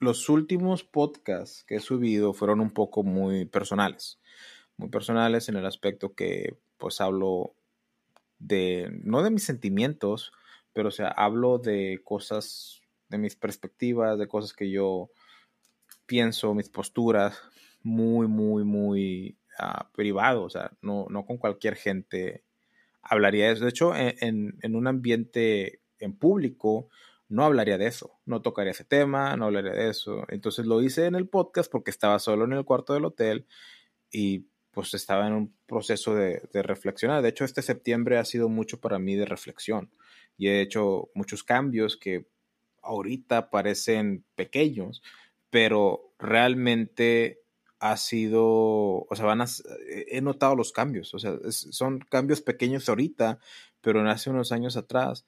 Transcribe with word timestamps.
los 0.00 0.30
últimos 0.30 0.82
podcasts 0.82 1.62
que 1.64 1.76
he 1.76 1.80
subido 1.80 2.32
fueron 2.32 2.60
un 2.60 2.70
poco 2.70 3.02
muy 3.02 3.44
personales. 3.44 4.18
Muy 4.78 4.88
personales 4.88 5.48
en 5.50 5.56
el 5.56 5.66
aspecto 5.66 6.14
que 6.14 6.56
pues 6.78 7.02
hablo 7.02 7.54
de, 8.38 8.88
no 9.04 9.22
de 9.22 9.30
mis 9.30 9.44
sentimientos, 9.44 10.32
pero 10.72 10.88
o 10.88 10.90
sea, 10.90 11.08
hablo 11.08 11.58
de 11.58 12.00
cosas, 12.02 12.80
de 13.10 13.18
mis 13.18 13.36
perspectivas, 13.36 14.18
de 14.18 14.26
cosas 14.26 14.54
que 14.54 14.70
yo 14.70 15.10
pienso, 16.06 16.54
mis 16.54 16.70
posturas, 16.70 17.38
muy, 17.82 18.26
muy, 18.26 18.64
muy 18.64 19.36
uh, 19.58 19.84
privado, 19.94 20.44
o 20.44 20.50
sea, 20.50 20.72
no, 20.80 21.06
no 21.10 21.26
con 21.26 21.36
cualquier 21.36 21.76
gente 21.76 22.42
hablaría 23.02 23.46
de 23.46 23.52
eso. 23.52 23.64
De 23.64 23.70
hecho, 23.70 23.94
en, 23.94 24.56
en 24.62 24.76
un 24.76 24.86
ambiente 24.86 25.80
en 25.98 26.16
público, 26.16 26.88
no 27.30 27.44
hablaría 27.44 27.78
de 27.78 27.86
eso, 27.86 28.18
no 28.26 28.42
tocaría 28.42 28.72
ese 28.72 28.84
tema, 28.84 29.36
no 29.36 29.46
hablaría 29.46 29.72
de 29.72 29.88
eso. 29.88 30.24
Entonces 30.28 30.66
lo 30.66 30.82
hice 30.82 31.06
en 31.06 31.14
el 31.14 31.28
podcast 31.28 31.70
porque 31.70 31.90
estaba 31.90 32.18
solo 32.18 32.44
en 32.44 32.52
el 32.52 32.64
cuarto 32.64 32.92
del 32.92 33.04
hotel 33.04 33.46
y 34.10 34.46
pues 34.72 34.94
estaba 34.94 35.26
en 35.26 35.34
un 35.34 35.54
proceso 35.66 36.14
de, 36.14 36.42
de, 36.52 36.62
reflexionar. 36.62 37.22
De 37.22 37.28
hecho, 37.28 37.44
este 37.44 37.62
septiembre 37.62 38.18
ha 38.18 38.24
sido 38.24 38.48
mucho 38.48 38.80
para 38.80 38.98
mí 38.98 39.14
de 39.14 39.26
reflexión 39.26 39.90
y 40.36 40.48
he 40.48 40.60
hecho 40.60 41.10
muchos 41.14 41.44
cambios 41.44 41.96
que 41.96 42.26
ahorita 42.82 43.50
parecen 43.50 44.24
pequeños, 44.34 45.02
pero 45.50 46.12
realmente 46.18 47.42
ha 47.78 47.96
sido, 47.96 48.42
o 48.44 49.08
sea, 49.14 49.32
a, 49.32 49.46
he 50.08 50.20
notado 50.20 50.56
los 50.56 50.72
cambios, 50.72 51.14
o 51.14 51.18
sea, 51.18 51.36
son 51.50 52.00
cambios 52.00 52.40
pequeños 52.40 52.88
ahorita, 52.88 53.38
pero 53.80 54.00
en 54.00 54.08
hace 54.08 54.30
unos 54.30 54.52
años 54.52 54.76
atrás 54.76 55.26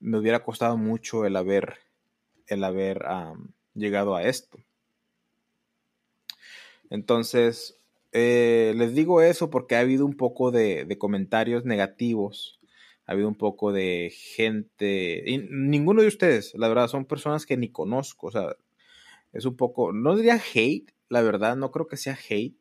me 0.00 0.18
hubiera 0.18 0.42
costado 0.42 0.76
mucho 0.76 1.24
el 1.24 1.36
haber, 1.36 1.78
el 2.46 2.64
haber 2.64 3.04
llegado 3.74 4.16
a 4.16 4.22
esto. 4.24 4.58
Entonces, 6.88 7.78
eh, 8.12 8.72
les 8.76 8.94
digo 8.94 9.22
eso 9.22 9.50
porque 9.50 9.76
ha 9.76 9.80
habido 9.80 10.04
un 10.04 10.16
poco 10.16 10.50
de, 10.50 10.96
comentarios 10.98 11.64
negativos, 11.64 12.60
ha 13.06 13.12
habido 13.12 13.28
un 13.28 13.36
poco 13.36 13.72
de 13.72 14.12
gente, 14.12 15.22
y 15.26 15.38
ninguno 15.38 16.02
de 16.02 16.08
ustedes, 16.08 16.52
la 16.54 16.68
verdad, 16.68 16.88
son 16.88 17.04
personas 17.04 17.46
que 17.46 17.56
ni 17.56 17.70
conozco, 17.70 18.28
o 18.28 18.30
sea, 18.32 18.56
es 19.32 19.44
un 19.44 19.56
poco, 19.56 19.92
no 19.92 20.16
diría 20.16 20.40
hate, 20.54 20.92
la 21.08 21.22
verdad, 21.22 21.56
no 21.56 21.70
creo 21.70 21.86
que 21.86 21.96
sea 21.96 22.18
hate, 22.28 22.56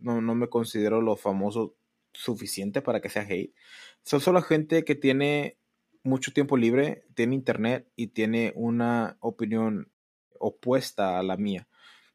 no, 0.00 0.22
no 0.22 0.34
me 0.34 0.48
considero 0.48 1.02
lo 1.02 1.16
famoso 1.16 1.74
suficiente 2.12 2.80
para 2.80 3.00
que 3.00 3.10
sea 3.10 3.22
hate, 3.28 3.54
son 4.02 4.20
solo 4.20 4.40
gente 4.40 4.84
que 4.84 4.94
tiene 4.94 5.58
mucho 6.04 6.32
tiempo 6.32 6.56
libre, 6.56 7.06
tiene 7.14 7.34
internet 7.34 7.90
y 7.96 8.08
tiene 8.08 8.52
una 8.54 9.16
opinión 9.20 9.90
opuesta 10.38 11.18
a 11.18 11.22
la 11.22 11.36
mía. 11.36 11.66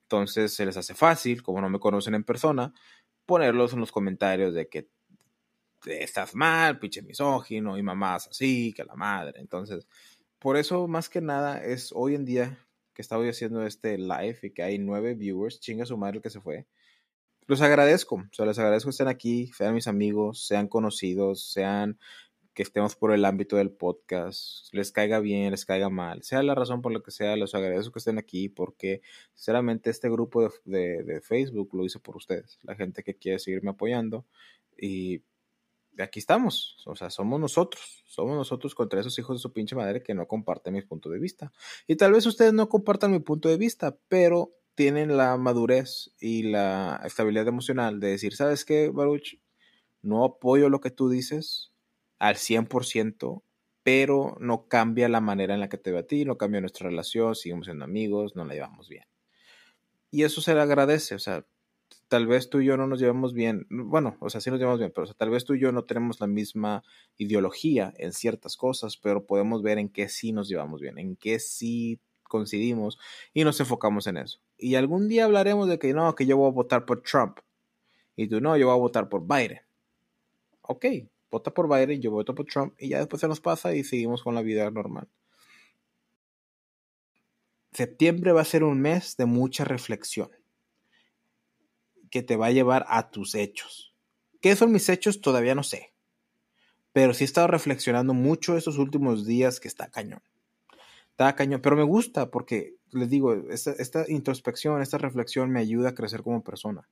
Entonces 0.04 0.54
se 0.54 0.66
les 0.66 0.78
hace 0.78 0.94
fácil, 0.94 1.44
como 1.44 1.60
no 1.60 1.70
me 1.70 1.80
conocen 1.80 2.16
en 2.16 2.24
persona, 2.24 2.74
ponerlos 3.26 3.74
en 3.74 3.80
los 3.80 3.92
comentarios 3.92 4.54
de 4.54 4.70
que 4.70 4.90
estás 5.86 6.36
mal, 6.36 6.80
pinche 6.80 7.02
misógino 7.02 7.78
y 7.78 7.84
mamás 7.84 8.28
así, 8.28 8.74
que 8.74 8.84
la 8.84 8.96
madre. 8.96 9.40
Entonces, 9.40 9.88
por 10.40 10.58
eso 10.58 10.88
más 10.88 11.10
que 11.10 11.22
nada 11.22 11.64
es 11.64 11.92
hoy 11.94 12.16
en 12.16 12.26
día 12.26 12.58
que 12.94 13.02
estaba 13.02 13.24
haciendo 13.28 13.66
este 13.66 13.98
live 13.98 14.40
y 14.44 14.52
que 14.52 14.64
hay 14.64 14.78
nueve 14.78 15.16
viewers, 15.16 15.60
chinga 15.60 15.86
su 15.86 15.98
madre 15.98 16.18
el 16.18 16.24
que 16.24 16.30
se 16.30 16.42
fue. 16.42 16.68
Los 17.48 17.62
agradezco, 17.62 18.16
o 18.16 18.34
sea, 18.34 18.46
les 18.46 18.60
agradezco 18.60 18.90
que 18.90 18.92
estén 18.92 19.08
aquí, 19.08 19.48
sean 19.56 19.74
mis 19.74 19.88
amigos, 19.88 20.46
sean 20.46 20.68
conocidos, 20.68 21.52
sean 21.52 21.98
que 22.60 22.64
estemos 22.64 22.98
por 22.98 23.14
el 23.14 23.24
ámbito 23.24 23.56
del 23.56 23.72
podcast, 23.72 24.68
les 24.74 24.92
caiga 24.92 25.22
bien, 25.22 25.52
les 25.52 25.66
caiga 25.66 25.90
mal, 25.90 26.24
sea 26.24 26.44
la 26.44 26.56
razón 26.56 26.82
por 26.82 26.92
la 26.92 27.00
que 27.00 27.10
sea, 27.10 27.38
les 27.38 27.56
agradezco 27.56 27.94
que 27.94 28.00
estén 28.00 28.18
aquí 28.18 28.50
porque 28.50 29.02
sinceramente 29.34 29.90
este 29.90 30.10
grupo 30.10 30.52
de, 30.66 31.22
Facebook 31.24 31.70
lo 31.72 31.86
hice 31.86 32.00
por 32.00 32.18
ustedes, 32.18 32.60
la 32.64 32.76
gente 32.76 33.02
que 33.02 33.16
quiere 33.16 33.40
seguirme 33.40 33.70
apoyando 33.70 34.26
y 34.78 35.24
aquí 36.00 36.20
estamos, 36.20 36.84
o 36.86 36.98
sea, 36.98 37.10
somos 37.10 37.40
nosotros, 37.40 38.04
somos 38.06 38.36
nosotros 38.36 38.76
contra 38.76 39.00
esos 39.00 39.18
hijos 39.18 39.38
de 39.38 39.42
su 39.42 39.54
pinche 39.54 39.78
madre 39.78 40.04
que 40.04 40.14
no 40.14 40.28
comparten 40.28 40.74
mis 40.74 40.84
puntos 40.84 41.14
de 41.14 41.20
vista. 41.20 41.54
Y 41.88 41.96
tal 41.96 42.12
vez 42.12 42.26
ustedes 42.26 42.52
no 42.52 42.68
compartan 42.68 43.12
mi 43.12 43.20
punto 43.20 43.48
de 43.48 43.56
vista, 43.56 43.98
pero 44.10 44.52
tienen 44.76 45.16
la 45.16 45.38
madurez 45.38 46.12
y 46.20 46.44
la 46.44 47.02
estabilidad 47.06 47.48
emocional 47.48 48.02
de 48.02 48.10
decir, 48.10 48.36
¿sabes 48.36 48.66
qué, 48.66 48.90
Baruch? 48.90 49.40
No 50.02 50.26
apoyo 50.26 50.68
lo 50.68 50.82
que 50.82 50.92
tú 50.92 51.10
dices, 51.10 51.69
al 52.20 52.36
100%, 52.36 53.44
pero 53.84 54.38
no 54.40 54.68
cambia 54.68 55.10
la 55.10 55.22
manera 55.22 55.54
en 55.54 55.60
la 55.62 55.70
que 55.70 55.78
te 55.78 55.92
veo 55.92 56.02
a 56.02 56.08
ti, 56.08 56.26
no 56.26 56.38
cambia 56.38 56.62
nuestra 56.62 56.90
relación, 56.90 57.36
seguimos 57.36 57.66
siendo 57.66 57.86
amigos, 57.86 58.36
no 58.36 58.46
la 58.46 58.54
llevamos 58.54 58.90
bien. 58.90 59.06
Y 60.12 60.24
eso 60.24 60.42
se 60.42 60.54
le 60.54 60.62
agradece, 60.62 61.16
o 61.16 61.20
sea, 61.20 61.46
tal 62.08 62.28
vez 62.28 62.50
tú 62.50 62.60
y 62.60 62.66
yo 62.66 62.78
no 62.78 62.88
nos 62.88 63.00
llevamos 63.00 63.34
bien, 63.34 63.68
bueno, 63.70 64.18
o 64.20 64.30
sea, 64.30 64.42
sí 64.42 64.50
nos 64.50 64.60
llevamos 64.60 64.80
bien, 64.80 64.92
pero 64.94 65.12
tal 65.14 65.30
vez 65.30 65.46
tú 65.46 65.54
y 65.54 65.60
yo 65.60 65.72
no 65.72 65.86
tenemos 65.86 66.20
la 66.20 66.28
misma 66.28 66.84
ideología 67.18 67.94
en 67.98 68.14
ciertas 68.14 68.58
cosas, 68.58 68.98
pero 68.98 69.26
podemos 69.26 69.62
ver 69.62 69.78
en 69.78 69.90
qué 69.90 70.10
sí 70.10 70.32
nos 70.32 70.50
llevamos 70.50 70.82
bien, 70.82 70.98
en 70.98 71.16
qué 71.16 71.40
sí 71.40 72.00
coincidimos 72.24 73.00
y 73.34 73.44
nos 73.44 73.60
enfocamos 73.60 74.08
en 74.08 74.18
eso. 74.18 74.40
Y 74.58 74.76
algún 74.76 75.08
día 75.08 75.26
hablaremos 75.26 75.68
de 75.68 75.80
que 75.80 75.94
no, 75.94 76.14
que 76.16 76.26
yo 76.26 76.38
voy 76.38 76.50
a 76.50 76.54
votar 76.54 76.86
por 76.86 77.02
Trump 77.02 77.40
y 78.16 78.28
tú 78.28 78.42
no, 78.42 78.58
yo 78.58 78.68
voy 78.68 78.76
a 78.76 78.80
votar 78.80 79.10
por 79.10 79.26
Biden. 79.26 79.62
Ok, 80.62 80.86
vota 81.32 81.54
por 81.54 81.68
Biden, 81.68 82.02
yo 82.02 82.12
voto 82.12 82.34
por 82.34 82.46
Trump 82.46 82.74
y 82.78 82.90
ya 82.90 83.00
después 83.00 83.20
se 83.20 83.28
nos 83.28 83.40
pasa 83.40 83.74
y 83.76 83.84
seguimos 83.84 84.24
con 84.24 84.36
la 84.36 84.42
vida 84.42 84.70
normal. 84.72 85.08
Septiembre 87.72 88.32
va 88.32 88.42
a 88.42 88.46
ser 88.46 88.64
un 88.64 88.82
mes 88.82 89.16
de 89.16 89.26
mucha 89.26 89.64
reflexión 89.64 90.30
que 92.10 92.24
te 92.24 92.36
va 92.36 92.48
a 92.48 92.52
llevar 92.52 92.86
a 92.90 93.12
tus 93.12 93.36
hechos. 93.36 93.94
¿Qué 94.42 94.56
son 94.56 94.72
mis 94.72 94.90
hechos? 94.90 95.22
Todavía 95.22 95.54
no 95.54 95.64
sé. 95.64 95.94
Pero 96.92 97.14
sí 97.14 97.24
he 97.24 97.26
estado 97.26 97.48
reflexionando 97.48 98.16
mucho 98.16 98.58
estos 98.58 98.80
últimos 98.80 99.28
días 99.28 99.60
que 99.60 99.68
está 99.68 99.92
cañón. 99.92 100.24
Está 101.12 101.36
cañón, 101.36 101.62
pero 101.62 101.76
me 101.76 101.84
gusta 101.84 102.32
porque 102.32 102.76
les 102.92 103.10
digo, 103.10 103.34
esta, 103.52 103.72
esta 103.74 104.06
introspección, 104.10 104.82
esta 104.82 104.98
reflexión 104.98 105.52
me 105.52 105.60
ayuda 105.60 105.90
a 105.90 105.96
crecer 105.96 106.24
como 106.24 106.44
persona. 106.44 106.90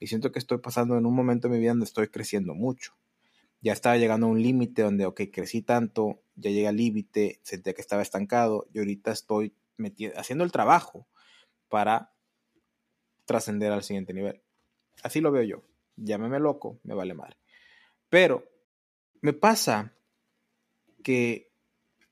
Y 0.00 0.08
siento 0.08 0.32
que 0.32 0.40
estoy 0.40 0.58
pasando 0.58 0.98
en 0.98 1.06
un 1.06 1.14
momento 1.14 1.46
de 1.46 1.54
mi 1.54 1.60
vida 1.60 1.70
donde 1.70 1.84
estoy 1.84 2.08
creciendo 2.08 2.54
mucho 2.54 2.94
ya 3.60 3.72
estaba 3.72 3.96
llegando 3.96 4.26
a 4.26 4.30
un 4.30 4.42
límite 4.42 4.82
donde, 4.82 5.06
ok, 5.06 5.22
crecí 5.32 5.62
tanto, 5.62 6.22
ya 6.36 6.50
llegué 6.50 6.68
al 6.68 6.76
límite, 6.76 7.40
sentía 7.42 7.74
que 7.74 7.80
estaba 7.80 8.02
estancado 8.02 8.68
y 8.72 8.78
ahorita 8.78 9.10
estoy 9.10 9.54
haciendo 10.16 10.44
el 10.44 10.52
trabajo 10.52 11.06
para 11.68 12.12
trascender 13.24 13.72
al 13.72 13.82
siguiente 13.82 14.14
nivel. 14.14 14.42
Así 15.02 15.20
lo 15.20 15.32
veo 15.32 15.42
yo. 15.42 15.62
Llámeme 15.96 16.38
loco, 16.38 16.78
me 16.84 16.94
vale 16.94 17.14
madre. 17.14 17.36
Pero 18.08 18.48
me 19.20 19.32
pasa 19.32 19.92
que 21.02 21.50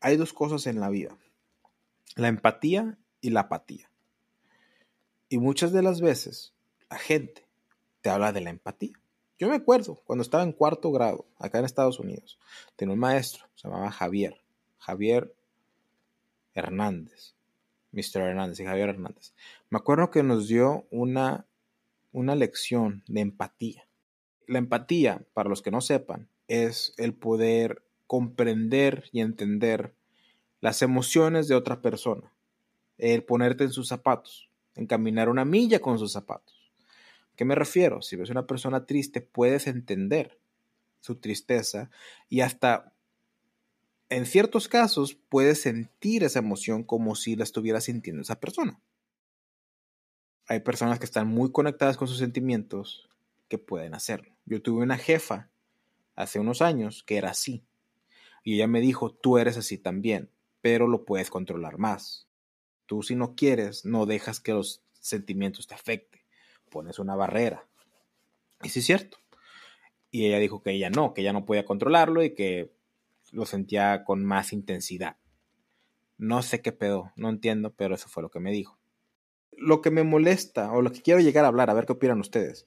hay 0.01 0.17
dos 0.17 0.33
cosas 0.33 0.67
en 0.67 0.81
la 0.81 0.91
vida. 0.91 1.17
La 2.17 2.28
empatía 2.28 2.99
y 3.21 3.31
la 3.31 3.41
apatía. 3.41 3.91
Y 5.28 5.39
muchas 5.39 5.73
de 5.73 5.83
las 5.83 6.01
veces 6.01 6.55
la 6.91 6.99
gente 6.99 7.47
te 8.01 8.11
habla 8.11 8.33
de 8.33 8.41
la 8.41 8.51
empatía 8.51 9.01
yo 9.39 9.49
me 9.49 9.57
acuerdo 9.57 10.01
cuando 10.07 10.23
estaba 10.23 10.43
en 10.43 10.53
cuarto 10.53 10.91
grado, 10.93 11.27
acá 11.39 11.59
en 11.59 11.67
Estados 11.67 12.01
Unidos, 12.01 12.39
tenía 12.75 12.95
un 12.95 13.01
maestro, 13.01 13.45
se 13.55 13.69
llamaba 13.69 13.91
Javier, 13.91 14.41
Javier 14.79 15.35
Hernández, 16.55 17.35
Mr. 17.93 18.23
Hernández 18.23 18.61
y 18.61 18.65
Javier 18.65 18.91
Hernández. 18.91 19.35
Me 19.69 19.79
acuerdo 19.79 20.11
que 20.11 20.23
nos 20.23 20.49
dio 20.49 20.87
una, 20.91 21.47
una 22.13 22.35
lección 22.35 23.03
de 23.07 23.21
empatía. 23.21 23.87
La 24.47 24.59
empatía, 24.59 25.23
para 25.35 25.51
los 25.51 25.61
que 25.61 25.71
no 25.71 25.81
sepan, 25.81 26.29
es 26.49 26.95
el 26.97 27.13
poder 27.13 27.83
comprender 28.07 29.05
y 29.13 29.21
entender 29.21 29.93
las 30.61 30.81
emociones 30.81 31.49
de 31.49 31.57
otra 31.57 31.83
persona, 31.83 32.33
el 32.97 33.23
ponerte 33.23 33.65
en 33.65 33.73
sus 33.73 33.89
zapatos, 33.89 34.49
encaminar 34.75 35.28
una 35.28 35.45
milla 35.45 35.81
con 35.81 35.99
sus 35.99 36.13
zapatos 36.13 36.56
qué 37.36 37.44
me 37.44 37.54
refiero? 37.54 38.03
Si 38.03 38.16
ves 38.16 38.30
una 38.30 38.47
persona 38.47 38.86
triste, 38.86 39.21
puedes 39.21 39.66
entender 39.66 40.38
su 41.00 41.16
tristeza 41.16 41.91
y 42.28 42.41
hasta 42.41 42.92
en 44.09 44.27
ciertos 44.27 44.68
casos 44.68 45.15
puedes 45.28 45.60
sentir 45.60 46.24
esa 46.24 46.38
emoción 46.38 46.83
como 46.83 47.15
si 47.15 47.36
la 47.36 47.44
estuviera 47.44 47.80
sintiendo 47.80 48.22
esa 48.22 48.41
persona. 48.41 48.80
Hay 50.48 50.60
personas 50.60 50.98
que 50.98 51.04
están 51.04 51.28
muy 51.28 51.50
conectadas 51.50 51.97
con 51.97 52.09
sus 52.09 52.18
sentimientos 52.18 53.09
que 53.48 53.59
pueden 53.59 53.94
hacerlo. 53.94 54.34
Yo 54.44 54.62
tuve 54.62 54.83
una 54.83 54.97
jefa 54.97 55.50
hace 56.15 56.38
unos 56.38 56.62
años 56.62 57.03
que 57.03 57.16
era 57.16 57.30
así. 57.30 57.65
Y 58.44 58.54
ella 58.54 58.68
me 58.68 58.80
dijo, 58.80 59.12
tú 59.12 59.38
eres 59.38 59.56
así 59.56 59.77
también, 59.77 60.30
pero 60.60 60.86
lo 60.86 61.04
puedes 61.04 61.30
controlar 61.30 61.78
más. 61.78 62.28
Tú 62.86 63.03
si 63.03 63.16
no 63.16 63.34
quieres, 63.34 63.84
no 63.84 64.06
dejas 64.06 64.38
que 64.38 64.53
los 64.53 64.84
sentimientos 65.00 65.66
te 65.66 65.74
afecten 65.74 66.26
pones 66.71 66.98
una 66.98 67.16
barrera. 67.16 67.66
Y 68.63 68.68
sí 68.68 68.80
es 68.80 68.86
cierto. 68.86 69.18
Y 70.10 70.27
ella 70.27 70.39
dijo 70.39 70.63
que 70.63 70.72
ella 70.72 70.91
no, 70.91 71.15
que 71.15 71.21
ella 71.21 71.33
no 71.33 71.45
podía 71.45 71.65
controlarlo 71.65 72.22
y 72.22 72.34
que 72.34 72.72
lo 73.33 73.47
sentía 73.47 74.04
con 74.04 74.24
más 74.24 74.53
intensidad. 74.53 75.16
No 76.18 76.42
sé 76.42 76.63
qué 76.63 76.72
pedo, 76.72 77.13
no 77.16 77.28
entiendo, 77.28 77.74
pero 77.74 77.95
eso 77.95 78.09
fue 78.09 78.22
lo 78.22 78.30
que 78.30 78.41
me 78.41 78.53
dijo. 78.53 78.78
Lo 79.53 79.83
que 79.83 79.91
me 79.91 80.03
molesta 80.03 80.72
o 80.72 80.80
lo 80.80 80.92
que 80.92 81.03
quiero 81.03 81.21
llegar 81.21 81.45
a 81.45 81.48
hablar, 81.48 81.71
a 81.71 81.74
ver 81.74 81.86
qué 81.86 81.92
opinan 81.92 82.21
ustedes. 82.21 82.66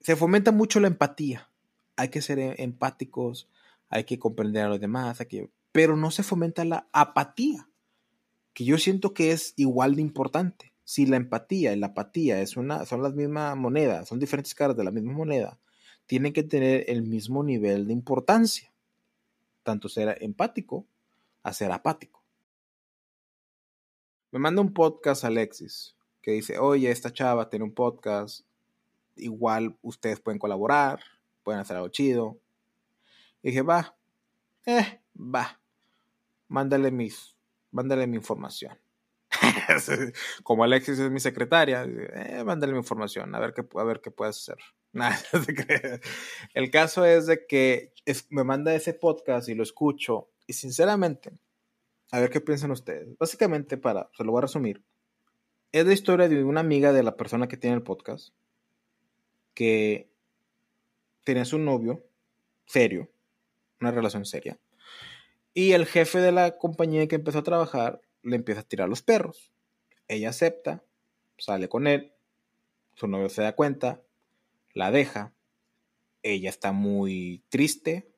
Se 0.00 0.16
fomenta 0.16 0.52
mucho 0.52 0.80
la 0.80 0.88
empatía. 0.88 1.50
Hay 1.96 2.08
que 2.08 2.22
ser 2.22 2.38
empáticos, 2.60 3.48
hay 3.88 4.04
que 4.04 4.18
comprender 4.18 4.64
a 4.64 4.68
los 4.68 4.80
demás, 4.80 5.18
pero 5.70 5.96
no 5.96 6.10
se 6.10 6.22
fomenta 6.22 6.64
la 6.64 6.88
apatía, 6.92 7.68
que 8.54 8.64
yo 8.64 8.78
siento 8.78 9.12
que 9.12 9.32
es 9.32 9.52
igual 9.56 9.96
de 9.96 10.02
importante. 10.02 10.71
Si 10.84 11.06
la 11.06 11.16
empatía 11.16 11.72
y 11.72 11.76
la 11.76 11.88
apatía 11.88 12.40
es 12.40 12.56
una, 12.56 12.84
son 12.86 13.02
las 13.02 13.14
mismas 13.14 13.56
monedas, 13.56 14.08
son 14.08 14.18
diferentes 14.18 14.54
caras 14.54 14.76
de 14.76 14.84
la 14.84 14.90
misma 14.90 15.12
moneda, 15.12 15.58
tienen 16.06 16.32
que 16.32 16.42
tener 16.42 16.84
el 16.88 17.02
mismo 17.02 17.42
nivel 17.42 17.86
de 17.86 17.92
importancia, 17.92 18.72
tanto 19.62 19.88
ser 19.88 20.18
empático 20.20 20.86
a 21.42 21.52
ser 21.52 21.70
apático. 21.72 22.22
Me 24.30 24.38
manda 24.38 24.62
un 24.62 24.72
podcast 24.72 25.24
Alexis 25.24 25.96
que 26.22 26.32
dice, 26.32 26.58
oye, 26.58 26.90
esta 26.90 27.12
chava 27.12 27.50
tiene 27.50 27.64
un 27.64 27.74
podcast, 27.74 28.46
igual 29.16 29.76
ustedes 29.82 30.20
pueden 30.20 30.38
colaborar, 30.38 31.00
pueden 31.42 31.60
hacer 31.60 31.76
algo 31.76 31.88
chido. 31.88 32.38
Y 33.42 33.48
dije, 33.48 33.62
va, 33.62 33.96
eh, 34.64 35.00
va, 35.16 35.60
mándale, 36.48 36.90
mis, 36.90 37.36
mándale 37.72 38.06
mi 38.06 38.16
información. 38.16 38.78
Como 40.42 40.64
Alexis 40.64 40.98
es 40.98 41.10
mi 41.10 41.20
secretaria, 41.20 41.84
eh, 41.84 42.42
mándale 42.44 42.72
mi 42.72 42.78
información, 42.78 43.34
a 43.34 43.40
ver 43.40 43.54
qué, 43.54 43.64
a 43.74 43.84
ver 43.84 44.00
qué 44.00 44.10
puedes 44.10 44.38
hacer. 44.38 44.58
El 46.54 46.70
caso 46.70 47.04
es 47.04 47.26
de 47.26 47.46
que 47.46 47.92
me 48.30 48.44
manda 48.44 48.74
ese 48.74 48.94
podcast 48.94 49.48
y 49.48 49.54
lo 49.54 49.62
escucho 49.62 50.30
y 50.46 50.52
sinceramente, 50.52 51.32
a 52.10 52.20
ver 52.20 52.30
qué 52.30 52.40
piensan 52.40 52.70
ustedes. 52.70 53.16
Básicamente, 53.18 53.78
para, 53.78 54.10
se 54.16 54.24
lo 54.24 54.32
voy 54.32 54.40
a 54.40 54.42
resumir, 54.42 54.82
es 55.72 55.86
la 55.86 55.94
historia 55.94 56.28
de 56.28 56.44
una 56.44 56.60
amiga 56.60 56.92
de 56.92 57.02
la 57.02 57.16
persona 57.16 57.48
que 57.48 57.56
tiene 57.56 57.76
el 57.76 57.82
podcast 57.82 58.34
que 59.54 60.10
tenía 61.24 61.44
su 61.44 61.58
novio 61.58 62.04
serio, 62.66 63.10
una 63.80 63.90
relación 63.90 64.24
seria, 64.24 64.58
y 65.54 65.72
el 65.72 65.86
jefe 65.86 66.18
de 66.18 66.32
la 66.32 66.56
compañía 66.56 67.06
que 67.06 67.16
empezó 67.16 67.38
a 67.38 67.42
trabajar 67.42 68.00
le 68.22 68.36
empieza 68.36 68.60
a 68.60 68.64
tirar 68.64 68.88
los 68.88 69.02
perros. 69.02 69.52
Ella 70.08 70.30
acepta, 70.30 70.82
sale 71.38 71.68
con 71.68 71.86
él, 71.86 72.12
su 72.94 73.08
novio 73.08 73.28
se 73.28 73.42
da 73.42 73.54
cuenta, 73.54 74.02
la 74.74 74.90
deja, 74.90 75.32
ella 76.22 76.50
está 76.50 76.72
muy 76.72 77.42
triste, 77.48 78.12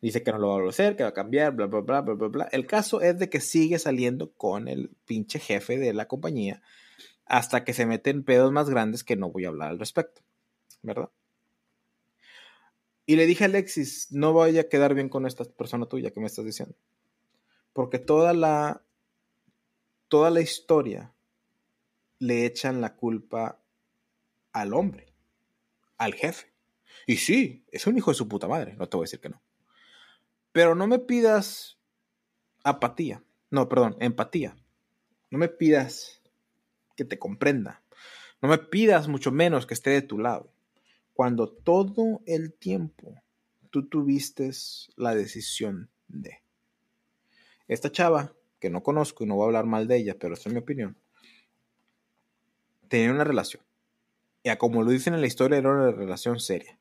dice 0.00 0.22
que 0.22 0.32
no 0.32 0.38
lo 0.38 0.48
va 0.48 0.64
a 0.64 0.68
hacer, 0.68 0.96
que 0.96 1.02
va 1.02 1.10
a 1.10 1.14
cambiar, 1.14 1.54
bla, 1.54 1.66
bla, 1.66 1.80
bla, 1.80 2.00
bla, 2.00 2.14
bla, 2.14 2.28
bla. 2.28 2.48
El 2.52 2.66
caso 2.66 3.00
es 3.00 3.18
de 3.18 3.28
que 3.28 3.40
sigue 3.40 3.78
saliendo 3.78 4.32
con 4.32 4.68
el 4.68 4.90
pinche 5.04 5.38
jefe 5.38 5.78
de 5.78 5.92
la 5.92 6.08
compañía 6.08 6.62
hasta 7.26 7.64
que 7.64 7.74
se 7.74 7.86
meten 7.86 8.24
pedos 8.24 8.52
más 8.52 8.70
grandes 8.70 9.04
que 9.04 9.16
no 9.16 9.30
voy 9.30 9.44
a 9.44 9.48
hablar 9.48 9.70
al 9.70 9.78
respecto, 9.78 10.22
¿verdad? 10.82 11.10
Y 13.06 13.16
le 13.16 13.26
dije 13.26 13.44
a 13.44 13.46
Alexis, 13.46 14.08
no 14.10 14.32
voy 14.32 14.58
a 14.58 14.68
quedar 14.68 14.94
bien 14.94 15.08
con 15.08 15.26
esta 15.26 15.44
persona 15.44 15.86
tuya 15.86 16.10
que 16.10 16.20
me 16.20 16.26
estás 16.26 16.44
diciendo. 16.44 16.74
Porque 17.72 17.98
toda 17.98 18.34
la, 18.34 18.82
toda 20.08 20.30
la 20.30 20.40
historia 20.40 21.12
le 22.18 22.46
echan 22.46 22.80
la 22.80 22.96
culpa 22.96 23.60
al 24.52 24.74
hombre, 24.74 25.12
al 25.96 26.14
jefe. 26.14 26.52
Y 27.06 27.16
sí, 27.16 27.64
es 27.70 27.86
un 27.86 27.96
hijo 27.96 28.10
de 28.10 28.16
su 28.16 28.28
puta 28.28 28.48
madre, 28.48 28.74
no 28.76 28.88
te 28.88 28.96
voy 28.96 29.04
a 29.04 29.06
decir 29.06 29.20
que 29.20 29.28
no. 29.28 29.40
Pero 30.52 30.74
no 30.74 30.86
me 30.86 30.98
pidas 30.98 31.78
apatía, 32.64 33.22
no, 33.50 33.68
perdón, 33.68 33.96
empatía. 34.00 34.56
No 35.30 35.38
me 35.38 35.48
pidas 35.48 36.22
que 36.96 37.04
te 37.04 37.18
comprenda. 37.18 37.82
No 38.40 38.48
me 38.48 38.58
pidas 38.58 39.08
mucho 39.08 39.30
menos 39.30 39.66
que 39.66 39.74
esté 39.74 39.90
de 39.90 40.02
tu 40.02 40.18
lado 40.18 40.52
cuando 41.18 41.48
todo 41.48 42.22
el 42.26 42.54
tiempo 42.54 43.20
tú 43.70 43.88
tuviste 43.88 44.50
la 44.96 45.14
decisión 45.16 45.90
de. 46.06 46.42
Esta 47.66 47.90
chava, 47.90 48.34
que 48.58 48.70
no 48.70 48.82
conozco 48.82 49.24
y 49.24 49.26
no 49.26 49.36
voy 49.36 49.44
a 49.44 49.46
hablar 49.46 49.66
mal 49.66 49.86
de 49.86 49.96
ella, 49.96 50.16
pero 50.18 50.34
esta 50.34 50.48
es 50.48 50.52
mi 50.52 50.60
opinión, 50.60 50.96
tenía 52.88 53.10
una 53.10 53.24
relación. 53.24 53.62
Y 54.42 54.56
como 54.56 54.82
lo 54.82 54.90
dicen 54.90 55.14
en 55.14 55.20
la 55.20 55.26
historia, 55.26 55.58
era 55.58 55.70
una 55.70 55.90
relación 55.90 56.40
seria. 56.40 56.78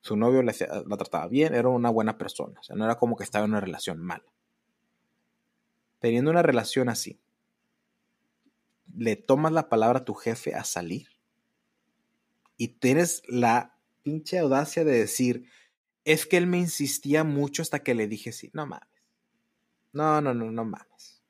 Su 0.00 0.16
novio 0.16 0.42
la, 0.42 0.54
la 0.86 0.96
trataba 0.96 1.28
bien, 1.28 1.54
era 1.54 1.68
una 1.68 1.90
buena 1.90 2.18
persona. 2.18 2.60
O 2.60 2.62
sea, 2.62 2.76
no 2.76 2.84
era 2.84 2.96
como 2.96 3.16
que 3.16 3.24
estaba 3.24 3.44
en 3.44 3.52
una 3.52 3.60
relación 3.60 3.98
mala. 4.00 4.24
Teniendo 5.98 6.30
una 6.30 6.42
relación 6.42 6.88
así, 6.90 7.18
le 8.96 9.16
tomas 9.16 9.52
la 9.52 9.68
palabra 9.68 10.00
a 10.00 10.04
tu 10.04 10.14
jefe 10.14 10.54
a 10.54 10.64
salir 10.64 11.08
y 12.56 12.68
tienes 12.68 13.22
la 13.26 13.76
pinche 14.02 14.38
audacia 14.38 14.84
de 14.84 14.92
decir, 14.92 15.48
es 16.04 16.26
que 16.26 16.36
él 16.36 16.46
me 16.46 16.58
insistía 16.58 17.24
mucho 17.24 17.62
hasta 17.62 17.82
que 17.82 17.94
le 17.94 18.06
dije 18.06 18.32
sí. 18.32 18.50
No 18.52 18.66
mames. 18.66 18.88
No, 19.94 20.20
no, 20.20 20.34
no, 20.34 20.50
no 20.50 20.64
mames. 20.64 21.22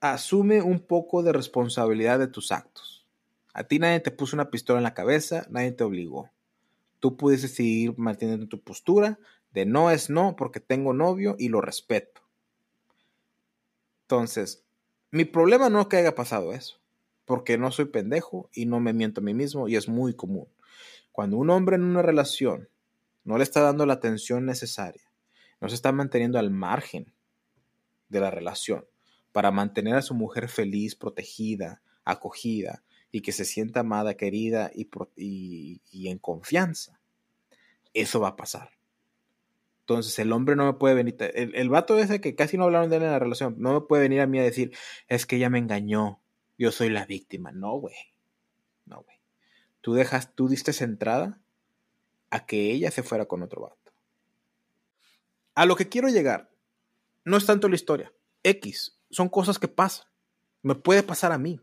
Asume 0.00 0.60
un 0.60 0.80
poco 0.80 1.22
de 1.22 1.32
responsabilidad 1.32 2.18
de 2.18 2.28
tus 2.28 2.52
actos. 2.52 3.06
A 3.54 3.64
ti 3.64 3.78
nadie 3.78 4.00
te 4.00 4.10
puso 4.10 4.36
una 4.36 4.50
pistola 4.50 4.78
en 4.78 4.84
la 4.84 4.92
cabeza, 4.92 5.46
nadie 5.48 5.72
te 5.72 5.84
obligó. 5.84 6.30
Tú 7.00 7.16
pudiste 7.16 7.48
seguir 7.48 7.94
manteniendo 7.96 8.46
tu 8.46 8.60
postura 8.60 9.18
de 9.52 9.64
no 9.64 9.90
es 9.90 10.10
no 10.10 10.36
porque 10.36 10.60
tengo 10.60 10.92
novio 10.92 11.34
y 11.38 11.48
lo 11.48 11.62
respeto. 11.62 12.20
Entonces, 14.02 14.62
mi 15.10 15.24
problema 15.24 15.70
no 15.70 15.80
es 15.80 15.86
que 15.86 15.96
haya 15.96 16.14
pasado 16.14 16.52
eso 16.52 16.82
porque 17.24 17.56
no 17.56 17.70
soy 17.70 17.86
pendejo 17.86 18.50
y 18.52 18.66
no 18.66 18.80
me 18.80 18.92
miento 18.92 19.22
a 19.22 19.24
mí 19.24 19.32
mismo 19.32 19.66
y 19.66 19.76
es 19.76 19.88
muy 19.88 20.12
común. 20.12 20.48
Cuando 21.10 21.38
un 21.38 21.48
hombre 21.48 21.76
en 21.76 21.84
una 21.84 22.02
relación 22.02 22.68
no 23.24 23.38
le 23.38 23.44
está 23.44 23.62
dando 23.62 23.86
la 23.86 23.94
atención 23.94 24.44
necesaria, 24.44 25.10
no 25.58 25.70
se 25.70 25.74
está 25.74 25.90
manteniendo 25.90 26.38
al 26.38 26.50
margen 26.50 27.13
de 28.14 28.20
la 28.20 28.30
relación 28.30 28.86
para 29.32 29.50
mantener 29.50 29.96
a 29.96 30.02
su 30.02 30.14
mujer 30.14 30.48
feliz, 30.48 30.94
protegida, 30.94 31.82
acogida 32.04 32.82
y 33.10 33.20
que 33.20 33.32
se 33.32 33.44
sienta 33.44 33.80
amada, 33.80 34.14
querida 34.14 34.70
y, 34.74 36.08
en 36.08 36.18
confianza, 36.18 37.00
eso 37.92 38.20
va 38.20 38.28
a 38.28 38.36
pasar. 38.36 38.70
Entonces 39.80 40.18
el 40.18 40.32
hombre 40.32 40.56
no 40.56 40.64
me 40.64 40.72
puede 40.72 40.94
venir, 40.94 41.16
el, 41.18 41.54
el 41.54 41.68
vato 41.68 41.98
ese 41.98 42.20
que 42.20 42.34
casi 42.34 42.56
no 42.56 42.64
hablaron 42.64 42.88
de 42.88 42.96
él 42.96 43.02
en 43.02 43.10
la 43.10 43.18
relación, 43.18 43.56
no 43.58 43.74
me 43.74 43.80
puede 43.82 44.04
venir 44.04 44.22
a 44.22 44.26
mí 44.26 44.38
a 44.38 44.42
decir, 44.42 44.72
es 45.08 45.26
que 45.26 45.36
ella 45.36 45.50
me 45.50 45.58
engañó, 45.58 46.22
yo 46.56 46.72
soy 46.72 46.88
la 46.88 47.04
víctima. 47.04 47.52
No, 47.52 47.72
güey. 47.78 47.96
No, 48.86 49.02
güey. 49.02 49.16
Tú 49.80 49.94
dejas, 49.94 50.34
tú 50.34 50.48
diste 50.48 50.72
entrada 50.82 51.40
a 52.30 52.46
que 52.46 52.70
ella 52.70 52.90
se 52.90 53.02
fuera 53.02 53.26
con 53.26 53.42
otro 53.42 53.62
vato. 53.62 53.92
A 55.54 55.66
lo 55.66 55.76
que 55.76 55.88
quiero 55.88 56.08
llegar, 56.08 56.50
no 57.24 57.36
es 57.36 57.46
tanto 57.46 57.68
la 57.68 57.74
historia. 57.74 58.12
X, 58.42 58.98
son 59.10 59.28
cosas 59.28 59.58
que 59.58 59.68
pasan. 59.68 60.06
Me 60.62 60.74
puede 60.74 61.02
pasar 61.02 61.32
a 61.32 61.38
mí. 61.38 61.60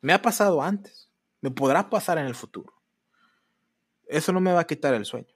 Me 0.00 0.12
ha 0.12 0.22
pasado 0.22 0.62
antes. 0.62 1.10
Me 1.40 1.50
podrá 1.50 1.90
pasar 1.90 2.18
en 2.18 2.26
el 2.26 2.34
futuro. 2.34 2.72
Eso 4.06 4.32
no 4.32 4.40
me 4.40 4.52
va 4.52 4.60
a 4.60 4.66
quitar 4.66 4.94
el 4.94 5.04
sueño. 5.04 5.34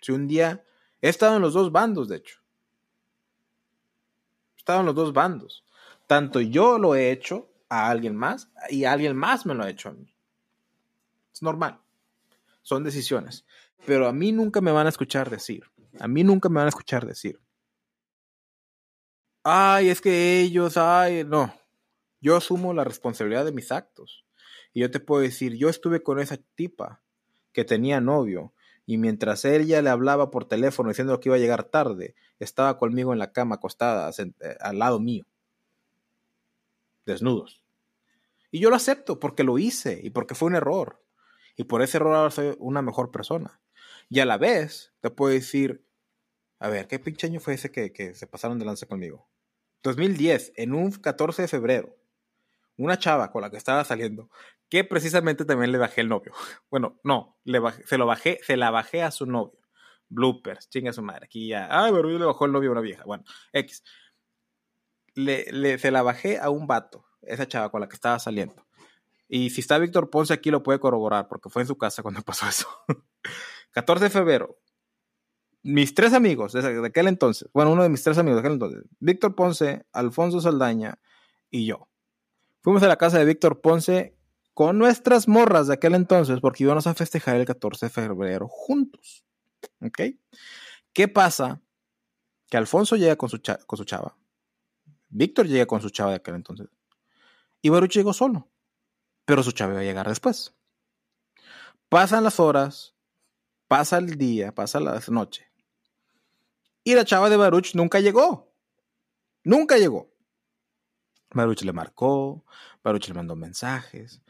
Si 0.00 0.12
un 0.12 0.26
día 0.26 0.64
he 1.00 1.08
estado 1.08 1.36
en 1.36 1.42
los 1.42 1.54
dos 1.54 1.72
bandos, 1.72 2.08
de 2.08 2.16
hecho. 2.16 2.38
He 4.56 4.58
estado 4.58 4.80
en 4.80 4.86
los 4.86 4.94
dos 4.94 5.12
bandos. 5.12 5.64
Tanto 6.06 6.40
yo 6.40 6.78
lo 6.78 6.94
he 6.94 7.10
hecho 7.10 7.50
a 7.68 7.90
alguien 7.90 8.16
más 8.16 8.50
y 8.70 8.84
alguien 8.84 9.16
más 9.16 9.46
me 9.46 9.54
lo 9.54 9.64
ha 9.64 9.70
hecho 9.70 9.90
a 9.90 9.92
mí. 9.92 10.14
Es 11.32 11.42
normal. 11.42 11.80
Son 12.62 12.82
decisiones. 12.84 13.44
Pero 13.86 14.08
a 14.08 14.12
mí 14.12 14.32
nunca 14.32 14.60
me 14.60 14.72
van 14.72 14.86
a 14.86 14.90
escuchar 14.90 15.30
decir. 15.30 15.64
A 16.00 16.08
mí 16.08 16.24
nunca 16.24 16.48
me 16.48 16.56
van 16.56 16.66
a 16.66 16.70
escuchar 16.70 17.06
decir. 17.06 17.40
Ay, 19.50 19.88
es 19.88 20.00
que 20.00 20.40
ellos, 20.40 20.76
ay, 20.76 21.24
no. 21.24 21.54
Yo 22.20 22.36
asumo 22.36 22.74
la 22.74 22.84
responsabilidad 22.84 23.44
de 23.44 23.52
mis 23.52 23.72
actos. 23.72 24.26
Y 24.74 24.80
yo 24.80 24.90
te 24.90 25.00
puedo 25.00 25.22
decir, 25.22 25.54
yo 25.56 25.68
estuve 25.68 26.02
con 26.02 26.18
esa 26.18 26.36
tipa 26.54 27.02
que 27.52 27.64
tenía 27.64 28.00
novio 28.00 28.52
y 28.84 28.98
mientras 28.98 29.44
ella 29.44 29.80
le 29.80 29.90
hablaba 29.90 30.30
por 30.30 30.46
teléfono 30.46 30.90
diciendo 30.90 31.18
que 31.20 31.30
iba 31.30 31.36
a 31.36 31.40
llegar 31.40 31.64
tarde, 31.64 32.14
estaba 32.38 32.78
conmigo 32.78 33.12
en 33.12 33.18
la 33.18 33.32
cama 33.32 33.56
acostada 33.56 34.10
eh, 34.18 34.56
al 34.60 34.78
lado 34.78 35.00
mío 35.00 35.24
desnudos. 37.08 37.64
Y 38.50 38.60
yo 38.60 38.70
lo 38.70 38.76
acepto 38.76 39.18
porque 39.18 39.44
lo 39.44 39.58
hice 39.58 40.00
y 40.02 40.10
porque 40.10 40.34
fue 40.34 40.48
un 40.48 40.54
error. 40.54 41.02
Y 41.56 41.64
por 41.64 41.82
ese 41.82 41.96
error 41.96 42.14
ahora 42.14 42.30
soy 42.30 42.54
una 42.58 42.82
mejor 42.82 43.10
persona. 43.10 43.60
Y 44.08 44.20
a 44.20 44.26
la 44.26 44.38
vez 44.38 44.92
te 45.00 45.10
puedo 45.10 45.32
decir, 45.32 45.84
a 46.60 46.68
ver, 46.68 46.86
¿qué 46.86 46.98
pinche 46.98 47.26
año 47.26 47.40
fue 47.40 47.54
ese 47.54 47.70
que, 47.72 48.14
se 48.14 48.26
pasaron 48.26 48.58
de 48.58 48.64
lanza 48.64 48.86
conmigo? 48.86 49.27
2010, 49.82 50.52
en 50.56 50.74
un 50.74 50.90
14 50.92 51.42
de 51.42 51.48
febrero, 51.48 51.96
una 52.76 52.98
chava 52.98 53.30
con 53.30 53.42
la 53.42 53.50
que 53.50 53.56
estaba 53.56 53.84
saliendo, 53.84 54.30
que 54.68 54.84
precisamente 54.84 55.44
también 55.44 55.72
le 55.72 55.78
bajé 55.78 56.02
el 56.02 56.08
novio. 56.08 56.32
Bueno, 56.70 57.00
no, 57.02 57.38
le 57.44 57.60
se 57.86 57.98
lo 57.98 58.06
bajé, 58.06 58.38
se 58.42 58.56
la 58.56 58.70
bajé 58.70 59.02
a 59.02 59.10
su 59.10 59.26
novio. 59.26 59.58
Bloopers, 60.10 60.68
chinga 60.70 60.92
su 60.92 61.02
madre. 61.02 61.26
Aquí 61.26 61.48
ya, 61.48 61.68
ay, 61.70 61.92
pero 61.92 62.10
yo 62.10 62.18
le 62.18 62.24
bajó 62.24 62.46
el 62.46 62.52
novio 62.52 62.70
a 62.70 62.72
una 62.72 62.80
vieja. 62.80 63.04
Bueno, 63.04 63.24
X 63.52 63.82
le, 65.18 65.78
se 65.78 65.90
la 65.90 66.02
bajé 66.02 66.38
a 66.38 66.50
un 66.50 66.66
vato 66.66 67.04
esa 67.22 67.48
chava 67.48 67.70
con 67.70 67.80
la 67.80 67.88
que 67.88 67.94
estaba 67.94 68.18
saliendo. 68.18 68.66
Y 69.28 69.50
si 69.50 69.60
está 69.60 69.78
Víctor 69.78 70.10
Ponce 70.10 70.32
aquí 70.32 70.50
lo 70.50 70.62
puede 70.62 70.78
corroborar 70.78 71.28
porque 71.28 71.50
fue 71.50 71.62
en 71.62 71.68
su 71.68 71.76
casa 71.76 72.02
cuando 72.02 72.22
pasó 72.24 72.48
eso. 72.48 72.68
14 73.72 74.04
de 74.04 74.10
febrero. 74.10 74.58
Mis 75.68 75.94
tres 75.94 76.12
amigos 76.12 76.52
de 76.52 76.86
aquel 76.86 77.08
entonces, 77.08 77.48
bueno, 77.52 77.72
uno 77.72 77.82
de 77.82 77.88
mis 77.88 78.02
tres 78.02 78.16
amigos 78.18 78.36
de 78.36 78.40
aquel 78.40 78.52
entonces, 78.54 78.84
Víctor 79.00 79.34
Ponce, 79.34 79.86
Alfonso 79.92 80.40
Saldaña 80.40 80.98
y 81.50 81.66
yo. 81.66 81.88
Fuimos 82.62 82.82
a 82.82 82.88
la 82.88 82.96
casa 82.96 83.18
de 83.18 83.24
Víctor 83.24 83.60
Ponce 83.60 84.16
con 84.54 84.78
nuestras 84.78 85.28
morras 85.28 85.66
de 85.66 85.74
aquel 85.74 85.94
entonces 85.94 86.40
porque 86.40 86.64
íbamos 86.64 86.86
a 86.86 86.94
festejar 86.94 87.36
el 87.36 87.46
14 87.46 87.86
de 87.86 87.90
febrero 87.90 88.48
juntos. 88.48 89.24
¿Ok? 89.80 90.00
¿Qué 90.92 91.08
pasa? 91.08 91.60
Que 92.48 92.56
Alfonso 92.56 92.96
llega 92.96 93.16
con 93.16 93.28
su, 93.28 93.40
con 93.66 93.76
su 93.76 93.84
chava. 93.84 94.16
Víctor 95.08 95.46
llega 95.46 95.66
con 95.66 95.80
su 95.80 95.90
chava 95.90 96.10
de 96.10 96.16
aquel 96.16 96.36
entonces. 96.36 96.68
Y 97.60 97.68
Baruch 97.68 97.92
llegó 97.92 98.12
solo 98.12 98.48
pero 99.28 99.42
su 99.42 99.52
chava 99.52 99.72
iba 99.72 99.82
a 99.82 99.84
llegar 99.84 100.08
después. 100.08 100.56
Pasan 101.90 102.24
las 102.24 102.40
horas, 102.40 102.96
pasa 103.68 103.98
el 103.98 104.16
día, 104.16 104.54
pasa 104.54 104.80
la 104.80 104.98
noche. 105.08 105.47
Y 106.88 106.94
la 106.94 107.04
chava 107.04 107.28
de 107.28 107.36
Baruch 107.36 107.74
nunca 107.74 108.00
llegó. 108.00 108.50
Nunca 109.44 109.76
llegó. 109.76 110.10
Baruch 111.34 111.60
le 111.60 111.74
marcó, 111.74 112.46
Baruch 112.82 113.08
le 113.08 113.14
mandó 113.14 113.36
mensajes, 113.36 114.22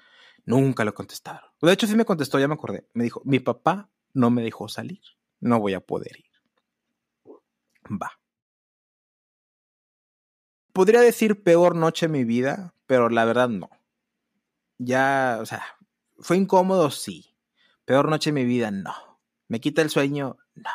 nunca 0.45 0.85
le 0.85 0.93
contestaron. 0.93 1.49
De 1.62 1.73
hecho, 1.73 1.87
sí 1.87 1.95
me 1.95 2.05
contestó, 2.05 2.41
ya 2.41 2.49
me 2.49 2.55
acordé. 2.55 2.88
Me 2.95 3.05
dijo, 3.05 3.23
mi 3.25 3.38
papá 3.38 3.88
no 4.12 4.31
me 4.31 4.43
dejó 4.43 4.69
salir, 4.69 5.00
no 5.38 5.61
voy 5.61 5.75
a 5.75 5.81
poder 5.81 6.19
ir. 6.19 6.33
Va. 7.91 8.19
Podría 10.73 11.00
decir 11.00 11.45
peor 11.45 11.77
noche 11.77 12.07
en 12.07 12.12
mi 12.12 12.25
vida, 12.25 12.75
pero 12.87 13.09
la 13.09 13.25
verdad 13.25 13.49
no 13.49 13.71
ya, 14.79 15.38
o 15.41 15.47
sea, 15.47 15.65
fue 16.19 16.37
incómodo, 16.37 16.91
sí. 16.91 17.37
Peor 17.85 18.09
noche 18.09 18.31
de 18.31 18.35
mi 18.35 18.45
vida, 18.45 18.71
no. 18.71 18.95
¿Me 19.49 19.61
quita 19.61 19.83
el 19.83 19.91
sueño? 19.91 20.38
No. 20.55 20.71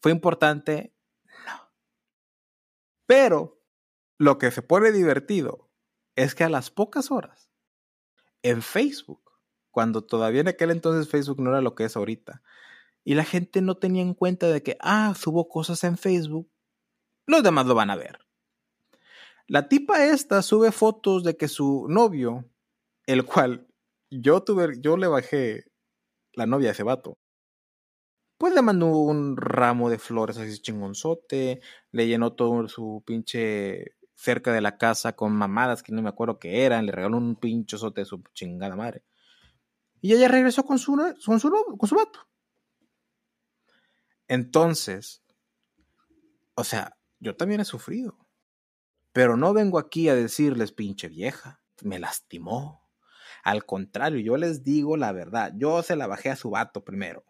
¿Fue 0.00 0.12
importante? 0.12 0.95
Pero 3.06 3.62
lo 4.18 4.38
que 4.38 4.50
se 4.50 4.62
pone 4.62 4.92
divertido 4.92 5.70
es 6.16 6.34
que 6.34 6.44
a 6.44 6.48
las 6.48 6.70
pocas 6.70 7.10
horas, 7.10 7.50
en 8.42 8.62
Facebook, 8.62 9.22
cuando 9.70 10.04
todavía 10.04 10.40
en 10.40 10.48
aquel 10.48 10.70
entonces 10.70 11.10
Facebook 11.10 11.40
no 11.40 11.50
era 11.50 11.60
lo 11.60 11.74
que 11.74 11.84
es 11.84 11.96
ahorita, 11.96 12.42
y 13.04 13.14
la 13.14 13.24
gente 13.24 13.60
no 13.60 13.76
tenía 13.76 14.02
en 14.02 14.14
cuenta 14.14 14.48
de 14.48 14.62
que, 14.62 14.76
ah, 14.80 15.14
subo 15.16 15.48
cosas 15.48 15.84
en 15.84 15.96
Facebook, 15.96 16.50
los 17.26 17.42
demás 17.42 17.66
lo 17.66 17.74
van 17.74 17.90
a 17.90 17.96
ver. 17.96 18.20
La 19.46 19.68
tipa 19.68 20.04
esta 20.06 20.42
sube 20.42 20.72
fotos 20.72 21.22
de 21.22 21.36
que 21.36 21.46
su 21.46 21.86
novio 21.88 22.50
el 23.06 23.24
cual 23.24 23.68
yo 24.10 24.42
tuve, 24.42 24.80
yo 24.80 24.96
le 24.96 25.06
bajé 25.06 25.64
la 26.32 26.46
novia 26.46 26.70
a 26.70 26.72
ese 26.72 26.82
vato. 26.82 27.18
Pues 28.38 28.54
le 28.54 28.62
mandó 28.62 28.88
un 28.88 29.36
ramo 29.36 29.88
de 29.88 29.98
flores 29.98 30.36
así 30.36 30.60
chingonzote, 30.60 31.60
le 31.90 32.06
llenó 32.06 32.34
todo 32.34 32.68
su 32.68 33.02
pinche 33.06 33.96
cerca 34.14 34.52
de 34.52 34.60
la 34.60 34.76
casa 34.76 35.14
con 35.14 35.32
mamadas 35.32 35.82
que 35.82 35.92
no 35.92 36.02
me 36.02 36.08
acuerdo 36.08 36.38
qué 36.38 36.64
eran, 36.64 36.86
le 36.86 36.92
regaló 36.92 37.16
un 37.16 37.36
pinchozote 37.36 38.02
de 38.02 38.04
su 38.04 38.22
chingada 38.34 38.76
madre. 38.76 39.04
Y 40.00 40.14
ella 40.14 40.28
regresó 40.28 40.64
con 40.64 40.78
su, 40.78 40.96
con 41.24 41.40
su, 41.40 41.50
con 41.78 41.88
su 41.88 41.94
vato. 41.94 42.28
Entonces, 44.28 45.22
o 46.54 46.64
sea, 46.64 46.96
yo 47.20 47.36
también 47.36 47.60
he 47.60 47.64
sufrido. 47.64 48.18
Pero 49.12 49.36
no 49.36 49.54
vengo 49.54 49.78
aquí 49.78 50.08
a 50.10 50.14
decirles 50.14 50.72
pinche 50.72 51.08
vieja, 51.08 51.62
me 51.82 51.98
lastimó, 51.98 52.86
al 53.46 53.64
contrario, 53.64 54.18
yo 54.18 54.36
les 54.36 54.64
digo 54.64 54.96
la 54.96 55.12
verdad. 55.12 55.52
Yo 55.54 55.80
se 55.84 55.94
la 55.94 56.08
bajé 56.08 56.30
a 56.30 56.36
su 56.36 56.50
vato 56.50 56.82
primero. 56.82 57.24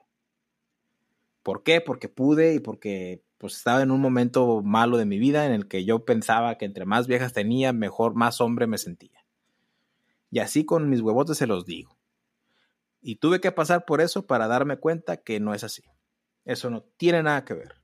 ¿Por 1.46 1.62
qué? 1.62 1.80
Porque 1.80 2.08
pude 2.08 2.54
y 2.54 2.58
porque 2.58 3.22
pues 3.38 3.54
estaba 3.54 3.80
en 3.80 3.92
un 3.92 4.00
momento 4.00 4.62
malo 4.62 4.96
de 4.96 5.06
mi 5.06 5.20
vida 5.20 5.46
en 5.46 5.52
el 5.52 5.68
que 5.68 5.84
yo 5.84 6.04
pensaba 6.04 6.58
que 6.58 6.64
entre 6.64 6.86
más 6.86 7.06
viejas 7.06 7.32
tenía, 7.32 7.72
mejor, 7.72 8.16
más 8.16 8.40
hombre 8.40 8.66
me 8.66 8.78
sentía. 8.78 9.24
Y 10.28 10.40
así 10.40 10.66
con 10.66 10.90
mis 10.90 11.02
huevotes 11.02 11.38
se 11.38 11.46
los 11.46 11.64
digo. 11.64 11.96
Y 13.00 13.20
tuve 13.20 13.40
que 13.40 13.52
pasar 13.52 13.84
por 13.84 14.00
eso 14.00 14.26
para 14.26 14.48
darme 14.48 14.78
cuenta 14.78 15.18
que 15.18 15.38
no 15.38 15.54
es 15.54 15.62
así. 15.62 15.84
Eso 16.44 16.68
no 16.68 16.82
tiene 16.82 17.22
nada 17.22 17.44
que 17.44 17.54
ver. 17.54 17.80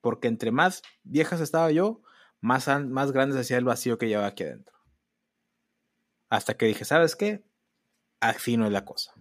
Porque 0.00 0.28
entre 0.28 0.52
más 0.52 0.84
viejas 1.02 1.40
estaba 1.40 1.72
yo, 1.72 2.00
más, 2.40 2.68
más 2.86 3.10
grande 3.10 3.34
se 3.34 3.40
hacía 3.40 3.58
el 3.58 3.64
vacío 3.64 3.98
que 3.98 4.06
llevaba 4.06 4.28
aquí 4.28 4.44
adentro. 4.44 4.78
Hasta 6.28 6.56
que 6.56 6.66
dije, 6.66 6.84
¿sabes 6.84 7.16
qué? 7.16 7.42
así 8.20 8.56
no 8.56 8.66
es 8.66 8.72
la 8.72 8.84
cosa. 8.84 9.12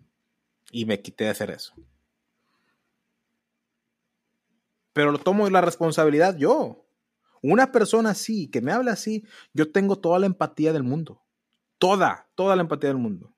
Y 0.70 0.86
me 0.86 1.02
quité 1.02 1.24
de 1.24 1.32
hacer 1.32 1.50
eso. 1.50 1.74
Pero 4.94 5.12
lo 5.12 5.20
tomo 5.20 5.50
la 5.50 5.62
responsabilidad 5.62 6.38
yo. 6.38 6.86
Una 7.42 7.72
persona 7.72 8.12
así, 8.12 8.50
que 8.50 8.62
me 8.62 8.72
habla 8.72 8.94
así, 8.94 9.26
yo 9.54 9.72
tengo 9.72 9.98
toda 9.98 10.20
la 10.20 10.28
empatía 10.28 10.72
del 10.72 10.84
mundo. 10.84 11.22
Toda, 11.78 12.30
toda 12.36 12.56
la 12.56 12.62
empatía 12.62 12.90
del 12.90 12.98
mundo. 12.98 13.34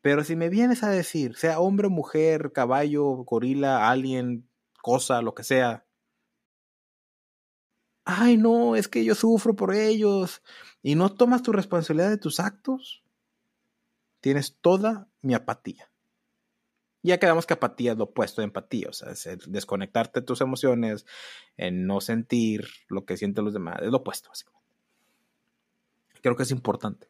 Pero 0.00 0.24
si 0.24 0.34
me 0.34 0.48
vienes 0.48 0.82
a 0.82 0.90
decir, 0.90 1.36
sea 1.36 1.60
hombre, 1.60 1.88
mujer, 1.88 2.52
caballo, 2.52 3.04
gorila, 3.24 3.88
alien, 3.90 4.48
cosa, 4.82 5.22
lo 5.22 5.34
que 5.34 5.44
sea. 5.44 5.86
Ay, 8.04 8.36
no, 8.36 8.76
es 8.76 8.88
que 8.88 9.04
yo 9.04 9.14
sufro 9.14 9.54
por 9.54 9.72
ellos. 9.72 10.42
Y 10.82 10.94
no 10.96 11.14
tomas 11.14 11.42
tu 11.42 11.52
responsabilidad 11.52 12.10
de 12.10 12.18
tus 12.18 12.40
actos 12.40 13.04
tienes 14.24 14.56
toda 14.62 15.06
mi 15.20 15.34
apatía. 15.34 15.90
Ya 17.04 17.18
quedamos 17.18 17.44
que 17.44 17.52
apatía 17.52 17.92
es 17.92 17.98
lo 17.98 18.04
opuesto 18.04 18.40
de 18.40 18.46
empatía, 18.46 18.88
o 18.88 18.92
sea, 18.94 19.12
es 19.12 19.26
desconectarte 19.46 20.20
de 20.20 20.26
tus 20.26 20.40
emociones, 20.40 21.04
en 21.58 21.86
no 21.86 22.00
sentir 22.00 22.66
lo 22.88 23.04
que 23.04 23.18
sienten 23.18 23.44
los 23.44 23.52
demás, 23.52 23.76
es 23.82 23.90
lo 23.90 23.98
opuesto, 23.98 24.30
básicamente. 24.30 24.66
Creo 26.22 26.34
que 26.34 26.44
es 26.44 26.50
importante. 26.50 27.08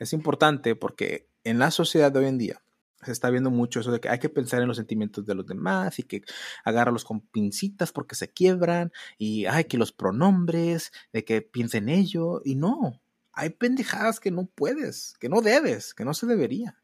Es 0.00 0.12
importante 0.12 0.74
porque 0.74 1.28
en 1.44 1.60
la 1.60 1.70
sociedad 1.70 2.10
de 2.10 2.18
hoy 2.18 2.26
en 2.26 2.38
día 2.38 2.62
se 3.02 3.12
está 3.12 3.30
viendo 3.30 3.50
mucho 3.50 3.78
eso 3.78 3.92
de 3.92 4.00
que 4.00 4.08
hay 4.08 4.18
que 4.18 4.28
pensar 4.28 4.60
en 4.60 4.66
los 4.66 4.76
sentimientos 4.76 5.24
de 5.24 5.36
los 5.36 5.46
demás 5.46 6.00
y 6.00 6.02
que 6.02 6.22
agárralos 6.64 7.04
con 7.04 7.20
pincitas 7.20 7.92
porque 7.92 8.16
se 8.16 8.32
quiebran 8.32 8.92
y 9.18 9.46
hay 9.46 9.66
que 9.66 9.78
los 9.78 9.92
pronombres, 9.92 10.90
de 11.12 11.24
que 11.24 11.42
piensen 11.42 11.88
en 11.88 12.00
ello 12.00 12.42
y 12.44 12.56
no, 12.56 13.00
hay 13.32 13.50
pendejadas 13.50 14.18
que 14.18 14.32
no 14.32 14.46
puedes, 14.46 15.14
que 15.20 15.28
no 15.28 15.42
debes, 15.42 15.94
que 15.94 16.04
no 16.04 16.12
se 16.12 16.26
debería. 16.26 16.82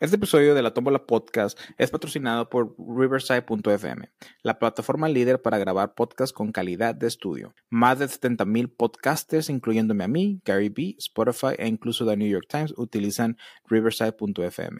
Este 0.00 0.16
episodio 0.16 0.54
de 0.54 0.62
la 0.62 0.72
Tómbola 0.72 1.04
Podcast 1.04 1.60
es 1.76 1.90
patrocinado 1.90 2.48
por 2.48 2.74
Riverside.fm, 2.78 4.10
la 4.42 4.58
plataforma 4.58 5.10
líder 5.10 5.42
para 5.42 5.58
grabar 5.58 5.92
podcasts 5.92 6.32
con 6.32 6.52
calidad 6.52 6.94
de 6.94 7.06
estudio. 7.06 7.54
Más 7.68 7.98
de 7.98 8.06
70.000 8.06 8.74
podcasters, 8.74 9.50
incluyéndome 9.50 10.02
a 10.02 10.08
mí, 10.08 10.40
Gary 10.42 10.70
B, 10.70 10.96
Spotify 10.96 11.54
e 11.58 11.68
incluso 11.68 12.06
The 12.06 12.16
New 12.16 12.30
York 12.30 12.46
Times, 12.48 12.72
utilizan 12.78 13.36
Riverside.fm. 13.66 14.78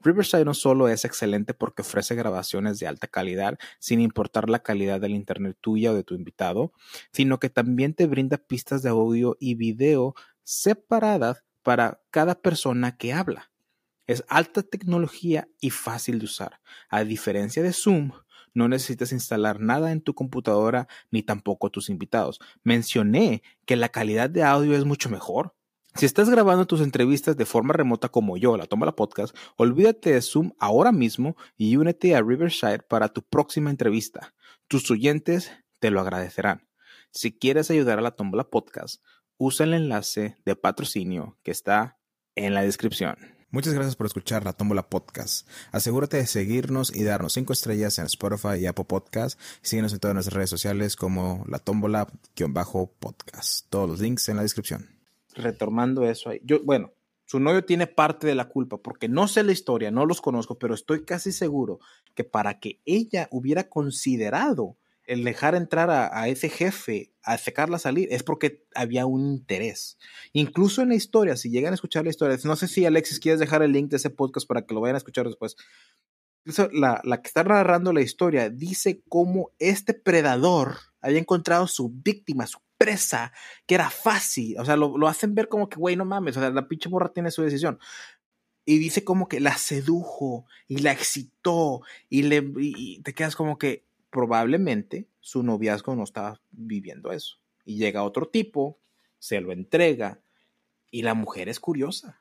Riverside 0.00 0.44
no 0.44 0.52
solo 0.52 0.88
es 0.88 1.06
excelente 1.06 1.54
porque 1.54 1.80
ofrece 1.80 2.14
grabaciones 2.14 2.78
de 2.78 2.86
alta 2.86 3.06
calidad 3.06 3.58
sin 3.78 3.98
importar 4.02 4.50
la 4.50 4.58
calidad 4.58 5.00
del 5.00 5.12
internet 5.12 5.56
tuya 5.58 5.92
o 5.92 5.94
de 5.94 6.04
tu 6.04 6.14
invitado, 6.14 6.74
sino 7.14 7.40
que 7.40 7.48
también 7.48 7.94
te 7.94 8.06
brinda 8.06 8.36
pistas 8.36 8.82
de 8.82 8.90
audio 8.90 9.38
y 9.40 9.54
video 9.54 10.14
separadas 10.42 11.44
para 11.62 12.02
cada 12.10 12.34
persona 12.34 12.98
que 12.98 13.14
habla. 13.14 13.49
Es 14.10 14.24
alta 14.26 14.64
tecnología 14.64 15.46
y 15.60 15.70
fácil 15.70 16.18
de 16.18 16.24
usar. 16.24 16.60
A 16.88 17.04
diferencia 17.04 17.62
de 17.62 17.72
Zoom, 17.72 18.10
no 18.52 18.66
necesitas 18.66 19.12
instalar 19.12 19.60
nada 19.60 19.92
en 19.92 20.00
tu 20.00 20.14
computadora 20.14 20.88
ni 21.12 21.22
tampoco 21.22 21.70
tus 21.70 21.88
invitados. 21.88 22.40
Mencioné 22.64 23.44
que 23.66 23.76
la 23.76 23.88
calidad 23.88 24.28
de 24.28 24.42
audio 24.42 24.76
es 24.76 24.84
mucho 24.84 25.10
mejor. 25.10 25.54
Si 25.94 26.06
estás 26.06 26.28
grabando 26.28 26.66
tus 26.66 26.80
entrevistas 26.80 27.36
de 27.36 27.46
forma 27.46 27.72
remota 27.72 28.08
como 28.08 28.36
yo, 28.36 28.56
la 28.56 28.66
toma 28.66 28.84
la 28.84 28.96
podcast, 28.96 29.32
olvídate 29.54 30.12
de 30.12 30.22
Zoom 30.22 30.54
ahora 30.58 30.90
mismo 30.90 31.36
y 31.56 31.76
únete 31.76 32.16
a 32.16 32.20
Riverside 32.20 32.80
para 32.80 33.10
tu 33.10 33.22
próxima 33.22 33.70
entrevista. 33.70 34.34
Tus 34.66 34.90
oyentes 34.90 35.52
te 35.78 35.92
lo 35.92 36.00
agradecerán. 36.00 36.66
Si 37.12 37.30
quieres 37.30 37.70
ayudar 37.70 38.00
a 38.00 38.02
la 38.02 38.16
Tómbola 38.16 38.50
Podcast, 38.50 39.04
usa 39.36 39.66
el 39.66 39.74
enlace 39.74 40.36
de 40.44 40.56
patrocinio 40.56 41.38
que 41.44 41.52
está 41.52 42.00
en 42.34 42.54
la 42.54 42.62
descripción. 42.62 43.39
Muchas 43.50 43.74
gracias 43.74 43.96
por 43.96 44.06
escuchar 44.06 44.44
la 44.44 44.52
Tómbola 44.52 44.88
Podcast. 44.88 45.48
Asegúrate 45.72 46.18
de 46.18 46.26
seguirnos 46.26 46.94
y 46.94 47.02
darnos 47.02 47.32
cinco 47.32 47.52
estrellas 47.52 47.98
en 47.98 48.06
Spotify 48.06 48.60
y 48.60 48.66
Apple 48.66 48.84
Podcast. 48.84 49.40
síguenos 49.62 49.92
en 49.92 49.98
todas 49.98 50.14
nuestras 50.14 50.34
redes 50.34 50.50
sociales 50.50 50.94
como 50.96 51.44
la 51.48 51.58
Tómbola-podcast. 51.58 53.66
Todos 53.68 53.90
los 53.90 54.00
links 54.00 54.28
en 54.28 54.36
la 54.36 54.42
descripción 54.42 55.00
retomando 55.34 56.04
eso 56.04 56.30
ahí. 56.30 56.40
Yo, 56.44 56.62
bueno, 56.62 56.92
su 57.24 57.40
novio 57.40 57.64
tiene 57.64 57.86
parte 57.86 58.26
de 58.26 58.34
la 58.34 58.48
culpa 58.48 58.78
porque 58.78 59.08
no 59.08 59.28
sé 59.28 59.42
la 59.42 59.52
historia, 59.52 59.90
no 59.90 60.06
los 60.06 60.20
conozco, 60.20 60.58
pero 60.58 60.74
estoy 60.74 61.04
casi 61.04 61.32
seguro 61.32 61.78
que 62.14 62.24
para 62.24 62.58
que 62.58 62.80
ella 62.84 63.28
hubiera 63.30 63.68
considerado 63.68 64.76
el 65.04 65.24
dejar 65.24 65.54
entrar 65.54 65.90
a, 65.90 66.28
ese 66.28 66.48
jefe 66.48 67.09
a 67.22 67.38
sacarla 67.38 67.76
a 67.76 67.80
salir 67.80 68.08
es 68.10 68.22
porque 68.22 68.64
había 68.74 69.06
un 69.06 69.32
interés. 69.32 69.98
Incluso 70.32 70.82
en 70.82 70.90
la 70.90 70.94
historia, 70.94 71.36
si 71.36 71.50
llegan 71.50 71.72
a 71.72 71.74
escuchar 71.74 72.04
la 72.04 72.10
historia, 72.10 72.38
no 72.44 72.56
sé 72.56 72.68
si 72.68 72.84
Alexis 72.84 73.20
quieres 73.20 73.40
dejar 73.40 73.62
el 73.62 73.72
link 73.72 73.90
de 73.90 73.96
ese 73.96 74.10
podcast 74.10 74.46
para 74.46 74.66
que 74.66 74.74
lo 74.74 74.80
vayan 74.80 74.96
a 74.96 74.98
escuchar 74.98 75.26
después. 75.26 75.56
La, 76.72 77.00
la 77.04 77.20
que 77.20 77.28
está 77.28 77.44
narrando 77.44 77.92
la 77.92 78.00
historia 78.00 78.48
dice 78.48 79.02
cómo 79.08 79.50
este 79.58 79.92
predador 79.92 80.78
había 81.00 81.18
encontrado 81.18 81.66
su 81.66 81.90
víctima, 81.90 82.46
su 82.46 82.58
presa, 82.78 83.32
que 83.66 83.74
era 83.74 83.90
fácil. 83.90 84.58
O 84.58 84.64
sea, 84.64 84.76
lo, 84.76 84.96
lo 84.96 85.06
hacen 85.06 85.34
ver 85.34 85.48
como 85.48 85.68
que, 85.68 85.76
güey, 85.76 85.96
no 85.96 86.06
mames, 86.06 86.36
o 86.36 86.40
sea, 86.40 86.50
la 86.50 86.66
pinche 86.66 86.88
morra 86.88 87.12
tiene 87.12 87.30
su 87.30 87.42
decisión. 87.42 87.78
Y 88.64 88.78
dice 88.78 89.04
como 89.04 89.28
que 89.28 89.40
la 89.40 89.56
sedujo 89.56 90.46
y 90.66 90.78
la 90.78 90.92
excitó 90.92 91.82
y, 92.08 92.22
le, 92.22 92.42
y 92.56 93.02
te 93.02 93.14
quedas 93.14 93.36
como 93.36 93.58
que 93.58 93.84
probablemente 94.10 95.08
su 95.20 95.42
noviazgo 95.42 95.94
no 95.94 96.04
estaba 96.04 96.40
viviendo 96.50 97.12
eso. 97.12 97.36
Y 97.64 97.76
llega 97.76 98.02
otro 98.02 98.28
tipo, 98.28 98.80
se 99.18 99.40
lo 99.40 99.52
entrega 99.52 100.20
y 100.90 101.02
la 101.02 101.14
mujer 101.14 101.48
es 101.48 101.60
curiosa. 101.60 102.20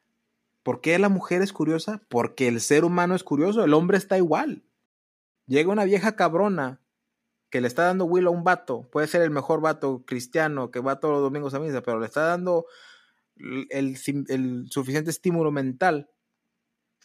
¿Por 0.64 0.82
qué 0.82 1.00
la 1.00 1.10
mujer 1.10 1.42
es 1.42 1.54
curiosa? 1.54 2.04
Porque 2.10 2.48
el 2.48 2.62
ser 2.62 2.86
humano 2.86 3.16
es 3.16 3.24
curioso, 3.24 3.64
el 3.64 3.74
hombre 3.74 3.98
está 3.98 4.18
igual. 4.18 4.64
Llega 5.48 5.72
una 5.72 5.86
vieja 5.86 6.16
cabrona 6.16 6.82
que 7.50 7.62
le 7.62 7.68
está 7.68 7.86
dando 7.86 8.06
Will 8.06 8.28
a 8.28 8.30
un 8.30 8.44
vato, 8.44 8.88
puede 8.92 9.08
ser 9.08 9.24
el 9.24 9.32
mejor 9.32 9.62
vato 9.62 10.04
cristiano 10.06 10.70
que 10.70 10.80
va 10.80 11.00
todos 11.00 11.16
los 11.16 11.24
domingos 11.24 11.56
a 11.56 11.60
misa, 11.60 11.82
pero 11.82 12.00
le 12.00 12.06
está 12.06 12.22
dando 12.22 12.68
el, 13.38 13.98
el 14.28 14.68
suficiente 14.70 15.10
estímulo 15.10 15.52
mental. 15.52 16.12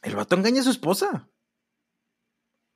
El 0.02 0.16
vato 0.16 0.36
engaña 0.36 0.60
a 0.60 0.64
su 0.64 0.70
esposa. 0.70 1.30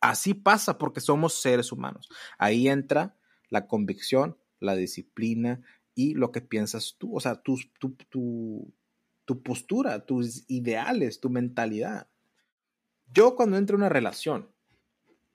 Así 0.01 0.35
pasa 0.35 0.79
porque 0.79 1.01
somos 1.01 1.41
seres 1.41 1.73
humanos. 1.73 2.09
Ahí 2.39 2.69
entra 2.69 3.17
la 3.49 3.67
convicción, 3.67 4.39
la 4.61 4.77
disciplina 4.77 5.61
y 5.95 6.15
lo 6.15 6.31
que 6.31 6.41
piensas 6.41 6.97
tú, 6.99 7.17
o 7.17 7.21
sea, 7.21 7.43
tu, 7.43 7.59
tu, 7.81 7.97
tu, 9.25 9.43
postura, 9.43 10.07
tus 10.07 10.45
ideales, 10.49 11.21
tu 11.21 11.31
mentalidad. 11.31 12.09
Yo 13.13 13.35
cuando 13.35 13.57
entro 13.57 13.77
en 13.77 13.83
una 13.83 13.89
relación, 13.89 14.53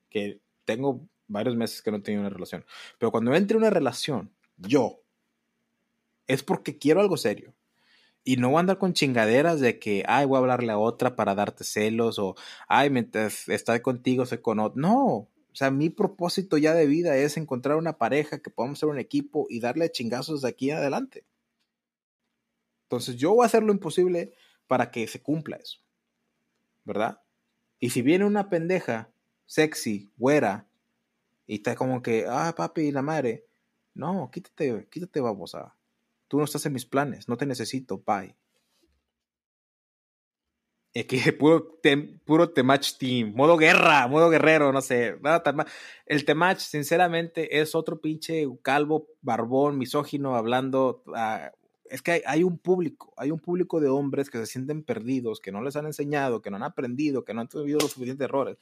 que 0.10 0.42
tengo 0.64 1.10
varios 1.28 1.56
meses 1.56 1.82
que 1.82 1.92
no 1.92 1.98
he 1.98 2.02
tenido 2.02 2.22
una 2.22 2.30
relación, 2.30 2.66
pero 2.98 3.12
cuando 3.12 3.34
entro 3.34 3.58
en 3.58 3.64
una 3.64 3.72
relación, 3.72 4.32
yo, 4.56 5.04
es 6.28 6.44
porque 6.44 6.78
quiero 6.78 7.02
algo 7.02 7.18
serio. 7.18 7.54
Y 8.24 8.38
no 8.38 8.50
voy 8.50 8.58
a 8.58 8.60
andar 8.62 8.78
con 8.78 8.94
chingaderas 8.94 9.60
de 9.60 9.80
que, 9.80 10.04
ay, 10.08 10.26
voy 10.26 10.38
a 10.38 10.40
hablarle 10.40 10.72
a 10.72 10.78
otra 10.78 11.16
para 11.16 11.36
darte 11.36 11.64
celos 11.64 12.20
o, 12.20 12.36
ay, 12.68 12.90
mientras 12.90 13.50
está 13.50 13.82
contigo 13.82 14.26
se 14.26 14.42
con 14.42 14.58
No, 14.76 15.28
o 15.54 15.56
sea, 15.56 15.70
mi 15.70 15.90
propósito 15.90 16.58
ya 16.58 16.74
de 16.74 16.88
vida 16.88 17.16
es 17.16 17.38
encontrar 17.38 17.78
una 17.78 17.98
pareja 18.00 18.40
que 18.42 18.50
podamos 18.50 18.80
ser 18.80 18.90
un 18.90 18.98
equipo 18.98 19.46
y 19.50 19.60
darle 19.60 19.92
chingazos 19.92 20.42
de 20.42 20.50
aquí 20.50 20.72
en 20.72 20.78
adelante. 20.78 21.26
Entonces 22.86 23.18
yo 23.18 23.36
voy 23.36 23.44
a 23.44 23.48
hacer 23.48 23.62
lo 23.62 23.72
imposible 23.72 24.34
para 24.68 24.90
que 24.90 25.08
se 25.08 25.22
cumpla 25.22 25.58
eso. 25.58 25.80
¿Verdad? 26.86 27.22
Y 27.80 27.92
si 27.92 28.02
viene 28.02 28.26
una 28.26 28.50
pendeja 28.50 29.12
sexy, 29.46 30.12
güera, 30.18 30.68
y 31.46 31.56
está 31.56 31.76
como 31.76 32.02
que, 32.02 32.26
ah, 32.28 32.54
papi, 32.56 32.92
la 32.92 33.02
madre, 33.02 33.46
no, 33.94 34.32
quítate, 34.32 34.88
quítate, 34.90 35.22
babosa. 35.22 35.76
Tú 36.34 36.40
no 36.40 36.46
estás 36.46 36.66
en 36.66 36.74
mis 36.74 36.88
planes, 36.88 37.30
no 37.30 37.38
te 37.38 37.46
necesito, 37.46 38.00
bye. 38.04 38.36
Que 41.08 41.32
puro, 41.34 41.80
puro 42.26 42.50
Temach 42.50 42.98
Team, 42.98 43.36
modo 43.36 43.56
guerra, 43.56 44.08
modo 44.08 44.32
guerrero, 44.32 44.74
no 44.74 44.82
sé. 44.82 45.20
El 46.08 46.26
Temach, 46.26 46.58
sinceramente, 46.58 47.62
es 47.62 47.76
otro 47.76 48.02
pinche 48.02 48.48
calvo, 48.64 49.10
barbón, 49.22 49.78
misógino, 49.78 50.36
hablando. 50.36 51.04
Ah, 51.14 51.52
es 51.86 52.02
que 52.02 52.24
hay, 52.26 52.42
un 52.42 52.58
público, 52.58 53.14
hay 53.16 53.30
un 53.30 53.40
público 53.40 53.80
de 53.80 53.90
hombres 53.90 54.32
que 54.32 54.40
se 54.40 54.48
sienten 54.48 54.82
perdidos, 54.82 55.40
que 55.40 55.52
no 55.52 55.62
les 55.62 55.76
han 55.76 55.86
enseñado, 55.86 56.42
que 56.42 56.50
no 56.50 56.56
han 56.56 56.64
aprendido, 56.64 57.24
que 57.24 57.36
no 57.36 57.42
han 57.42 57.48
tenido 57.48 57.78
los 57.78 57.92
suficientes 57.92 58.26
errores. 58.26 58.58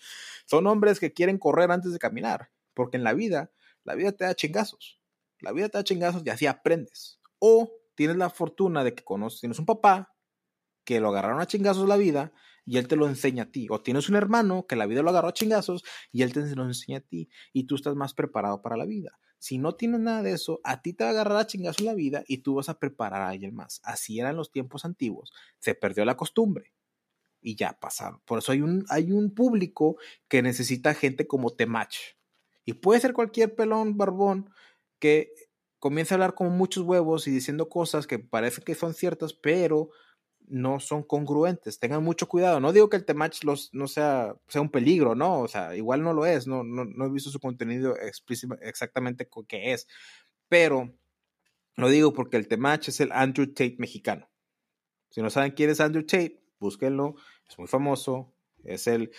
Son 0.46 0.68
hombres 0.68 1.00
que 1.00 1.14
quieren 1.14 1.38
correr 1.38 1.72
antes 1.72 1.94
de 1.94 2.00
caminar, 2.00 2.50
porque 2.74 2.98
en 2.98 3.06
la 3.06 3.14
vida, 3.14 3.50
la 3.86 3.96
vida 3.96 4.12
te 4.12 4.26
da 4.26 4.36
chingazos. 4.36 5.00
La 5.40 5.54
vida 5.54 5.70
te 5.70 5.78
da 5.78 5.86
chingazos 5.86 6.24
y 6.26 6.30
así 6.32 6.48
aprendes. 6.48 7.21
O 7.42 7.74
tienes 7.96 8.18
la 8.18 8.30
fortuna 8.30 8.84
de 8.84 8.94
que 8.94 9.04
conoces, 9.04 9.40
tienes 9.40 9.58
un 9.58 9.66
papá 9.66 10.16
que 10.86 11.00
lo 11.00 11.10
agarraron 11.10 11.42
a 11.42 11.48
chingazos 11.48 11.88
la 11.88 11.98
vida 11.98 12.32
y 12.66 12.78
él 12.78 12.88
te 12.88 12.96
lo 12.96 13.08
enseña 13.08 13.44
a 13.44 13.52
ti. 13.52 13.68
O 13.70 13.82
tienes 13.82 14.10
un 14.10 14.16
hermano 14.16 14.68
que 14.68 14.76
la 14.76 14.86
vida 14.86 15.02
lo 15.02 15.10
agarró 15.10 15.30
a 15.30 15.34
chingazos 15.34 15.84
y 16.12 16.22
él 16.22 16.34
te 16.34 16.56
lo 16.56 16.64
enseña 16.64 17.00
a 17.00 17.02
ti 17.02 17.30
y 17.52 17.64
tú 17.64 17.76
estás 17.76 17.96
más 17.96 18.14
preparado 18.14 18.62
para 18.62 18.78
la 18.78 18.86
vida. 18.86 19.20
Si 19.40 19.58
no 19.58 19.74
tienes 19.74 20.02
nada 20.02 20.22
de 20.22 20.34
eso, 20.34 20.62
a 20.64 20.84
ti 20.84 20.94
te 20.94 21.04
va 21.04 21.10
a 21.10 21.14
agarrar 21.14 21.38
a 21.38 21.48
chingazos 21.48 21.82
la 21.82 21.96
vida 21.96 22.24
y 22.28 22.40
tú 22.40 22.56
vas 22.56 22.70
a 22.70 22.78
preparar 22.78 23.22
a 23.22 23.30
alguien 23.30 23.56
más. 23.56 23.82
Así 23.84 24.20
eran 24.20 24.36
los 24.36 24.52
tiempos 24.52 24.86
antiguos. 24.86 25.34
Se 25.58 25.74
perdió 25.74 26.06
la 26.06 26.16
costumbre 26.16 26.74
y 27.42 27.56
ya 27.56 27.74
pasaron. 27.80 28.22
Por 28.26 28.38
eso 28.40 28.52
hay 28.52 28.62
un, 28.62 28.86
hay 28.90 29.12
un 29.12 29.34
público 29.34 29.98
que 30.28 30.44
necesita 30.44 30.94
gente 30.94 31.26
como 31.26 31.56
Temach. 31.56 31.96
Y 32.66 32.74
puede 32.74 33.00
ser 33.00 33.14
cualquier 33.14 33.56
pelón 33.56 33.98
barbón 33.98 34.52
que 35.00 35.34
comienza 35.82 36.14
a 36.14 36.18
hablar 36.18 36.36
con 36.36 36.56
muchos 36.56 36.84
huevos 36.84 37.28
y 37.28 37.32
diciendo 37.32 37.68
cosas 37.68 38.06
que 38.06 38.20
parece 38.20 38.62
que 38.62 38.76
son 38.76 38.94
ciertas, 38.94 39.34
pero 39.34 39.90
no 40.48 40.80
son 40.80 41.02
congruentes. 41.02 41.80
Tengan 41.80 42.04
mucho 42.04 42.28
cuidado. 42.28 42.60
No 42.60 42.72
digo 42.72 42.88
que 42.88 42.98
el 42.98 43.04
Temach 43.04 43.44
los, 43.44 43.74
no 43.74 43.88
sea, 43.88 44.36
sea 44.48 44.62
un 44.62 44.70
peligro, 44.70 45.16
¿no? 45.16 45.40
O 45.40 45.48
sea, 45.48 45.76
igual 45.76 46.04
no 46.04 46.14
lo 46.14 46.28
es. 46.28 46.46
No, 46.46 46.64
no, 46.64 47.06
he 47.06 47.10
visto 47.10 47.32
su 47.32 47.40
contenido 47.40 47.96
exactamente 47.98 49.28
qué 49.48 49.74
es. 49.74 49.88
Pero 50.48 50.94
lo 51.78 51.90
digo 51.90 52.14
porque 52.14 52.38
el 52.38 52.48
Temach 52.48 52.88
es 52.88 53.00
el 53.00 53.12
Andrew 53.12 53.48
Tate 53.48 53.78
mexicano. 53.80 54.30
Si 55.10 55.24
no 55.24 55.32
saben 55.32 55.54
quién 55.54 55.72
es 55.72 55.80
Andrew 55.80 56.06
Tate, 56.06 56.44
búsquenlo. 56.60 57.16
Es 57.50 57.58
muy 57.58 57.68
famoso. 57.68 58.36
Es 58.64 58.86
el 58.86 59.12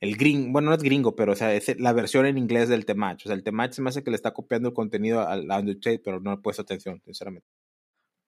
el 0.00 0.16
gringo, 0.16 0.52
bueno, 0.52 0.70
no 0.70 0.76
es 0.76 0.82
gringo, 0.82 1.16
pero 1.16 1.32
o 1.32 1.36
sea, 1.36 1.54
es 1.54 1.78
la 1.80 1.92
versión 1.92 2.26
en 2.26 2.38
inglés 2.38 2.68
del 2.68 2.84
Temach. 2.84 3.24
O 3.24 3.28
sea, 3.28 3.34
el 3.34 3.42
Temach 3.42 3.72
se 3.72 3.82
me 3.82 3.88
hace 3.88 4.04
que 4.04 4.10
le 4.10 4.16
está 4.16 4.32
copiando 4.34 4.68
el 4.68 4.74
contenido 4.74 5.26
al 5.26 5.50
Undertale, 5.50 5.98
pero 5.98 6.20
no 6.20 6.32
he 6.32 6.38
puesto 6.38 6.62
atención, 6.62 7.00
sinceramente. 7.04 7.48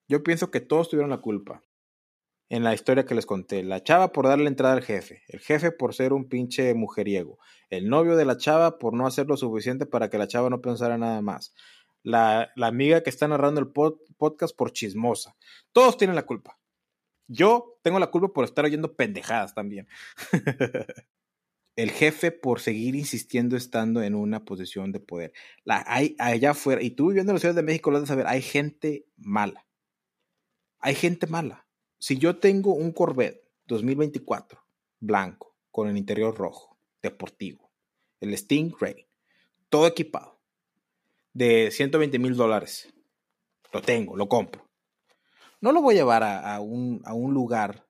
Yo 0.08 0.22
pienso 0.22 0.50
que 0.50 0.60
todos 0.60 0.88
tuvieron 0.88 1.10
la 1.10 1.18
culpa 1.18 1.62
en 2.48 2.64
la 2.64 2.74
historia 2.74 3.04
que 3.04 3.14
les 3.14 3.26
conté. 3.26 3.62
La 3.62 3.82
chava 3.82 4.12
por 4.12 4.26
darle 4.26 4.48
entrada 4.48 4.74
al 4.74 4.82
jefe, 4.82 5.22
el 5.28 5.40
jefe 5.40 5.70
por 5.70 5.94
ser 5.94 6.12
un 6.12 6.28
pinche 6.28 6.72
mujeriego, 6.74 7.38
el 7.68 7.88
novio 7.88 8.16
de 8.16 8.24
la 8.24 8.38
chava 8.38 8.78
por 8.78 8.94
no 8.94 9.06
hacer 9.06 9.26
lo 9.26 9.36
suficiente 9.36 9.86
para 9.86 10.08
que 10.08 10.18
la 10.18 10.28
chava 10.28 10.48
no 10.48 10.62
pensara 10.62 10.96
nada 10.96 11.20
más, 11.20 11.54
la, 12.02 12.50
la 12.56 12.68
amiga 12.68 13.02
que 13.02 13.10
está 13.10 13.28
narrando 13.28 13.60
el 13.60 13.70
podcast 14.16 14.56
por 14.56 14.72
chismosa. 14.72 15.36
Todos 15.72 15.98
tienen 15.98 16.16
la 16.16 16.24
culpa. 16.24 16.58
Yo 17.26 17.78
tengo 17.82 17.98
la 17.98 18.10
culpa 18.10 18.28
por 18.32 18.44
estar 18.44 18.64
oyendo 18.64 18.96
pendejadas 18.96 19.54
también. 19.54 19.86
el 21.78 21.92
jefe 21.92 22.32
por 22.32 22.58
seguir 22.58 22.96
insistiendo 22.96 23.56
estando 23.56 24.02
en 24.02 24.16
una 24.16 24.44
posición 24.44 24.90
de 24.90 24.98
poder. 24.98 25.32
La, 25.62 25.84
hay, 25.86 26.16
allá 26.18 26.50
afuera, 26.50 26.82
y 26.82 26.90
tú 26.90 27.06
viviendo 27.06 27.30
en 27.30 27.36
la 27.36 27.40
Ciudad 27.40 27.54
de 27.54 27.62
México 27.62 27.92
lo 27.92 28.00
vas 28.00 28.10
a 28.10 28.14
saber, 28.14 28.26
hay 28.26 28.42
gente 28.42 29.06
mala. 29.16 29.64
Hay 30.80 30.96
gente 30.96 31.28
mala. 31.28 31.68
Si 32.00 32.18
yo 32.18 32.38
tengo 32.38 32.74
un 32.74 32.90
Corvette 32.90 33.48
2024 33.68 34.60
blanco 34.98 35.54
con 35.70 35.88
el 35.88 35.96
interior 35.96 36.36
rojo, 36.36 36.76
deportivo, 37.00 37.70
el 38.18 38.36
Stingray, 38.36 39.06
todo 39.68 39.86
equipado, 39.86 40.40
de 41.32 41.70
120 41.70 42.18
mil 42.18 42.34
dólares, 42.34 42.92
lo 43.72 43.82
tengo, 43.82 44.16
lo 44.16 44.28
compro. 44.28 44.68
No 45.60 45.70
lo 45.70 45.80
voy 45.80 45.94
a 45.94 45.98
llevar 45.98 46.24
a, 46.24 46.58
un, 46.58 47.02
a 47.04 47.14
un 47.14 47.34
lugar 47.34 47.86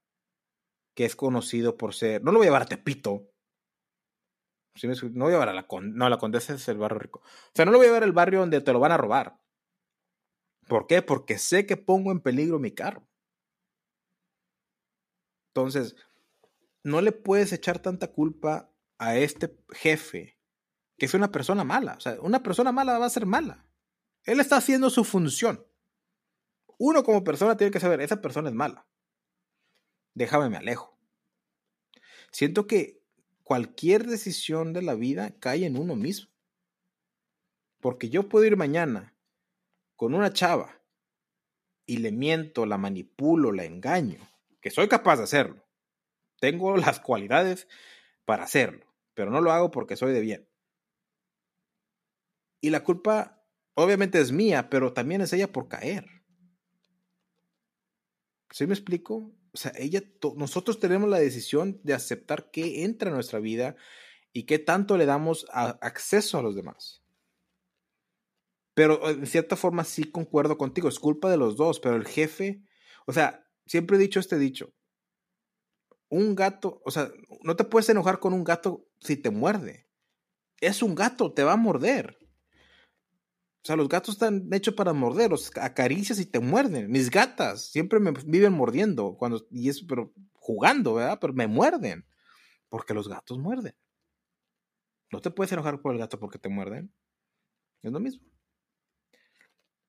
que 0.92 1.06
es 1.06 1.16
conocido 1.16 1.78
por 1.78 1.94
ser, 1.94 2.22
no 2.22 2.32
lo 2.32 2.38
voy 2.38 2.48
a 2.48 2.50
llevar 2.50 2.62
a 2.62 2.66
Tepito, 2.66 3.27
no 4.84 5.24
voy 5.24 5.32
a 5.32 5.36
llevar 5.36 5.48
a 5.48 5.54
la 5.54 5.66
Condesa. 5.66 5.98
No, 5.98 6.08
la 6.08 6.18
Condesa 6.18 6.54
es 6.54 6.68
el 6.68 6.78
barrio 6.78 6.98
rico. 6.98 7.20
O 7.20 7.50
sea, 7.54 7.64
no 7.64 7.72
lo 7.72 7.78
voy 7.78 7.86
a 7.86 7.88
llevar 7.88 8.04
al 8.04 8.12
barrio 8.12 8.40
donde 8.40 8.60
te 8.60 8.72
lo 8.72 8.80
van 8.80 8.92
a 8.92 8.96
robar. 8.96 9.40
¿Por 10.68 10.86
qué? 10.86 11.02
Porque 11.02 11.38
sé 11.38 11.66
que 11.66 11.76
pongo 11.76 12.12
en 12.12 12.20
peligro 12.20 12.58
mi 12.58 12.70
carro. 12.72 13.08
Entonces, 15.48 15.96
no 16.84 17.00
le 17.00 17.12
puedes 17.12 17.52
echar 17.52 17.80
tanta 17.80 18.12
culpa 18.12 18.70
a 18.98 19.16
este 19.16 19.56
jefe, 19.70 20.38
que 20.96 21.06
es 21.06 21.14
una 21.14 21.32
persona 21.32 21.64
mala. 21.64 21.94
O 21.94 22.00
sea, 22.00 22.20
una 22.20 22.42
persona 22.42 22.70
mala 22.70 22.98
va 22.98 23.06
a 23.06 23.10
ser 23.10 23.26
mala. 23.26 23.66
Él 24.24 24.40
está 24.40 24.56
haciendo 24.56 24.90
su 24.90 25.04
función. 25.04 25.66
Uno 26.78 27.02
como 27.02 27.24
persona 27.24 27.56
tiene 27.56 27.70
que 27.70 27.80
saber, 27.80 28.00
esa 28.00 28.20
persona 28.20 28.50
es 28.50 28.54
mala. 28.54 28.86
Déjame, 30.14 30.48
me 30.48 30.58
alejo. 30.58 30.98
Siento 32.30 32.66
que 32.66 32.97
cualquier 33.48 34.06
decisión 34.06 34.74
de 34.74 34.82
la 34.82 34.94
vida 34.94 35.34
cae 35.40 35.64
en 35.64 35.78
uno 35.78 35.96
mismo. 35.96 36.30
Porque 37.80 38.10
yo 38.10 38.28
puedo 38.28 38.44
ir 38.44 38.56
mañana 38.56 39.16
con 39.96 40.12
una 40.12 40.32
chava 40.32 40.82
y 41.86 41.96
le 41.96 42.12
miento, 42.12 42.66
la 42.66 42.76
manipulo, 42.76 43.50
la 43.50 43.64
engaño, 43.64 44.20
que 44.60 44.70
soy 44.70 44.86
capaz 44.86 45.16
de 45.16 45.24
hacerlo. 45.24 45.66
Tengo 46.38 46.76
las 46.76 47.00
cualidades 47.00 47.66
para 48.26 48.44
hacerlo, 48.44 48.84
pero 49.14 49.30
no 49.30 49.40
lo 49.40 49.50
hago 49.50 49.70
porque 49.70 49.96
soy 49.96 50.12
de 50.12 50.20
bien. 50.20 50.48
Y 52.60 52.68
la 52.68 52.84
culpa 52.84 53.38
Obviamente 53.80 54.20
es 54.20 54.32
mía, 54.32 54.70
pero 54.70 54.92
también 54.92 55.20
es 55.20 55.32
ella 55.32 55.52
por 55.52 55.68
caer. 55.68 56.04
¿Sí 58.50 58.66
me 58.66 58.74
explico? 58.74 59.30
O 59.52 59.56
sea, 59.56 59.72
ella, 59.76 60.02
nosotros 60.36 60.78
tenemos 60.78 61.08
la 61.08 61.18
decisión 61.18 61.80
de 61.82 61.94
aceptar 61.94 62.50
qué 62.50 62.84
entra 62.84 63.08
en 63.08 63.14
nuestra 63.14 63.38
vida 63.38 63.76
y 64.32 64.44
qué 64.44 64.58
tanto 64.58 64.96
le 64.96 65.06
damos 65.06 65.46
acceso 65.50 66.38
a 66.38 66.42
los 66.42 66.54
demás. 66.54 67.02
Pero 68.74 69.08
en 69.08 69.26
cierta 69.26 69.56
forma 69.56 69.84
sí 69.84 70.04
concuerdo 70.04 70.56
contigo, 70.56 70.88
es 70.88 71.00
culpa 71.00 71.30
de 71.30 71.36
los 71.36 71.56
dos, 71.56 71.80
pero 71.80 71.96
el 71.96 72.06
jefe, 72.06 72.62
o 73.06 73.12
sea, 73.12 73.44
siempre 73.66 73.96
he 73.96 74.00
dicho 74.00 74.20
este 74.20 74.38
dicho, 74.38 74.72
un 76.08 76.34
gato, 76.34 76.80
o 76.84 76.90
sea, 76.90 77.10
no 77.42 77.56
te 77.56 77.64
puedes 77.64 77.88
enojar 77.88 78.20
con 78.20 78.32
un 78.32 78.44
gato 78.44 78.86
si 79.00 79.16
te 79.16 79.30
muerde. 79.30 79.88
Es 80.60 80.82
un 80.82 80.94
gato, 80.94 81.32
te 81.32 81.44
va 81.44 81.54
a 81.54 81.56
morder. 81.56 82.18
O 83.62 83.66
sea, 83.68 83.76
los 83.76 83.88
gatos 83.88 84.14
están 84.14 84.48
hechos 84.52 84.74
para 84.74 84.92
morder, 84.92 85.30
los 85.30 85.54
acaricias 85.56 86.18
y 86.20 86.26
te 86.26 86.40
muerden. 86.40 86.90
Mis 86.90 87.10
gatas 87.10 87.70
siempre 87.70 88.00
me 88.00 88.12
viven 88.24 88.52
mordiendo, 88.52 89.16
cuando, 89.16 89.46
y 89.50 89.68
es, 89.68 89.82
pero 89.82 90.12
jugando, 90.34 90.94
¿verdad? 90.94 91.18
Pero 91.20 91.32
me 91.32 91.46
muerden, 91.46 92.06
porque 92.68 92.94
los 92.94 93.08
gatos 93.08 93.38
muerden. 93.38 93.74
No 95.10 95.20
te 95.20 95.30
puedes 95.30 95.52
enojar 95.52 95.80
por 95.80 95.92
el 95.92 95.98
gato 95.98 96.18
porque 96.18 96.38
te 96.38 96.48
muerden. 96.48 96.92
Es 97.82 97.92
lo 97.92 98.00
mismo. 98.00 98.26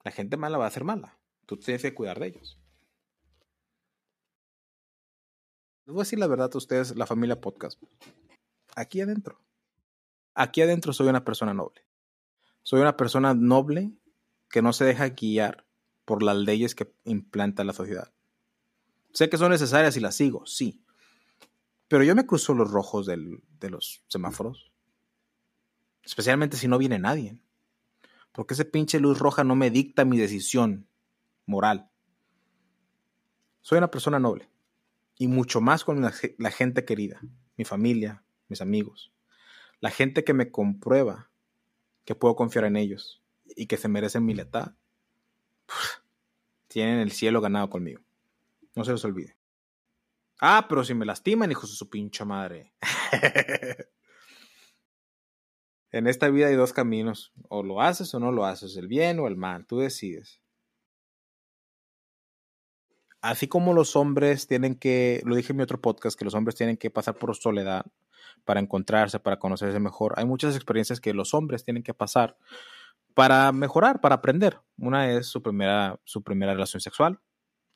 La 0.04 0.12
gente 0.12 0.38
mala 0.38 0.58
va 0.58 0.66
a 0.66 0.72
ser 0.72 0.84
mala. 0.84 1.20
Tú 1.46 1.58
tienes 1.58 1.82
que 1.82 1.94
cuidar 1.94 2.20
de 2.20 2.28
ellos. 2.28 2.60
Les 5.86 5.94
voy 5.94 6.02
a 6.02 6.04
decir 6.04 6.20
la 6.20 6.28
verdad 6.28 6.52
a 6.54 6.58
ustedes, 6.58 6.96
la 6.96 7.06
familia 7.06 7.42
podcast. 7.42 7.82
Aquí 8.76 9.02
adentro. 9.02 9.42
Aquí 10.36 10.62
adentro 10.62 10.94
soy 10.94 11.08
una 11.08 11.24
persona 11.26 11.54
noble. 11.54 11.89
Soy 12.64 12.82
una 12.82 12.98
persona 12.98 13.34
noble 13.34 13.92
que 14.50 14.62
no 14.62 14.74
se 14.74 14.86
deja 14.86 15.10
guiar 15.10 15.66
por 16.06 16.24
las 16.24 16.38
leyes 16.38 16.76
que 16.76 16.94
implanta 17.06 17.64
la 17.64 17.74
sociedad. 17.74 18.12
Sé 19.14 19.30
que 19.30 19.38
son 19.38 19.52
necesarias 19.52 19.98
y 19.98 20.00
las 20.00 20.16
sigo, 20.16 20.46
sí. 20.46 20.84
Pero 21.88 22.04
yo 22.04 22.16
me 22.16 22.26
cruzo 22.26 22.54
los 22.54 22.72
rojos 22.72 23.06
de 23.06 23.70
los 23.70 24.04
semáforos. 24.08 24.72
Especialmente 26.04 26.58
si 26.58 26.68
no 26.68 26.78
viene 26.78 27.00
nadie. 27.00 27.40
Porque 28.32 28.54
ese 28.54 28.66
pinche 28.66 29.00
luz 29.00 29.20
roja 29.20 29.44
no 29.44 29.56
me 29.56 29.72
dicta 29.72 30.06
mi 30.06 30.18
decisión 30.18 30.88
moral. 31.46 31.90
Soy 33.62 33.78
una 33.80 33.92
persona 33.92 34.20
noble. 34.20 34.50
Y 35.18 35.28
mucho 35.28 35.62
más 35.62 35.84
con 35.84 36.02
la, 36.02 36.14
la 36.38 36.52
gente 36.52 36.86
querida. 36.86 37.20
Mi 37.58 37.66
familia, 37.66 38.24
mis 38.48 38.62
amigos. 38.62 39.12
La 39.80 39.90
gente 39.90 40.24
que 40.24 40.34
me 40.34 40.52
comprueba 40.52 41.29
que 42.06 42.16
puedo 42.16 42.36
confiar 42.36 42.66
en 42.66 42.76
ellos 42.76 43.22
y 43.46 43.68
que 43.68 43.78
se 43.78 43.88
merecen 43.88 44.26
mi 44.26 44.34
lealtad, 44.34 44.74
tienen 46.68 47.00
el 47.00 47.12
cielo 47.12 47.42
ganado 47.42 47.70
conmigo. 47.70 48.02
No 48.76 48.84
se 48.84 48.92
los 48.92 49.04
olvide. 49.06 49.36
Ah, 50.40 50.68
pero 50.70 50.84
si 50.84 50.94
me 50.94 51.06
lastiman, 51.06 51.52
hijos 51.52 51.70
de 51.70 51.76
su 51.76 51.90
pincha 51.90 52.24
madre. 52.24 52.74
en 55.92 56.08
esta 56.08 56.30
vida 56.30 56.48
hay 56.48 56.56
dos 56.56 56.72
caminos. 56.72 57.34
O 57.50 57.64
lo 57.64 57.82
haces 57.82 58.14
o 58.14 58.20
no 58.20 58.32
lo 58.32 58.46
haces. 58.46 58.78
El 58.78 58.88
bien 58.88 59.20
o 59.20 59.28
el 59.28 59.36
mal. 59.36 59.66
Tú 59.66 59.80
decides. 59.80 60.42
Así 63.22 63.48
como 63.48 63.74
los 63.74 63.96
hombres 63.96 64.48
tienen 64.48 64.76
que, 64.76 65.22
lo 65.26 65.36
dije 65.36 65.52
en 65.52 65.58
mi 65.58 65.64
otro 65.64 65.82
podcast, 65.82 66.18
que 66.18 66.26
los 66.26 66.34
hombres 66.34 66.56
tienen 66.56 66.78
que 66.78 66.90
pasar 66.90 67.16
por 67.16 67.36
soledad 67.36 67.86
para 68.46 68.60
encontrarse, 68.60 69.20
para 69.20 69.40
conocerse 69.40 69.80
mejor. 69.80 70.14
Hay 70.18 70.26
muchas 70.26 70.56
experiencias 70.56 71.02
que 71.02 71.14
los 71.14 71.34
hombres 71.34 71.64
tienen 71.64 71.84
que 71.84 71.94
pasar 71.94 72.38
para 73.14 73.52
mejorar, 73.52 74.00
para 74.00 74.16
aprender. 74.16 74.60
Una 74.78 75.12
es 75.12 75.28
su 75.28 75.42
primera, 75.42 76.00
su 76.06 76.24
primera 76.24 76.54
relación 76.54 76.80
sexual, 76.80 77.20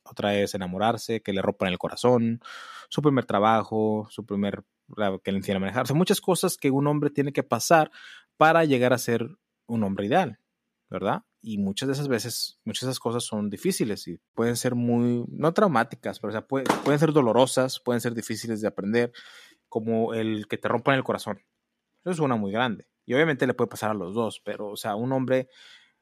otra 0.03 0.35
es 0.35 0.55
enamorarse, 0.55 1.21
que 1.21 1.33
le 1.33 1.41
rompan 1.41 1.69
el 1.69 1.77
corazón, 1.77 2.41
su 2.89 3.01
primer 3.01 3.25
trabajo, 3.25 4.07
su 4.09 4.25
primer 4.25 4.63
que 5.23 5.31
le 5.31 5.37
enseñan 5.37 5.57
a 5.57 5.59
manejar. 5.61 5.87
Son 5.87 5.97
muchas 5.97 6.21
cosas 6.21 6.57
que 6.57 6.71
un 6.71 6.87
hombre 6.87 7.09
tiene 7.09 7.33
que 7.33 7.43
pasar 7.43 7.91
para 8.37 8.65
llegar 8.65 8.93
a 8.93 8.97
ser 8.97 9.27
un 9.65 9.83
hombre 9.83 10.05
ideal, 10.07 10.39
¿verdad? 10.93 11.23
Y 11.41 11.57
muchas 11.57 11.87
de 11.87 11.93
esas 11.93 12.07
veces, 12.07 12.59
muchas 12.65 12.83
de 12.83 12.91
esas 12.91 12.99
cosas 12.99 13.23
son 13.23 13.49
difíciles 13.49 14.07
y 14.07 14.19
pueden 14.35 14.55
ser 14.55 14.75
muy, 14.75 15.25
no 15.27 15.51
traumáticas, 15.51 16.19
pero 16.19 16.29
o 16.29 16.31
sea, 16.31 16.45
pueden 16.45 16.99
ser 16.99 17.11
dolorosas, 17.11 17.79
pueden 17.79 17.99
ser 17.99 18.13
difíciles 18.13 18.61
de 18.61 18.67
aprender 18.67 19.11
como 19.67 20.13
el 20.13 20.47
que 20.47 20.59
te 20.59 20.67
rompan 20.67 20.95
el 20.95 21.03
corazón. 21.03 21.41
Eso 22.01 22.11
es 22.11 22.19
una 22.19 22.35
muy 22.35 22.51
grande. 22.51 22.87
Y 23.05 23.15
obviamente 23.15 23.47
le 23.47 23.55
puede 23.55 23.69
pasar 23.69 23.89
a 23.89 23.95
los 23.95 24.13
dos, 24.13 24.39
pero, 24.45 24.69
o 24.69 24.77
sea, 24.77 24.95
un 24.95 25.11
hombre, 25.13 25.49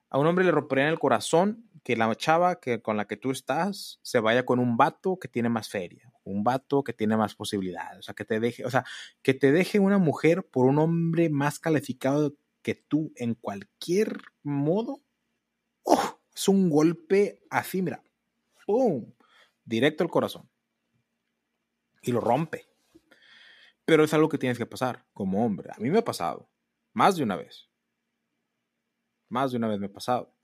a 0.09 0.19
un 0.19 0.27
hombre 0.27 0.43
le 0.43 0.51
rompería 0.51 0.89
el 0.89 0.99
corazón 0.99 1.69
que 1.85 1.95
la 1.95 2.13
chava 2.15 2.59
que, 2.59 2.81
con 2.81 2.97
la 2.97 3.05
que 3.05 3.15
tú 3.15 3.31
estás 3.31 3.99
se 4.03 4.19
vaya 4.19 4.45
con 4.45 4.59
un 4.59 4.75
vato 4.75 5.17
que 5.17 5.29
tiene 5.29 5.47
más 5.47 5.69
feria, 5.69 6.11
un 6.25 6.43
vato 6.43 6.83
que 6.83 6.91
tiene 6.91 7.15
más 7.15 7.33
posibilidades, 7.33 7.99
o 7.99 8.01
sea, 8.01 8.13
que 8.13 8.25
te 8.25 8.41
deje, 8.41 8.65
o 8.65 8.69
sea, 8.69 8.83
que 9.21 9.33
te 9.33 9.53
deje 9.53 9.79
una 9.79 9.99
mujer 9.99 10.45
por 10.45 10.65
un 10.65 10.79
hombre 10.79 11.29
más 11.29 11.59
calificado 11.59 12.35
que 12.61 12.75
tú 12.75 13.11
en 13.15 13.35
cualquier 13.35 14.21
modo. 14.43 15.01
¡Oh! 15.83 16.19
Es 16.33 16.47
un 16.47 16.69
golpe 16.69 17.43
así, 17.49 17.81
mira, 17.81 18.03
¡pum! 18.65 19.13
Directo 19.63 20.03
al 20.03 20.09
corazón. 20.09 20.49
Y 22.01 22.11
lo 22.11 22.21
rompe. 22.21 22.67
Pero 23.85 24.03
es 24.03 24.13
algo 24.13 24.29
que 24.29 24.37
tienes 24.37 24.57
que 24.57 24.65
pasar 24.65 25.05
como 25.13 25.45
hombre. 25.45 25.69
A 25.75 25.79
mí 25.79 25.89
me 25.89 25.99
ha 25.99 26.03
pasado. 26.03 26.49
Más 26.93 27.15
de 27.15 27.23
una 27.23 27.35
vez. 27.35 27.69
Más 29.29 29.51
de 29.51 29.57
una 29.57 29.67
vez 29.67 29.79
me 29.79 29.87
ha 29.87 29.93
pasado. 29.93 30.35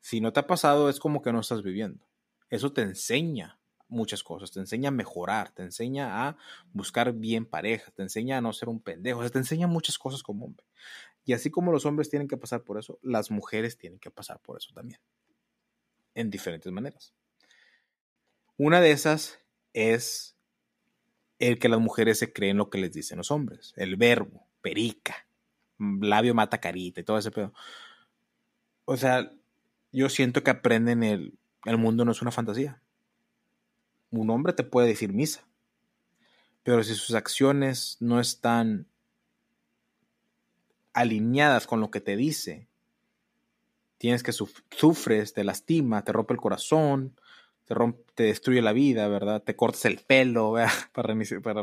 Si 0.00 0.20
no 0.20 0.32
te 0.32 0.40
ha 0.40 0.46
pasado 0.46 0.88
es 0.88 1.00
como 1.00 1.22
que 1.22 1.32
no 1.32 1.40
estás 1.40 1.62
viviendo. 1.62 2.06
Eso 2.50 2.72
te 2.72 2.82
enseña 2.82 3.60
muchas 3.88 4.22
cosas. 4.22 4.50
Te 4.50 4.60
enseña 4.60 4.88
a 4.88 4.92
mejorar. 4.92 5.50
Te 5.52 5.62
enseña 5.62 6.28
a 6.28 6.36
buscar 6.72 7.12
bien 7.12 7.46
pareja. 7.46 7.90
Te 7.92 8.02
enseña 8.02 8.38
a 8.38 8.40
no 8.40 8.52
ser 8.52 8.68
un 8.68 8.80
pendejo. 8.80 9.28
te 9.30 9.38
enseña 9.38 9.66
muchas 9.66 9.98
cosas 9.98 10.22
como 10.22 10.46
hombre. 10.46 10.66
Y 11.28 11.34
así 11.34 11.50
como 11.50 11.72
los 11.72 11.84
hombres 11.84 12.08
tienen 12.08 12.26
que 12.26 12.38
pasar 12.38 12.64
por 12.64 12.78
eso, 12.78 12.98
las 13.02 13.30
mujeres 13.30 13.76
tienen 13.76 13.98
que 13.98 14.10
pasar 14.10 14.40
por 14.40 14.56
eso 14.56 14.72
también. 14.72 14.98
En 16.14 16.30
diferentes 16.30 16.72
maneras. 16.72 17.12
Una 18.56 18.80
de 18.80 18.92
esas 18.92 19.38
es 19.74 20.38
el 21.38 21.58
que 21.58 21.68
las 21.68 21.80
mujeres 21.80 22.18
se 22.18 22.32
creen 22.32 22.56
lo 22.56 22.70
que 22.70 22.78
les 22.78 22.92
dicen 22.92 23.18
los 23.18 23.30
hombres. 23.30 23.74
El 23.76 23.96
verbo, 23.96 24.46
perica, 24.62 25.28
labio 25.78 26.32
mata 26.32 26.62
carita 26.62 27.02
y 27.02 27.04
todo 27.04 27.18
ese 27.18 27.30
pedo. 27.30 27.52
O 28.86 28.96
sea, 28.96 29.30
yo 29.92 30.08
siento 30.08 30.42
que 30.42 30.50
aprenden 30.50 31.02
el, 31.02 31.38
el 31.66 31.76
mundo 31.76 32.06
no 32.06 32.12
es 32.12 32.22
una 32.22 32.30
fantasía. 32.30 32.80
Un 34.08 34.30
hombre 34.30 34.54
te 34.54 34.64
puede 34.64 34.88
decir 34.88 35.12
misa, 35.12 35.46
pero 36.62 36.82
si 36.82 36.94
sus 36.94 37.14
acciones 37.14 37.98
no 38.00 38.18
están 38.18 38.86
alineadas 40.98 41.66
con 41.66 41.80
lo 41.80 41.90
que 41.90 42.00
te 42.00 42.16
dice, 42.16 42.66
tienes 43.98 44.22
que 44.22 44.32
sufres, 44.32 45.32
te 45.32 45.44
lastima, 45.44 46.02
te 46.02 46.12
rompe 46.12 46.34
el 46.34 46.40
corazón, 46.40 47.16
te, 47.66 47.74
rompe, 47.74 48.02
te 48.14 48.24
destruye 48.24 48.62
la 48.62 48.72
vida, 48.72 49.06
¿verdad? 49.06 49.42
Te 49.42 49.54
cortas 49.54 49.84
el 49.84 49.98
pelo, 49.98 50.54
Para, 50.92 51.14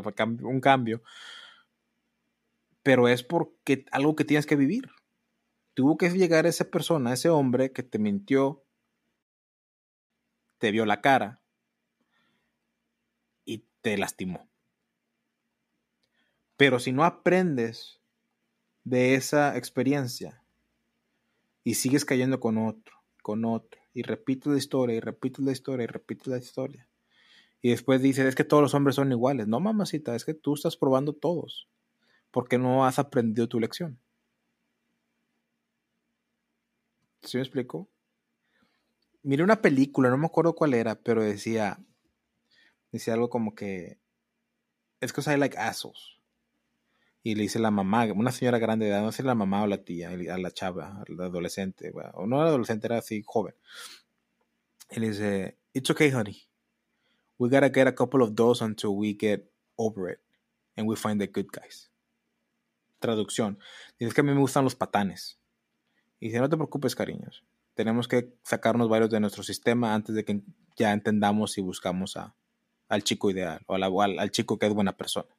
para, 0.02 0.24
un 0.24 0.60
cambio. 0.60 1.02
Pero 2.82 3.08
es 3.08 3.22
porque 3.22 3.84
algo 3.90 4.16
que 4.16 4.24
tienes 4.24 4.46
que 4.46 4.56
vivir. 4.56 4.90
Tuvo 5.74 5.98
que 5.98 6.08
llegar 6.08 6.46
esa 6.46 6.70
persona, 6.70 7.12
ese 7.12 7.28
hombre 7.28 7.72
que 7.72 7.82
te 7.82 7.98
mintió, 7.98 8.64
te 10.58 10.70
vio 10.70 10.86
la 10.86 11.02
cara 11.02 11.42
y 13.44 13.66
te 13.82 13.98
lastimó. 13.98 14.48
Pero 16.56 16.78
si 16.78 16.92
no 16.92 17.04
aprendes 17.04 18.00
de 18.86 19.16
esa 19.16 19.56
experiencia 19.56 20.40
y 21.64 21.74
sigues 21.74 22.04
cayendo 22.04 22.38
con 22.38 22.56
otro, 22.56 22.94
con 23.20 23.44
otro, 23.44 23.80
y 23.92 24.02
repites 24.02 24.52
la 24.52 24.58
historia 24.58 24.94
y 24.94 25.00
repites 25.00 25.44
la 25.44 25.50
historia 25.50 25.84
y 25.84 25.86
repites 25.88 26.28
la 26.28 26.38
historia. 26.38 26.88
Y 27.60 27.70
después 27.70 28.00
dices, 28.00 28.24
es 28.26 28.36
que 28.36 28.44
todos 28.44 28.62
los 28.62 28.74
hombres 28.74 28.94
son 28.94 29.10
iguales. 29.10 29.48
No, 29.48 29.58
mamacita, 29.58 30.14
es 30.14 30.24
que 30.24 30.34
tú 30.34 30.54
estás 30.54 30.76
probando 30.76 31.14
todos. 31.14 31.68
Porque 32.30 32.58
no 32.58 32.86
has 32.86 33.00
aprendido 33.00 33.48
tu 33.48 33.58
lección. 33.58 33.98
¿Sí 37.22 37.38
me 37.38 37.42
explico? 37.42 37.88
Miré 39.24 39.42
una 39.42 39.60
película, 39.60 40.10
no 40.10 40.18
me 40.18 40.26
acuerdo 40.26 40.54
cuál 40.54 40.74
era, 40.74 40.94
pero 40.94 41.24
decía, 41.24 41.80
decía 42.92 43.14
algo 43.14 43.30
como 43.30 43.56
que, 43.56 43.98
es 45.00 45.12
que 45.12 45.22
I 45.28 45.36
like 45.36 45.58
assholes 45.58 46.15
y 47.26 47.34
le 47.34 47.42
dice 47.42 47.58
la 47.58 47.72
mamá, 47.72 48.04
una 48.14 48.30
señora 48.30 48.60
grande 48.60 48.86
de 48.86 48.92
edad, 48.92 49.02
no 49.02 49.10
sé 49.10 49.24
la 49.24 49.34
mamá 49.34 49.64
o 49.64 49.66
la 49.66 49.78
tía, 49.78 50.10
a 50.10 50.38
la 50.38 50.50
chava, 50.52 51.00
a 51.00 51.04
la 51.08 51.24
adolescente, 51.24 51.92
o 52.14 52.24
no 52.24 52.40
era 52.40 52.50
adolescente, 52.50 52.86
era 52.86 52.98
así 52.98 53.24
joven. 53.26 53.56
Y 54.92 55.00
le 55.00 55.08
dice, 55.08 55.58
It's 55.74 55.90
okay, 55.90 56.12
honey. 56.12 56.46
We 57.36 57.48
gotta 57.48 57.68
get 57.68 57.88
a 57.88 57.94
couple 57.96 58.22
of 58.22 58.36
those 58.36 58.62
until 58.62 58.90
we 58.90 59.16
get 59.20 59.50
over 59.74 60.08
it 60.08 60.20
and 60.76 60.86
we 60.86 60.94
find 60.94 61.20
the 61.20 61.26
good 61.26 61.48
guys. 61.50 61.90
Traducción. 63.00 63.58
Dice 63.98 64.14
que 64.14 64.20
a 64.20 64.24
mí 64.24 64.32
me 64.32 64.38
gustan 64.38 64.62
los 64.62 64.76
patanes. 64.76 65.40
Y 66.20 66.26
dice, 66.26 66.38
no 66.38 66.48
te 66.48 66.56
preocupes, 66.56 66.94
cariños. 66.94 67.44
Tenemos 67.74 68.06
que 68.06 68.36
sacarnos 68.44 68.88
varios 68.88 69.10
de 69.10 69.18
nuestro 69.18 69.42
sistema 69.42 69.94
antes 69.94 70.14
de 70.14 70.24
que 70.24 70.42
ya 70.76 70.92
entendamos 70.92 71.58
y 71.58 71.60
buscamos 71.60 72.16
a, 72.16 72.36
al 72.88 73.02
chico 73.02 73.32
ideal 73.32 73.62
o 73.66 73.74
al, 73.74 74.18
al 74.20 74.30
chico 74.30 74.60
que 74.60 74.66
es 74.66 74.72
buena 74.72 74.96
persona. 74.96 75.35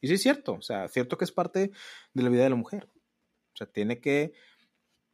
Y 0.00 0.08
sí 0.08 0.14
es 0.14 0.22
cierto, 0.22 0.54
o 0.54 0.62
sea, 0.62 0.88
cierto 0.88 1.18
que 1.18 1.24
es 1.24 1.32
parte 1.32 1.70
de 2.14 2.22
la 2.22 2.28
vida 2.28 2.44
de 2.44 2.50
la 2.50 2.56
mujer. 2.56 2.88
O 3.54 3.56
sea, 3.56 3.66
tiene 3.66 4.00
que, 4.00 4.32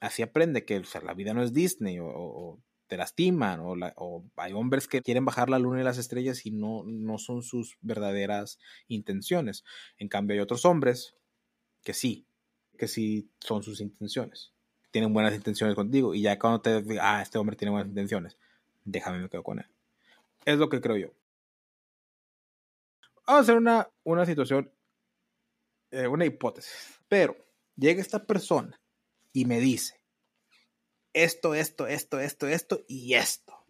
así 0.00 0.22
aprende 0.22 0.64
que 0.64 0.82
la 1.02 1.14
vida 1.14 1.32
no 1.32 1.42
es 1.42 1.52
Disney 1.52 1.98
o, 2.00 2.60
te 2.86 2.98
lastiman 2.98 3.60
o, 3.60 3.74
o, 3.96 4.24
hay 4.36 4.52
hombres 4.52 4.86
que 4.86 5.00
quieren 5.00 5.24
bajar 5.24 5.48
la 5.48 5.58
luna 5.58 5.80
y 5.80 5.84
las 5.84 5.96
estrellas 5.96 6.44
y 6.44 6.50
no, 6.50 6.82
no 6.84 7.16
son 7.16 7.42
sus 7.42 7.78
verdaderas 7.80 8.58
intenciones. 8.88 9.64
En 9.96 10.08
cambio 10.08 10.34
hay 10.34 10.40
otros 10.40 10.66
hombres 10.66 11.16
que 11.82 11.94
sí, 11.94 12.26
que 12.76 12.88
sí 12.88 13.30
son 13.40 13.62
sus 13.62 13.80
intenciones. 13.80 14.52
Tienen 14.90 15.12
buenas 15.12 15.34
intenciones 15.34 15.74
contigo 15.74 16.14
y 16.14 16.22
ya 16.22 16.38
cuando 16.38 16.60
te 16.60 16.82
ah, 17.00 17.22
este 17.22 17.38
hombre 17.38 17.56
tiene 17.56 17.72
buenas 17.72 17.88
intenciones, 17.88 18.36
déjame 18.84 19.18
me 19.20 19.28
quedo 19.30 19.42
con 19.42 19.60
él. 19.60 19.66
Es 20.44 20.58
lo 20.58 20.68
que 20.68 20.80
creo 20.80 20.96
yo. 20.96 21.08
Vamos 23.26 23.40
a 23.40 23.42
hacer 23.42 23.56
una, 23.56 23.90
una 24.02 24.26
situación, 24.26 24.72
eh, 25.90 26.06
una 26.06 26.24
hipótesis. 26.24 27.00
Pero 27.08 27.36
llega 27.76 28.00
esta 28.00 28.26
persona 28.26 28.80
y 29.32 29.44
me 29.46 29.60
dice 29.60 30.04
esto, 31.14 31.54
esto, 31.54 31.86
esto, 31.86 32.18
esto, 32.18 32.48
esto 32.48 32.84
y 32.86 33.14
esto. 33.14 33.64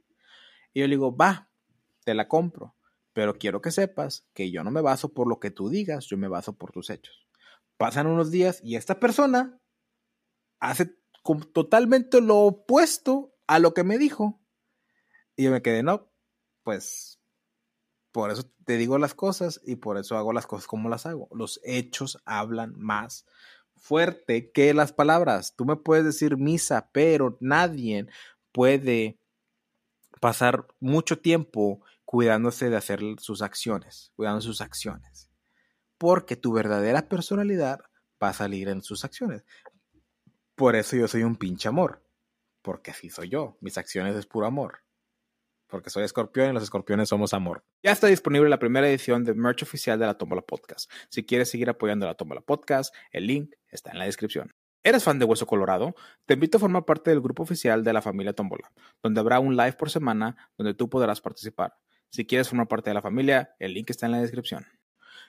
Y 0.72 0.80
yo 0.80 0.86
le 0.88 0.94
digo, 0.96 1.16
va, 1.16 1.50
te 2.04 2.14
la 2.14 2.26
compro. 2.26 2.74
Pero 3.12 3.38
quiero 3.38 3.60
que 3.60 3.70
sepas 3.70 4.26
que 4.34 4.50
yo 4.50 4.64
no 4.64 4.72
me 4.72 4.80
baso 4.80 5.14
por 5.14 5.28
lo 5.28 5.38
que 5.38 5.52
tú 5.52 5.68
digas, 5.68 6.06
yo 6.06 6.16
me 6.16 6.26
baso 6.26 6.56
por 6.56 6.72
tus 6.72 6.90
hechos. 6.90 7.28
Pasan 7.76 8.08
unos 8.08 8.32
días 8.32 8.60
y 8.64 8.74
esta 8.74 8.98
persona 8.98 9.60
hace 10.58 10.96
totalmente 11.52 12.20
lo 12.20 12.38
opuesto 12.38 13.36
a 13.46 13.60
lo 13.60 13.72
que 13.72 13.84
me 13.84 13.98
dijo. 13.98 14.40
Y 15.36 15.44
yo 15.44 15.52
me 15.52 15.62
quedé, 15.62 15.82
no, 15.82 16.10
pues 16.64 17.13
por 18.14 18.30
eso 18.30 18.48
te 18.64 18.76
digo 18.76 18.96
las 18.96 19.12
cosas 19.12 19.60
y 19.64 19.74
por 19.74 19.98
eso 19.98 20.16
hago 20.16 20.32
las 20.32 20.46
cosas 20.46 20.68
como 20.68 20.88
las 20.88 21.04
hago. 21.04 21.28
Los 21.32 21.60
hechos 21.64 22.22
hablan 22.24 22.78
más 22.78 23.26
fuerte 23.74 24.52
que 24.52 24.72
las 24.72 24.92
palabras. 24.92 25.56
Tú 25.56 25.64
me 25.64 25.74
puedes 25.74 26.04
decir 26.04 26.36
misa, 26.36 26.90
pero 26.92 27.36
nadie 27.40 28.06
puede 28.52 29.18
pasar 30.20 30.68
mucho 30.78 31.18
tiempo 31.18 31.80
cuidándose 32.04 32.70
de 32.70 32.76
hacer 32.76 33.00
sus 33.18 33.42
acciones, 33.42 34.12
cuidando 34.14 34.42
sus 34.42 34.60
acciones. 34.60 35.28
Porque 35.98 36.36
tu 36.36 36.52
verdadera 36.52 37.08
personalidad 37.08 37.80
va 38.22 38.28
a 38.28 38.32
salir 38.32 38.68
en 38.68 38.80
sus 38.80 39.04
acciones. 39.04 39.44
Por 40.54 40.76
eso 40.76 40.94
yo 40.94 41.08
soy 41.08 41.24
un 41.24 41.34
pinche 41.34 41.66
amor. 41.66 42.06
Porque 42.62 42.92
así 42.92 43.10
soy 43.10 43.28
yo. 43.28 43.58
Mis 43.60 43.76
acciones 43.76 44.14
es 44.14 44.24
puro 44.24 44.46
amor 44.46 44.84
porque 45.74 45.90
soy 45.90 46.04
escorpión 46.04 46.50
y 46.50 46.52
los 46.52 46.62
escorpiones 46.62 47.08
somos 47.08 47.34
amor. 47.34 47.64
Ya 47.82 47.90
está 47.90 48.06
disponible 48.06 48.48
la 48.48 48.60
primera 48.60 48.88
edición 48.88 49.24
de 49.24 49.34
merch 49.34 49.64
oficial 49.64 49.98
de 49.98 50.06
la 50.06 50.16
Tómbola 50.16 50.40
Podcast. 50.40 50.88
Si 51.08 51.26
quieres 51.26 51.50
seguir 51.50 51.68
apoyando 51.68 52.06
la 52.06 52.14
Tómbola 52.14 52.42
Podcast, 52.42 52.94
el 53.10 53.26
link 53.26 53.52
está 53.66 53.90
en 53.90 53.98
la 53.98 54.04
descripción. 54.04 54.54
¿Eres 54.84 55.02
fan 55.02 55.18
de 55.18 55.24
Hueso 55.24 55.48
Colorado? 55.48 55.96
Te 56.26 56.34
invito 56.34 56.58
a 56.58 56.60
formar 56.60 56.84
parte 56.84 57.10
del 57.10 57.20
grupo 57.20 57.42
oficial 57.42 57.82
de 57.82 57.92
la 57.92 58.00
familia 58.02 58.32
Tómbola, 58.34 58.70
donde 59.02 59.18
habrá 59.18 59.40
un 59.40 59.56
live 59.56 59.72
por 59.72 59.90
semana 59.90 60.36
donde 60.56 60.74
tú 60.74 60.88
podrás 60.88 61.20
participar. 61.20 61.74
Si 62.08 62.24
quieres 62.24 62.48
formar 62.48 62.68
parte 62.68 62.90
de 62.90 62.94
la 62.94 63.02
familia, 63.02 63.56
el 63.58 63.74
link 63.74 63.90
está 63.90 64.06
en 64.06 64.12
la 64.12 64.20
descripción. 64.20 64.64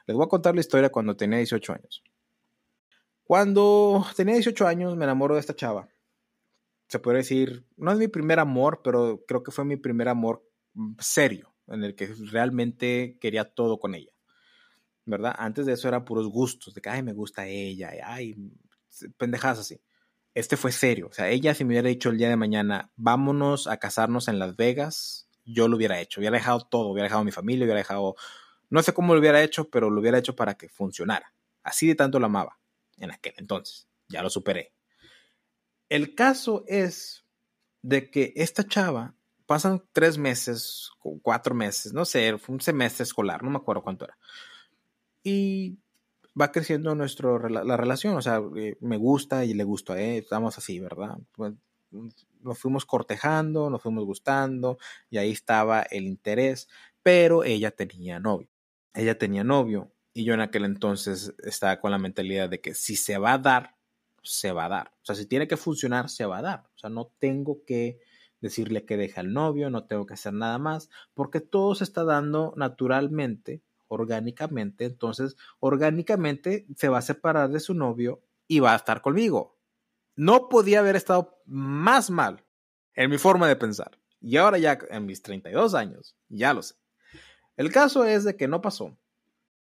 Les 0.05 0.15
voy 0.15 0.27
a 0.27 0.29
contar 0.29 0.53
la 0.53 0.61
historia 0.61 0.91
cuando 0.91 1.17
tenía 1.17 1.39
18 1.39 1.73
años. 1.73 2.03
Cuando 3.23 4.05
tenía 4.15 4.35
18 4.35 4.67
años 4.67 4.95
me 4.95 5.05
enamoro 5.05 5.33
de 5.33 5.39
esta 5.39 5.55
chava 5.55 5.87
se 6.87 6.99
puede 6.99 7.17
decir, 7.17 7.65
no 7.77 7.91
es 7.91 7.97
mi 7.97 8.07
primer 8.07 8.39
amor, 8.39 8.81
pero 8.83 9.23
creo 9.27 9.43
que 9.43 9.51
fue 9.51 9.65
mi 9.65 9.77
primer 9.77 10.07
amor 10.07 10.47
mm, 10.73 10.95
serio, 10.99 11.55
en 11.67 11.83
el 11.83 11.95
que 11.95 12.07
realmente 12.31 13.17
quería 13.19 13.45
todo 13.45 13.79
con 13.79 13.95
ella. 13.95 14.11
¿Verdad? 15.05 15.35
Antes 15.37 15.65
de 15.65 15.73
eso 15.73 15.87
eran 15.87 16.05
puros 16.05 16.27
gustos, 16.27 16.73
de 16.73 16.81
que, 16.81 16.89
ay, 16.89 17.03
me 17.03 17.13
gusta 17.13 17.47
ella, 17.47 17.91
ay, 18.03 18.35
pendejadas 19.17 19.59
así. 19.59 19.81
Este 20.33 20.57
fue 20.57 20.71
serio. 20.71 21.07
O 21.07 21.13
sea, 21.13 21.29
ella 21.29 21.53
si 21.53 21.63
me 21.63 21.73
hubiera 21.73 21.87
dicho 21.87 22.09
el 22.09 22.17
día 22.17 22.29
de 22.29 22.35
mañana, 22.35 22.91
vámonos 22.95 23.67
a 23.67 23.77
casarnos 23.77 24.27
en 24.27 24.39
Las 24.39 24.55
Vegas, 24.55 25.29
yo 25.45 25.67
lo 25.67 25.77
hubiera 25.77 25.99
hecho. 26.01 26.19
Hubiera 26.19 26.37
dejado 26.37 26.61
todo, 26.61 26.89
hubiera 26.89 27.05
dejado 27.05 27.23
mi 27.23 27.31
familia, 27.31 27.65
hubiera 27.65 27.79
dejado, 27.79 28.15
no 28.69 28.81
sé 28.81 28.93
cómo 28.93 29.13
lo 29.13 29.19
hubiera 29.19 29.41
hecho, 29.43 29.69
pero 29.69 29.89
lo 29.89 30.01
hubiera 30.01 30.17
hecho 30.17 30.35
para 30.35 30.55
que 30.55 30.67
funcionara. 30.69 31.33
Así 31.63 31.87
de 31.87 31.95
tanto 31.95 32.19
lo 32.19 32.25
amaba 32.25 32.59
en 32.97 33.11
aquel 33.11 33.33
entonces. 33.37 33.87
Ya 34.09 34.21
lo 34.21 34.29
superé. 34.29 34.73
El 35.89 36.15
caso 36.15 36.63
es 36.67 37.25
de 37.81 38.09
que 38.09 38.33
esta 38.35 38.67
chava 38.67 39.15
pasan 39.45 39.83
tres 39.91 40.17
meses, 40.17 40.89
cuatro 41.21 41.53
meses, 41.53 41.93
no 41.93 42.05
sé, 42.05 42.37
fue 42.37 42.55
un 42.55 42.61
semestre 42.61 43.03
escolar, 43.03 43.43
no 43.43 43.51
me 43.51 43.57
acuerdo 43.57 43.83
cuánto 43.83 44.05
era. 44.05 44.17
Y 45.23 45.77
va 46.39 46.51
creciendo 46.51 46.95
nuestro, 46.95 47.47
la 47.49 47.77
relación, 47.77 48.15
o 48.15 48.21
sea, 48.21 48.41
eh, 48.57 48.77
me 48.81 48.97
gusta 48.97 49.45
y 49.45 49.53
le 49.53 49.63
gusto 49.63 49.93
a 49.93 50.01
él, 50.01 50.23
estamos 50.23 50.57
así, 50.57 50.79
¿verdad? 50.79 51.17
Pues, 51.33 51.53
nos 52.41 52.59
fuimos 52.59 52.85
cortejando, 52.85 53.69
nos 53.69 53.81
fuimos 53.81 54.05
gustando 54.05 54.77
y 55.09 55.17
ahí 55.17 55.31
estaba 55.31 55.81
el 55.81 56.05
interés, 56.05 56.67
pero 57.03 57.43
ella 57.43 57.71
tenía 57.71 58.19
novio. 58.19 58.49
Ella 58.93 59.17
tenía 59.17 59.43
novio 59.43 59.91
y 60.13 60.23
yo 60.23 60.33
en 60.33 60.41
aquel 60.41 60.65
entonces 60.65 61.33
estaba 61.43 61.79
con 61.79 61.91
la 61.91 61.97
mentalidad 61.97 62.49
de 62.49 62.61
que 62.61 62.73
si 62.73 62.95
se 62.95 63.17
va 63.17 63.33
a 63.33 63.37
dar, 63.37 63.74
se 64.25 64.51
va 64.51 64.65
a 64.65 64.69
dar. 64.69 64.91
O 65.01 65.05
sea, 65.05 65.15
si 65.15 65.25
tiene 65.25 65.47
que 65.47 65.57
funcionar, 65.57 66.09
se 66.09 66.25
va 66.25 66.39
a 66.39 66.41
dar. 66.41 66.69
O 66.75 66.77
sea, 66.77 66.89
no 66.89 67.11
tengo 67.19 67.63
que 67.65 67.99
decirle 68.41 68.85
que 68.85 68.97
deje 68.97 69.19
al 69.19 69.33
novio, 69.33 69.69
no 69.69 69.85
tengo 69.85 70.05
que 70.05 70.13
hacer 70.13 70.33
nada 70.33 70.57
más, 70.57 70.89
porque 71.13 71.41
todo 71.41 71.73
se 71.75 71.83
está 71.83 72.03
dando 72.03 72.53
naturalmente, 72.57 73.63
orgánicamente. 73.87 74.85
Entonces, 74.85 75.35
orgánicamente 75.59 76.67
se 76.75 76.89
va 76.89 76.99
a 76.99 77.03
separar 77.03 77.49
de 77.49 77.59
su 77.59 77.73
novio 77.73 78.21
y 78.47 78.59
va 78.59 78.73
a 78.73 78.77
estar 78.77 79.01
conmigo. 79.01 79.57
No 80.15 80.49
podía 80.49 80.79
haber 80.79 80.95
estado 80.95 81.41
más 81.45 82.09
mal 82.09 82.43
en 82.93 83.09
mi 83.09 83.17
forma 83.17 83.47
de 83.47 83.55
pensar. 83.55 83.99
Y 84.21 84.37
ahora 84.37 84.57
ya 84.57 84.79
en 84.89 85.05
mis 85.05 85.21
32 85.21 85.73
años, 85.75 86.15
ya 86.29 86.53
lo 86.53 86.61
sé. 86.61 86.75
El 87.57 87.71
caso 87.71 88.05
es 88.05 88.23
de 88.23 88.35
que 88.35 88.47
no 88.47 88.61
pasó. 88.61 88.97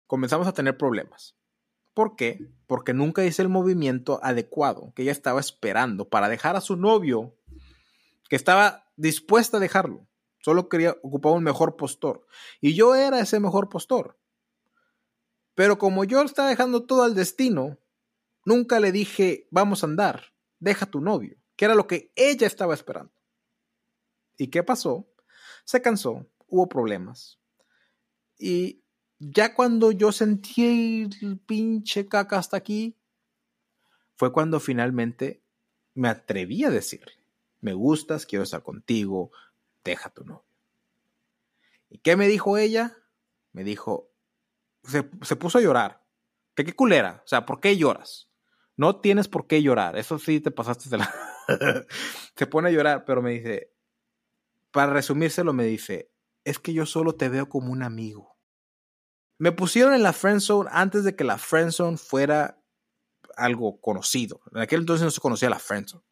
Comenzamos 0.07 0.47
a 0.47 0.53
tener 0.53 0.77
problemas. 0.77 1.37
¿Por 1.95 2.17
qué? 2.17 2.45
Porque 2.67 2.93
nunca 2.93 3.25
hice 3.25 3.43
el 3.43 3.49
movimiento 3.49 4.19
adecuado 4.23 4.93
que 4.95 5.03
ella 5.03 5.13
estaba 5.13 5.41
esperando 5.41 6.09
para 6.09 6.29
dejar 6.29 6.57
a 6.57 6.61
su 6.61 6.77
novio, 6.77 7.37
que 8.29 8.37
estaba 8.37 8.91
dispuesta 8.97 9.57
a 9.57 9.61
dejarlo. 9.61 10.07
Solo 10.41 10.69
quería 10.69 10.97
ocupar 11.03 11.33
un 11.33 11.45
mejor 11.45 11.77
postor. 11.77 12.27
Y 12.61 12.75
yo 12.75 12.95
era 12.95 13.21
ese 13.21 13.41
mejor 13.41 13.69
postor. 13.69 14.19
Pero 15.55 15.79
como 15.79 16.05
yo 16.05 16.21
estaba 16.21 16.49
dejando 16.49 16.85
todo 16.85 17.05
al 17.05 17.15
destino, 17.15 17.79
nunca 18.45 18.81
le 18.81 18.93
dije, 18.93 19.47
vamos 19.51 19.83
a 19.83 19.87
andar, 19.87 20.35
deja 20.59 20.87
a 20.87 20.91
tu 20.91 21.01
novio, 21.01 21.39
que 21.57 21.65
era 21.65 21.75
lo 21.75 21.87
que 21.87 22.13
ella 22.17 22.47
estaba 22.47 22.75
esperando. 22.75 23.13
¿Y 24.37 24.49
qué 24.49 24.65
pasó? 24.65 25.07
Se 25.65 25.81
cansó, 25.81 26.27
hubo 26.49 26.69
problemas. 26.69 27.39
Y 28.37 28.84
ya 29.31 29.55
cuando 29.55 29.91
yo 29.91 30.13
sentí 30.13 31.09
el 31.23 31.39
pinche 31.39 32.07
caca 32.07 32.39
hasta 32.39 32.57
aquí, 32.57 32.97
fue 34.17 34.33
cuando 34.33 34.61
finalmente 34.61 35.43
me 35.95 36.09
atreví 36.09 36.65
a 36.65 36.71
decirle, 36.71 37.15
me 37.61 37.73
gustas, 37.73 38.27
quiero 38.27 38.43
estar 38.43 38.63
contigo, 38.63 39.31
deja 39.83 40.11
tu 40.11 40.25
novio. 40.25 40.45
¿Y 41.89 41.99
qué 41.99 42.17
me 42.17 42.29
dijo 42.29 42.59
ella? 42.59 42.97
Me 43.53 43.65
dijo, 43.65 44.11
se, 44.83 45.03
puso 45.03 45.59
a 45.59 45.63
llorar. 45.63 46.05
¿Qué, 46.55 46.65
qué 46.65 46.75
culera? 46.75 47.23
O 47.25 47.29
sea, 47.29 47.47
¿por 47.47 47.61
qué 47.61 47.77
lloras? 47.77 48.29
No 48.77 49.01
tienes 49.01 49.29
por 49.29 49.47
qué 49.47 49.63
llorar. 49.63 49.97
Eso 49.97 50.19
sí 50.19 50.41
te 50.41 50.51
pasaste 50.51 50.91
de 50.91 50.99
la... 50.99 51.15
se 52.37 52.47
pone 52.47 52.69
a 52.69 52.73
llorar, 52.73 53.05
pero 53.05 53.23
me 53.23 53.31
dice, 53.31 53.73
para 54.71 54.93
resumírselo, 54.93 55.53
me 55.53 55.65
dice, 55.65 56.11
es 56.45 56.59
que 56.59 56.73
yo 56.73 56.85
solo 56.85 57.15
te 57.15 57.29
veo 57.29 57.49
como 57.49 57.73
un 57.73 57.83
amigo. 57.83 58.34
Me 59.39 59.53
pusieron 59.53 59.95
en 59.95 60.03
la 60.03 60.13
friendzone 60.13 60.71
antes 60.73 61.05
de 61.05 61.17
que 61.17 61.25
la 61.25 61.39
friendzone 61.39 61.97
fuera 61.97 62.63
algo 63.37 63.81
conocido. 63.81 64.41
En 64.53 64.61
aquel 64.61 64.81
entonces 64.81 65.05
no 65.05 65.11
se 65.11 65.21
conocía 65.21 65.51
la 65.51 65.59
friendzone. 65.59 66.05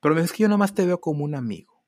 Pero 0.00 0.18
es 0.18 0.32
que 0.32 0.42
yo 0.42 0.48
nomás 0.48 0.74
te 0.74 0.86
veo 0.86 1.00
como 1.00 1.24
un 1.24 1.34
amigo. 1.34 1.84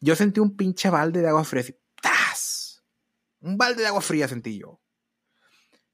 Yo 0.00 0.16
sentí 0.16 0.40
un 0.40 0.56
pinche 0.56 0.90
balde 0.90 1.20
de 1.20 1.28
agua 1.28 1.44
fría. 1.44 1.64
¡Tas! 2.00 2.82
Un 3.40 3.56
balde 3.56 3.82
de 3.82 3.88
agua 3.88 4.00
fría 4.00 4.26
sentí 4.26 4.58
yo. 4.58 4.80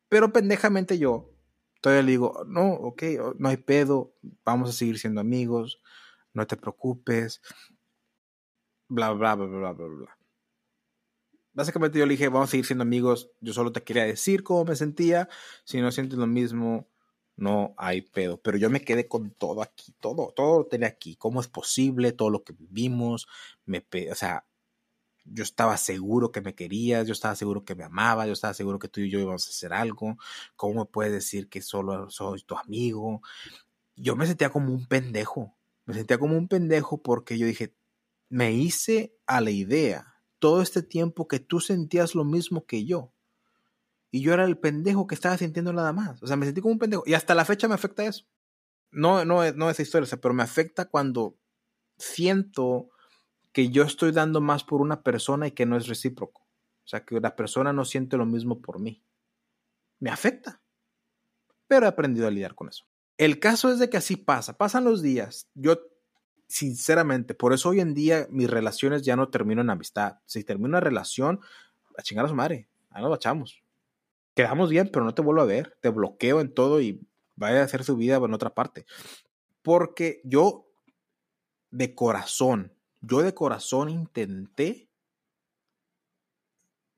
Pero 0.08 0.32
pendejamente 0.32 0.98
yo 0.98 1.30
todavía 1.80 2.02
le 2.02 2.10
digo, 2.10 2.44
no, 2.46 2.72
ok, 2.72 3.02
no 3.38 3.48
hay 3.48 3.56
pedo, 3.56 4.14
vamos 4.44 4.70
a 4.70 4.72
seguir 4.72 4.98
siendo 4.98 5.20
amigos, 5.20 5.80
no 6.32 6.46
te 6.46 6.56
preocupes, 6.56 7.40
bla, 8.88 9.12
bla, 9.12 9.34
bla, 9.34 9.46
bla, 9.46 9.72
bla, 9.72 9.86
bla 9.86 10.19
básicamente 11.52 11.98
yo 11.98 12.06
le 12.06 12.12
dije, 12.12 12.28
vamos 12.28 12.48
a 12.48 12.50
seguir 12.52 12.66
siendo 12.66 12.82
amigos, 12.82 13.30
yo 13.40 13.52
solo 13.52 13.72
te 13.72 13.82
quería 13.82 14.04
decir 14.04 14.42
cómo 14.42 14.64
me 14.64 14.76
sentía, 14.76 15.28
si 15.64 15.80
no 15.80 15.90
sientes 15.92 16.18
lo 16.18 16.26
mismo, 16.26 16.88
no 17.36 17.74
hay 17.78 18.02
pedo. 18.02 18.40
Pero 18.40 18.58
yo 18.58 18.70
me 18.70 18.82
quedé 18.82 19.08
con 19.08 19.30
todo 19.32 19.62
aquí, 19.62 19.94
todo, 20.00 20.32
todo 20.36 20.58
lo 20.60 20.66
tenía 20.66 20.88
aquí. 20.88 21.16
¿Cómo 21.16 21.40
es 21.40 21.48
posible? 21.48 22.12
Todo 22.12 22.30
lo 22.30 22.44
que 22.44 22.52
vivimos, 22.52 23.26
me, 23.64 23.84
o 24.10 24.14
sea, 24.14 24.46
yo 25.24 25.42
estaba 25.42 25.76
seguro 25.76 26.32
que 26.32 26.40
me 26.40 26.54
querías, 26.54 27.06
yo 27.06 27.12
estaba 27.12 27.34
seguro 27.36 27.64
que 27.64 27.74
me 27.74 27.84
amaba, 27.84 28.26
yo 28.26 28.32
estaba 28.32 28.54
seguro 28.54 28.78
que 28.78 28.88
tú 28.88 29.00
y 29.00 29.10
yo 29.10 29.18
íbamos 29.20 29.46
a 29.46 29.50
hacer 29.50 29.72
algo. 29.72 30.16
¿Cómo 30.56 30.90
puedes 30.90 31.12
decir 31.12 31.48
que 31.48 31.62
solo 31.62 32.10
soy 32.10 32.42
tu 32.42 32.56
amigo? 32.56 33.22
Yo 33.96 34.16
me 34.16 34.26
sentía 34.26 34.50
como 34.50 34.72
un 34.72 34.86
pendejo. 34.86 35.56
Me 35.86 35.94
sentía 35.94 36.18
como 36.18 36.36
un 36.36 36.48
pendejo 36.48 37.02
porque 37.02 37.38
yo 37.38 37.46
dije, 37.46 37.74
me 38.28 38.52
hice 38.52 39.14
a 39.26 39.40
la 39.40 39.50
idea 39.50 40.09
todo 40.40 40.62
este 40.62 40.82
tiempo 40.82 41.28
que 41.28 41.38
tú 41.38 41.60
sentías 41.60 42.16
lo 42.16 42.24
mismo 42.24 42.66
que 42.66 42.84
yo. 42.84 43.12
Y 44.10 44.22
yo 44.22 44.34
era 44.34 44.44
el 44.44 44.58
pendejo 44.58 45.06
que 45.06 45.14
estaba 45.14 45.38
sintiendo 45.38 45.72
nada 45.72 45.92
más. 45.92 46.20
O 46.22 46.26
sea, 46.26 46.36
me 46.36 46.46
sentí 46.46 46.60
como 46.60 46.72
un 46.72 46.80
pendejo. 46.80 47.04
Y 47.06 47.14
hasta 47.14 47.34
la 47.36 47.44
fecha 47.44 47.68
me 47.68 47.74
afecta 47.74 48.04
eso. 48.04 48.24
No, 48.90 49.24
no, 49.24 49.52
no 49.52 49.70
esa 49.70 49.82
historia, 49.82 50.08
pero 50.20 50.34
me 50.34 50.42
afecta 50.42 50.86
cuando 50.86 51.36
siento 51.96 52.90
que 53.52 53.68
yo 53.68 53.84
estoy 53.84 54.10
dando 54.10 54.40
más 54.40 54.64
por 54.64 54.80
una 54.80 55.02
persona 55.02 55.46
y 55.46 55.52
que 55.52 55.66
no 55.66 55.76
es 55.76 55.86
recíproco. 55.86 56.42
O 56.84 56.88
sea, 56.90 57.04
que 57.04 57.20
la 57.20 57.36
persona 57.36 57.72
no 57.72 57.84
siente 57.84 58.16
lo 58.16 58.26
mismo 58.26 58.60
por 58.60 58.80
mí. 58.80 59.04
Me 60.00 60.10
afecta. 60.10 60.60
Pero 61.68 61.86
he 61.86 61.88
aprendido 61.88 62.26
a 62.26 62.30
lidiar 62.32 62.56
con 62.56 62.68
eso. 62.68 62.86
El 63.16 63.38
caso 63.38 63.70
es 63.70 63.78
de 63.78 63.90
que 63.90 63.98
así 63.98 64.16
pasa. 64.16 64.58
Pasan 64.58 64.84
los 64.84 65.02
días. 65.02 65.48
Yo, 65.54 65.78
sinceramente, 66.50 67.34
por 67.34 67.52
eso 67.52 67.70
hoy 67.70 67.80
en 67.80 67.94
día 67.94 68.26
mis 68.30 68.50
relaciones 68.50 69.02
ya 69.02 69.16
no 69.16 69.30
termino 69.30 69.60
en 69.62 69.70
amistad. 69.70 70.18
Si 70.26 70.44
termino 70.44 70.68
una 70.70 70.80
relación, 70.80 71.40
a 71.96 72.02
chingar 72.02 72.24
a 72.24 72.28
su 72.28 72.34
madre. 72.34 72.68
Ahí 72.90 73.02
nos 73.02 73.10
bachamos. 73.10 73.62
Quedamos 74.34 74.70
bien, 74.70 74.90
pero 74.92 75.04
no 75.04 75.14
te 75.14 75.22
vuelvo 75.22 75.42
a 75.42 75.46
ver. 75.46 75.76
Te 75.80 75.88
bloqueo 75.90 76.40
en 76.40 76.52
todo 76.52 76.80
y 76.80 77.06
vaya 77.36 77.60
a 77.60 77.64
hacer 77.64 77.84
su 77.84 77.96
vida 77.96 78.16
en 78.16 78.34
otra 78.34 78.54
parte. 78.54 78.84
Porque 79.62 80.20
yo, 80.24 80.66
de 81.70 81.94
corazón, 81.94 82.74
yo 83.00 83.22
de 83.22 83.34
corazón 83.34 83.88
intenté 83.88 84.88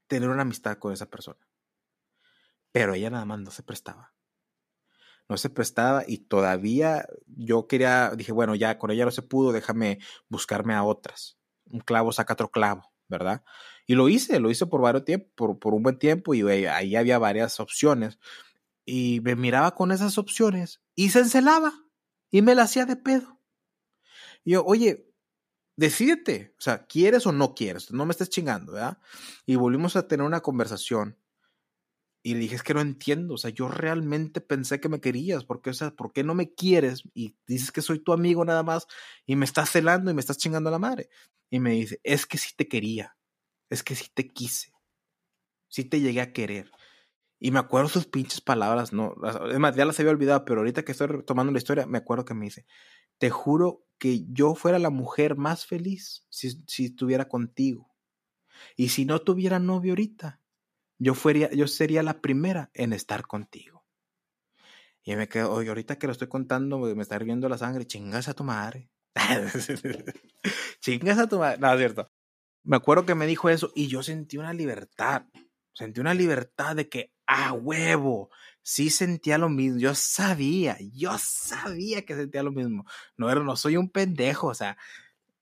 tener 0.07 0.29
una 0.29 0.43
amistad 0.43 0.79
con 0.79 0.93
esa 0.93 1.07
persona. 1.07 1.41
Pero 2.71 2.95
ella 2.95 3.11
nada 3.11 3.25
más 3.25 3.41
no 3.41 3.51
se 3.51 3.63
prestaba. 3.63 4.15
No 5.33 5.39
se 5.39 5.49
prestaba 5.49 6.05
y 6.07 6.19
todavía 6.19 7.07
yo 7.27 7.67
quería, 7.67 8.11
dije, 8.11 8.33
bueno, 8.33 8.55
ya 8.55 8.77
con 8.77 8.91
ella 8.91 9.07
no 9.07 9.11
se 9.11 9.23
pudo, 9.23 9.51
déjame 9.51 9.99
buscarme 10.29 10.75
a 10.75 10.85
otras. 10.85 11.39
Un 11.71 11.81
clavo 11.81 12.13
saca 12.13 12.35
otro 12.35 12.51
clavo, 12.51 12.93
¿verdad? 13.09 13.43
Y 13.87 13.95
lo 13.95 14.11
hice, 14.11 14.41
lo 14.41 14.51
hice 14.51 14.67
por 14.67 14.83
varios 14.83 15.07
tiempos, 15.07 15.31
por, 15.35 15.59
por 15.59 15.73
un 15.73 15.85
buen 15.85 15.99
tiempo 15.99 16.35
y 16.35 16.43
ahí 16.67 16.97
había 16.97 17.19
varias 17.19 17.61
opciones. 17.61 18.19
Y 18.85 19.23
me 19.25 19.35
miraba 19.35 19.75
con 19.75 19.91
esas 19.91 20.19
opciones 20.19 20.83
y 20.95 21.09
se 21.09 21.21
encelaba 21.21 21.73
y 22.31 22.43
me 22.43 22.55
la 22.55 22.65
hacía 22.65 22.85
de 22.85 22.97
pedo. 22.97 23.41
Y 24.45 24.51
yo, 24.51 24.67
oye, 24.67 25.11
decídete, 25.77 26.55
o 26.59 26.61
sea, 26.61 26.85
¿quieres 26.85 27.27
o 27.27 27.33
no 27.33 27.55
quieres? 27.55 27.91
No 27.91 28.05
me 28.05 28.11
estés 28.11 28.29
chingando, 28.29 28.73
¿verdad? 28.73 28.99
Y 29.47 29.57
volvimos 29.57 29.97
a 29.97 30.07
tener 30.07 30.27
una 30.27 30.43
conversación 30.43 31.17
y 32.23 32.35
le 32.35 32.41
dije, 32.41 32.55
es 32.55 32.63
que 32.63 32.75
no 32.75 32.81
entiendo, 32.81 33.35
o 33.35 33.39
sea, 33.39 33.51
yo 33.51 33.69
realmente 33.69 34.41
pensé 34.41 34.81
que 34.81 34.89
me 34.89 35.01
querías, 35.01 35.45
porque, 35.45 35.71
o 35.71 35.75
sea, 35.75 35.91
¿por 35.91 36.13
qué 36.13 36.23
no 36.23 36.35
me 36.35 36.55
quieres? 36.55 37.03
Y 37.15 37.37
dices 37.49 37.73
que 37.73 37.83
soy 37.83 37.99
tu 37.99 38.13
amigo 38.13 38.45
nada 38.45 38.63
más 38.63 38.87
y 39.27 39.35
me 39.35 39.45
estás 39.45 39.71
celando 39.71 40.11
y 40.11 40.15
me 40.15 40.21
estás 40.21 40.39
chingando 40.39 40.69
a 40.69 40.73
la 40.73 40.79
madre. 40.79 41.09
Y 41.51 41.59
me 41.59 41.73
dice, 41.73 42.01
es 42.05 42.27
que 42.27 42.39
sí 42.39 42.51
te 42.57 42.69
quería, 42.69 43.17
es 43.71 43.83
que 43.83 43.97
sí 43.97 44.07
te 44.15 44.29
quise, 44.29 44.73
sí 45.69 45.85
te 45.85 46.01
llegué 46.01 46.21
a 46.21 46.33
querer. 46.33 46.71
Y 47.41 47.51
me 47.51 47.59
acuerdo 47.59 47.89
sus 47.89 48.07
pinches 48.07 48.41
palabras, 48.41 48.93
no, 48.93 49.17
es 49.51 49.77
ya 49.77 49.85
las 49.85 49.99
había 49.99 50.13
olvidado, 50.13 50.45
pero 50.45 50.61
ahorita 50.61 50.85
que 50.85 50.93
estoy 50.93 51.09
retomando 51.09 51.53
la 51.53 51.59
historia, 51.59 51.87
me 51.87 51.99
acuerdo 51.99 52.25
que 52.25 52.35
me 52.35 52.45
dice, 52.45 52.67
te 53.19 53.31
juro 53.31 53.85
que 53.99 54.25
yo 54.29 54.55
fuera 54.55 54.79
la 54.79 54.91
mujer 54.91 55.37
más 55.37 55.67
feliz 55.67 56.25
si, 56.31 56.63
si 56.69 56.85
estuviera 56.85 57.29
contigo. 57.29 57.93
Y 58.77 58.91
si 58.91 59.05
no 59.07 59.21
tuviera 59.21 59.59
novio 59.59 59.93
ahorita, 59.93 60.42
yo, 61.03 61.15
fuera, 61.15 61.51
yo 61.51 61.67
sería 61.67 62.03
la 62.03 62.21
primera 62.21 62.71
en 62.75 62.93
estar 62.93 63.27
contigo. 63.27 63.85
Y 65.03 65.17
me 65.17 65.29
quedo, 65.29 65.53
oye, 65.53 65.69
ahorita 65.69 65.99
que 65.99 66.07
lo 66.07 66.13
estoy 66.13 66.29
contando, 66.29 66.79
me 66.79 67.03
está 67.03 67.17
hirviendo 67.17 67.49
la 67.49 67.59
sangre, 67.59 67.87
chingas 67.87 68.29
a 68.29 68.35
tu 68.35 68.45
madre. 68.45 68.89
chingas 70.81 71.19
a 71.19 71.29
tu 71.29 71.41
madre. 71.41 71.59
No, 71.59 71.73
es 71.73 71.79
cierto. 71.79 72.09
Me 72.63 72.77
acuerdo 72.77 73.05
que 73.05 73.17
me 73.17 73.27
dijo 73.27 73.51
eso 73.51 73.73
y 73.75 73.89
yo 73.89 74.05
sentí 74.05 74.39
una 74.39 74.53
libertad. 74.53 75.27
Sentí 75.75 76.01
una 76.01 76.15
libertad 76.15 76.77
de 76.77 76.89
que, 76.89 77.13
a 77.27 77.53
huevo, 77.53 78.31
sí 78.63 78.89
sentía 78.89 79.39
lo 79.39 79.49
mismo. 79.49 79.81
Yo 79.81 79.97
sabía, 79.97 80.77
yo 80.93 81.17
sabía 81.19 82.05
que 82.05 82.15
sentía 82.15 82.45
lo 82.45 82.53
mismo. 82.53 82.85
No, 83.17 83.29
era, 83.29 83.43
no 83.43 83.57
soy 83.57 83.77
un 83.77 83.91
pendejo, 83.91 84.47
o 84.49 84.55
sea, 84.55 84.79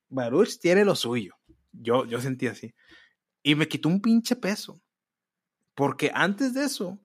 Baruch 0.08 0.58
tiene 0.58 0.86
lo 0.86 0.94
suyo. 0.94 1.34
Yo, 1.72 2.06
yo 2.06 2.18
sentí 2.22 2.46
así. 2.46 2.74
Y 3.42 3.56
me 3.56 3.68
quitó 3.68 3.90
un 3.90 4.00
pinche 4.00 4.36
peso. 4.36 4.80
Porque 5.80 6.10
antes 6.14 6.52
de 6.52 6.64
eso, 6.64 6.98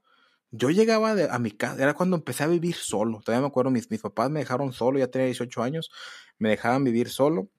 yo 0.51 0.69
llegaba 0.69 1.11
a 1.11 1.39
mi 1.39 1.51
casa, 1.51 1.81
era 1.81 1.93
cuando 1.93 2.17
empecé 2.17 2.43
a 2.43 2.47
vivir 2.47 2.75
solo. 2.75 3.21
Todavía 3.23 3.41
me 3.41 3.47
acuerdo, 3.47 3.71
mis, 3.71 3.89
mis 3.89 4.01
papás 4.01 4.29
me 4.29 4.41
dejaron 4.41 4.73
solo, 4.73 4.99
ya 4.99 5.07
tenía 5.07 5.27
18 5.27 5.63
años, 5.63 5.89
me 6.37 6.49
dejaban 6.49 6.83
vivir 6.83 7.09
solo. 7.09 7.49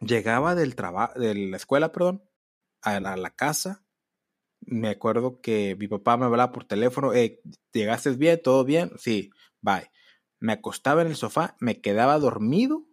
Llegaba 0.00 0.54
del 0.54 0.76
trabajo, 0.76 1.18
de 1.18 1.34
la 1.34 1.56
escuela, 1.56 1.92
perdón, 1.92 2.22
a 2.82 3.00
la 3.00 3.30
casa 3.30 3.86
me 4.60 4.88
acuerdo 4.88 5.40
que 5.40 5.76
mi 5.78 5.88
papá 5.88 6.16
me 6.16 6.26
hablaba 6.26 6.52
por 6.52 6.64
teléfono, 6.64 7.12
¿llegaste 7.72 8.10
bien? 8.10 8.40
¿Todo 8.42 8.64
bien? 8.64 8.90
Sí, 8.98 9.30
bye. 9.60 9.90
Me 10.40 10.52
acostaba 10.52 11.02
en 11.02 11.08
el 11.08 11.16
sofá, 11.16 11.56
me 11.60 11.80
quedaba 11.80 12.18
dormido, 12.18 12.84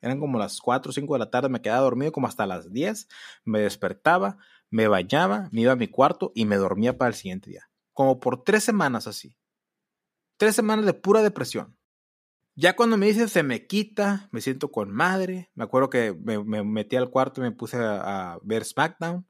eran 0.00 0.20
como 0.20 0.38
las 0.38 0.60
4 0.60 0.90
o 0.90 0.92
5 0.92 1.14
de 1.14 1.20
la 1.20 1.30
tarde, 1.30 1.48
me 1.48 1.62
quedaba 1.62 1.82
dormido 1.82 2.12
como 2.12 2.26
hasta 2.26 2.46
las 2.46 2.72
10, 2.72 3.08
me 3.44 3.60
despertaba, 3.60 4.36
me 4.74 4.88
bañaba, 4.88 5.48
me 5.52 5.60
iba 5.62 5.72
a 5.72 5.76
mi 5.76 5.88
cuarto 5.88 6.32
y 6.34 6.46
me 6.46 6.56
dormía 6.56 6.98
para 6.98 7.10
el 7.10 7.14
siguiente 7.14 7.50
día. 7.50 7.70
Como 7.92 8.18
por 8.18 8.42
tres 8.42 8.64
semanas 8.64 9.06
así. 9.06 9.36
Tres 10.36 10.56
semanas 10.56 10.84
de 10.84 10.94
pura 10.94 11.22
depresión. 11.22 11.78
Ya 12.56 12.74
cuando 12.74 12.96
me 12.96 13.06
dice 13.06 13.28
se 13.28 13.42
me 13.42 13.66
quita, 13.66 14.28
me 14.32 14.40
siento 14.40 14.70
con 14.70 14.90
madre. 14.90 15.50
Me 15.54 15.64
acuerdo 15.64 15.90
que 15.90 16.12
me, 16.12 16.64
metí 16.64 16.96
al 16.96 17.10
cuarto 17.10 17.40
y 17.40 17.44
me 17.44 17.52
puse 17.52 17.76
a 17.78 18.38
ver 18.42 18.64
SmackDown 18.64 19.26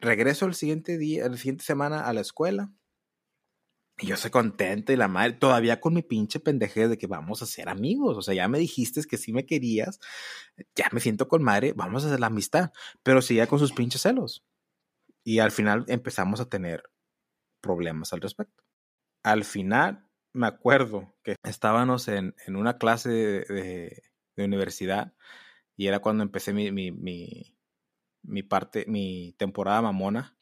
regreso 0.00 0.46
el 0.46 0.54
siguiente 0.54 0.98
día, 0.98 1.28
la 1.28 1.36
siguiente 1.36 1.64
semana 1.64 2.00
a 2.00 2.12
la 2.12 2.20
escuela. 2.20 2.70
Y 4.00 4.06
yo 4.06 4.16
soy 4.16 4.30
contento 4.30 4.92
y 4.92 4.96
la 4.96 5.08
madre, 5.08 5.32
todavía 5.32 5.80
con 5.80 5.94
mi 5.94 6.02
pinche 6.02 6.38
pendeje 6.38 6.86
de 6.86 6.98
que 6.98 7.08
vamos 7.08 7.42
a 7.42 7.46
ser 7.46 7.68
amigos. 7.68 8.16
O 8.16 8.22
sea, 8.22 8.34
ya 8.34 8.46
me 8.46 8.58
dijiste 8.58 9.02
que 9.04 9.16
sí 9.16 9.32
me 9.32 9.44
querías, 9.44 9.98
ya 10.76 10.88
me 10.92 11.00
siento 11.00 11.26
con 11.26 11.42
madre, 11.42 11.72
vamos 11.74 12.04
a 12.04 12.06
hacer 12.06 12.20
la 12.20 12.28
amistad. 12.28 12.70
Pero 13.02 13.22
seguía 13.22 13.48
con 13.48 13.58
sus 13.58 13.72
pinches 13.72 14.02
celos. 14.02 14.44
Y 15.24 15.40
al 15.40 15.50
final 15.50 15.84
empezamos 15.88 16.40
a 16.40 16.48
tener 16.48 16.84
problemas 17.60 18.12
al 18.12 18.20
respecto. 18.20 18.62
Al 19.24 19.44
final, 19.44 20.08
me 20.32 20.46
acuerdo 20.46 21.16
que 21.24 21.34
estábamos 21.42 22.06
en, 22.08 22.34
en 22.46 22.56
una 22.56 22.78
clase 22.78 23.10
de, 23.10 24.02
de, 24.36 24.44
universidad 24.44 25.12
y 25.76 25.88
era 25.88 25.98
cuando 25.98 26.22
empecé 26.22 26.52
mi, 26.52 26.70
mi, 26.70 27.56
mi 28.22 28.42
parte, 28.42 28.84
mi 28.86 29.34
temporada 29.38 29.82
mamona. 29.82 30.36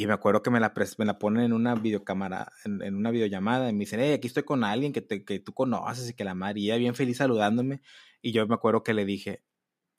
Y 0.00 0.06
me 0.06 0.14
acuerdo 0.14 0.40
que 0.42 0.48
me 0.48 0.60
la, 0.60 0.72
me 0.96 1.04
la 1.04 1.18
ponen 1.18 1.44
en 1.44 1.52
una 1.52 1.74
videocámara, 1.74 2.50
en, 2.64 2.94
una 2.94 3.10
videollamada, 3.10 3.68
y 3.68 3.74
me 3.74 3.80
dicen, 3.80 4.00
hey, 4.00 4.14
aquí 4.14 4.28
estoy 4.28 4.44
con 4.44 4.64
alguien 4.64 4.94
que, 4.94 5.02
te, 5.02 5.26
que 5.26 5.40
tú 5.40 5.52
conoces 5.52 6.08
y 6.08 6.14
que 6.14 6.24
la 6.24 6.34
María, 6.34 6.78
bien 6.78 6.94
feliz 6.94 7.18
saludándome. 7.18 7.82
Y 8.22 8.32
yo 8.32 8.46
me 8.46 8.54
acuerdo 8.54 8.82
que 8.82 8.94
le 8.94 9.04
dije, 9.04 9.44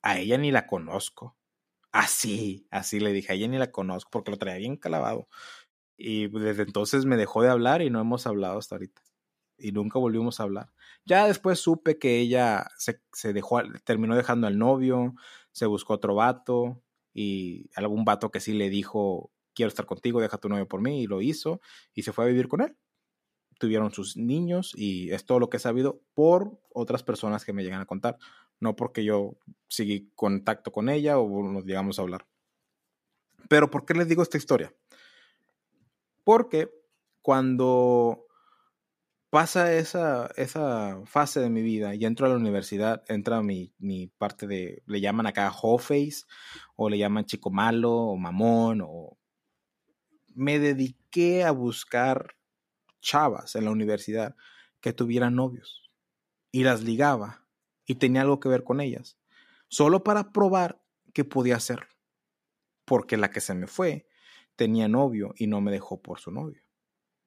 a 0.02 0.18
ella 0.18 0.38
ni 0.38 0.50
la 0.50 0.66
conozco. 0.66 1.36
Así, 1.92 2.66
así 2.72 2.98
le 2.98 3.12
dije, 3.12 3.30
a 3.30 3.36
ella 3.36 3.46
ni 3.46 3.58
la 3.58 3.70
conozco, 3.70 4.10
porque 4.10 4.32
lo 4.32 4.38
traía 4.38 4.58
bien 4.58 4.76
calabado. 4.76 5.28
Y 5.96 6.26
desde 6.26 6.64
entonces 6.64 7.04
me 7.06 7.16
dejó 7.16 7.42
de 7.42 7.50
hablar 7.50 7.80
y 7.80 7.88
no 7.88 8.00
hemos 8.00 8.26
hablado 8.26 8.58
hasta 8.58 8.74
ahorita. 8.74 9.02
Y 9.56 9.70
nunca 9.70 10.00
volvimos 10.00 10.40
a 10.40 10.42
hablar. 10.42 10.72
Ya 11.04 11.28
después 11.28 11.60
supe 11.60 12.00
que 12.00 12.18
ella 12.18 12.66
se, 12.76 13.00
se 13.12 13.32
dejó, 13.32 13.62
terminó 13.84 14.16
dejando 14.16 14.48
al 14.48 14.58
novio, 14.58 15.14
se 15.52 15.66
buscó 15.66 15.94
otro 15.94 16.16
vato, 16.16 16.82
y 17.14 17.70
algún 17.76 18.04
vato 18.04 18.32
que 18.32 18.40
sí 18.40 18.52
le 18.52 18.68
dijo, 18.68 19.30
quiero 19.54 19.68
estar 19.68 19.86
contigo, 19.86 20.20
deja 20.20 20.38
tu 20.38 20.48
novio 20.48 20.66
por 20.66 20.80
mí, 20.80 21.02
y 21.02 21.06
lo 21.06 21.20
hizo, 21.20 21.60
y 21.94 22.02
se 22.02 22.12
fue 22.12 22.24
a 22.24 22.28
vivir 22.28 22.48
con 22.48 22.60
él. 22.60 22.76
Tuvieron 23.58 23.92
sus 23.92 24.16
niños 24.16 24.72
y 24.74 25.12
es 25.12 25.24
todo 25.24 25.38
lo 25.38 25.48
que 25.48 25.58
he 25.58 25.60
sabido 25.60 26.02
por 26.14 26.60
otras 26.72 27.02
personas 27.02 27.44
que 27.44 27.52
me 27.52 27.62
llegan 27.62 27.80
a 27.80 27.86
contar, 27.86 28.18
no 28.58 28.74
porque 28.74 29.04
yo 29.04 29.36
seguí 29.68 30.10
contacto 30.14 30.72
con 30.72 30.88
ella 30.88 31.18
o 31.18 31.42
nos 31.48 31.64
llegamos 31.64 31.98
a 31.98 32.02
hablar. 32.02 32.26
Pero 33.48 33.70
¿por 33.70 33.84
qué 33.84 33.94
les 33.94 34.08
digo 34.08 34.22
esta 34.22 34.38
historia? 34.38 34.74
Porque 36.24 36.70
cuando 37.20 38.26
pasa 39.32 39.72
esa, 39.72 40.30
esa 40.36 41.00
fase 41.06 41.40
de 41.40 41.48
mi 41.48 41.62
vida 41.62 41.94
y 41.94 42.04
entro 42.04 42.26
a 42.26 42.28
la 42.28 42.36
universidad, 42.36 43.02
entra 43.08 43.42
mi, 43.42 43.72
mi 43.78 44.06
parte 44.06 44.46
de, 44.46 44.82
le 44.86 45.00
llaman 45.00 45.26
acá 45.26 45.50
face 45.78 46.24
o 46.76 46.90
le 46.90 46.98
llaman 46.98 47.24
chico 47.24 47.50
malo 47.50 47.94
o 47.94 48.16
mamón 48.18 48.82
o 48.82 49.16
me 50.34 50.58
dediqué 50.58 51.44
a 51.44 51.50
buscar 51.50 52.36
chavas 53.00 53.56
en 53.56 53.64
la 53.64 53.70
universidad 53.70 54.36
que 54.80 54.92
tuvieran 54.92 55.34
novios 55.34 55.90
y 56.50 56.64
las 56.64 56.82
ligaba 56.82 57.46
y 57.86 57.96
tenía 57.96 58.22
algo 58.22 58.40
que 58.40 58.48
ver 58.48 58.64
con 58.64 58.80
ellas, 58.80 59.18
solo 59.68 60.04
para 60.04 60.32
probar 60.32 60.82
que 61.12 61.24
podía 61.24 61.56
hacerlo, 61.56 61.94
porque 62.84 63.16
la 63.16 63.30
que 63.30 63.40
se 63.40 63.54
me 63.54 63.66
fue 63.66 64.06
tenía 64.56 64.88
novio 64.88 65.34
y 65.36 65.46
no 65.46 65.60
me 65.60 65.72
dejó 65.72 66.02
por 66.02 66.20
su 66.20 66.30
novio. 66.30 66.62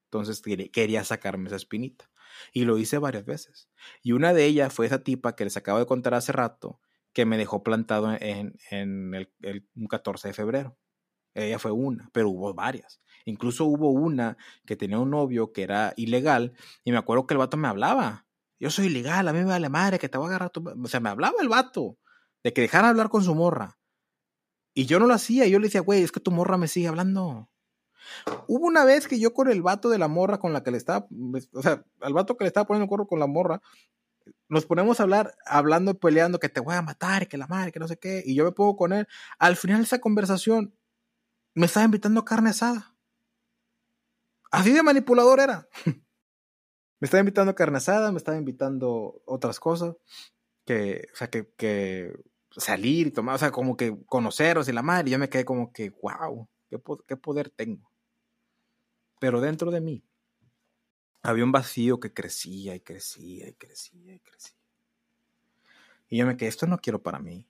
Entonces 0.05 0.41
quería 0.71 1.03
sacarme 1.03 1.47
esa 1.47 1.57
espinita. 1.57 2.09
Y 2.53 2.65
lo 2.65 2.77
hice 2.77 2.97
varias 2.97 3.25
veces. 3.25 3.69
Y 4.01 4.11
una 4.11 4.33
de 4.33 4.45
ellas 4.45 4.73
fue 4.73 4.85
esa 4.85 5.03
tipa 5.03 5.35
que 5.35 5.43
les 5.43 5.57
acabo 5.57 5.79
de 5.79 5.85
contar 5.85 6.13
hace 6.13 6.31
rato, 6.31 6.79
que 7.13 7.25
me 7.25 7.37
dejó 7.37 7.63
plantado 7.63 8.11
en, 8.19 8.57
el, 8.71 9.33
el 9.41 9.67
14 9.89 10.29
de 10.29 10.33
febrero. 10.33 10.77
Ella 11.35 11.59
fue 11.59 11.71
una, 11.71 12.09
pero 12.13 12.29
hubo 12.29 12.53
varias. 12.53 13.01
Incluso 13.25 13.65
hubo 13.65 13.91
una 13.91 14.37
que 14.65 14.75
tenía 14.75 14.99
un 14.99 15.11
novio 15.11 15.51
que 15.51 15.63
era 15.63 15.93
ilegal 15.97 16.53
y 16.83 16.91
me 16.91 16.97
acuerdo 16.97 17.27
que 17.27 17.33
el 17.33 17.39
vato 17.39 17.57
me 17.57 17.67
hablaba. 17.67 18.25
Yo 18.59 18.69
soy 18.69 18.85
ilegal, 18.87 19.27
a 19.27 19.33
mí 19.33 19.39
me 19.39 19.45
vale 19.45 19.69
madre 19.69 19.99
que 19.99 20.09
te 20.09 20.17
voy 20.17 20.25
a 20.25 20.29
agarrar. 20.29 20.49
Tu... 20.49 20.63
O 20.67 20.87
sea, 20.87 20.99
me 20.99 21.09
hablaba 21.09 21.35
el 21.41 21.49
vato 21.49 21.97
de 22.43 22.53
que 22.53 22.61
dejara 22.61 22.89
hablar 22.89 23.09
con 23.09 23.23
su 23.23 23.35
morra. 23.35 23.77
Y 24.73 24.85
yo 24.85 24.99
no 24.99 25.07
lo 25.07 25.13
hacía. 25.13 25.45
Yo 25.47 25.59
le 25.59 25.67
decía, 25.67 25.81
güey, 25.81 26.03
es 26.03 26.11
que 26.11 26.19
tu 26.19 26.31
morra 26.31 26.57
me 26.57 26.67
sigue 26.67 26.87
hablando. 26.87 27.49
Hubo 28.47 28.65
una 28.65 28.85
vez 28.85 29.07
que 29.07 29.19
yo 29.19 29.33
con 29.33 29.49
el 29.49 29.61
vato 29.61 29.89
de 29.89 29.97
la 29.97 30.07
morra 30.07 30.39
con 30.39 30.53
la 30.53 30.63
que 30.63 30.71
le 30.71 30.77
estaba, 30.77 31.07
o 31.53 31.61
sea, 31.61 31.83
al 32.01 32.13
vato 32.13 32.37
que 32.37 32.43
le 32.43 32.47
estaba 32.49 32.67
poniendo 32.67 32.85
el 32.85 32.89
corro 32.89 33.07
con 33.07 33.19
la 33.19 33.27
morra, 33.27 33.61
nos 34.47 34.65
ponemos 34.65 34.99
a 34.99 35.03
hablar, 35.03 35.35
hablando, 35.45 35.97
peleando, 35.97 36.39
que 36.39 36.49
te 36.49 36.59
voy 36.59 36.75
a 36.75 36.81
matar, 36.81 37.27
que 37.27 37.37
la 37.37 37.47
madre, 37.47 37.71
que 37.71 37.79
no 37.79 37.87
sé 37.87 37.97
qué, 37.97 38.23
y 38.25 38.35
yo 38.35 38.45
me 38.45 38.51
pongo 38.51 38.75
con 38.75 38.93
él. 38.93 39.07
Al 39.39 39.55
final 39.55 39.79
de 39.79 39.85
esa 39.85 39.99
conversación, 39.99 40.75
me 41.55 41.65
estaba 41.65 41.85
invitando 41.85 42.19
a 42.19 42.25
carne 42.25 42.51
asada. 42.51 42.93
Así 44.51 44.71
de 44.71 44.83
manipulador 44.83 45.39
era. 45.39 45.67
me 46.99 47.05
estaba 47.05 47.21
invitando 47.21 47.51
a 47.51 47.55
carne 47.55 47.77
asada, 47.77 48.11
me 48.11 48.17
estaba 48.17 48.37
invitando 48.37 49.21
otras 49.25 49.59
cosas, 49.59 49.95
que, 50.65 51.07
o 51.13 51.15
sea, 51.15 51.29
que, 51.29 51.49
que 51.57 52.13
salir 52.51 53.07
y 53.07 53.11
tomar, 53.11 53.35
o 53.35 53.37
sea, 53.37 53.51
como 53.51 53.75
que 53.77 53.97
conoceros 54.05 54.67
y 54.67 54.73
la 54.73 54.83
madre, 54.83 55.09
y 55.09 55.11
yo 55.13 55.19
me 55.19 55.29
quedé 55.29 55.45
como 55.45 55.71
que, 55.71 55.89
wow, 56.01 56.47
qué, 56.69 56.79
qué 57.07 57.17
poder 57.17 57.49
tengo. 57.49 57.89
Pero 59.19 59.39
dentro 59.39 59.71
de 59.71 59.81
mí 59.81 60.03
había 61.23 61.45
un 61.45 61.51
vacío 61.53 61.99
que 61.99 62.13
crecía 62.13 62.75
y 62.75 62.81
crecía 62.81 63.47
y 63.47 63.53
crecía 63.53 64.13
y 64.13 64.19
crecía. 64.19 64.57
Y 66.09 66.17
yo 66.17 66.27
me 66.27 66.37
quedé, 66.37 66.49
esto 66.49 66.67
no 66.67 66.77
quiero 66.77 67.01
para 67.01 67.19
mí. 67.19 67.47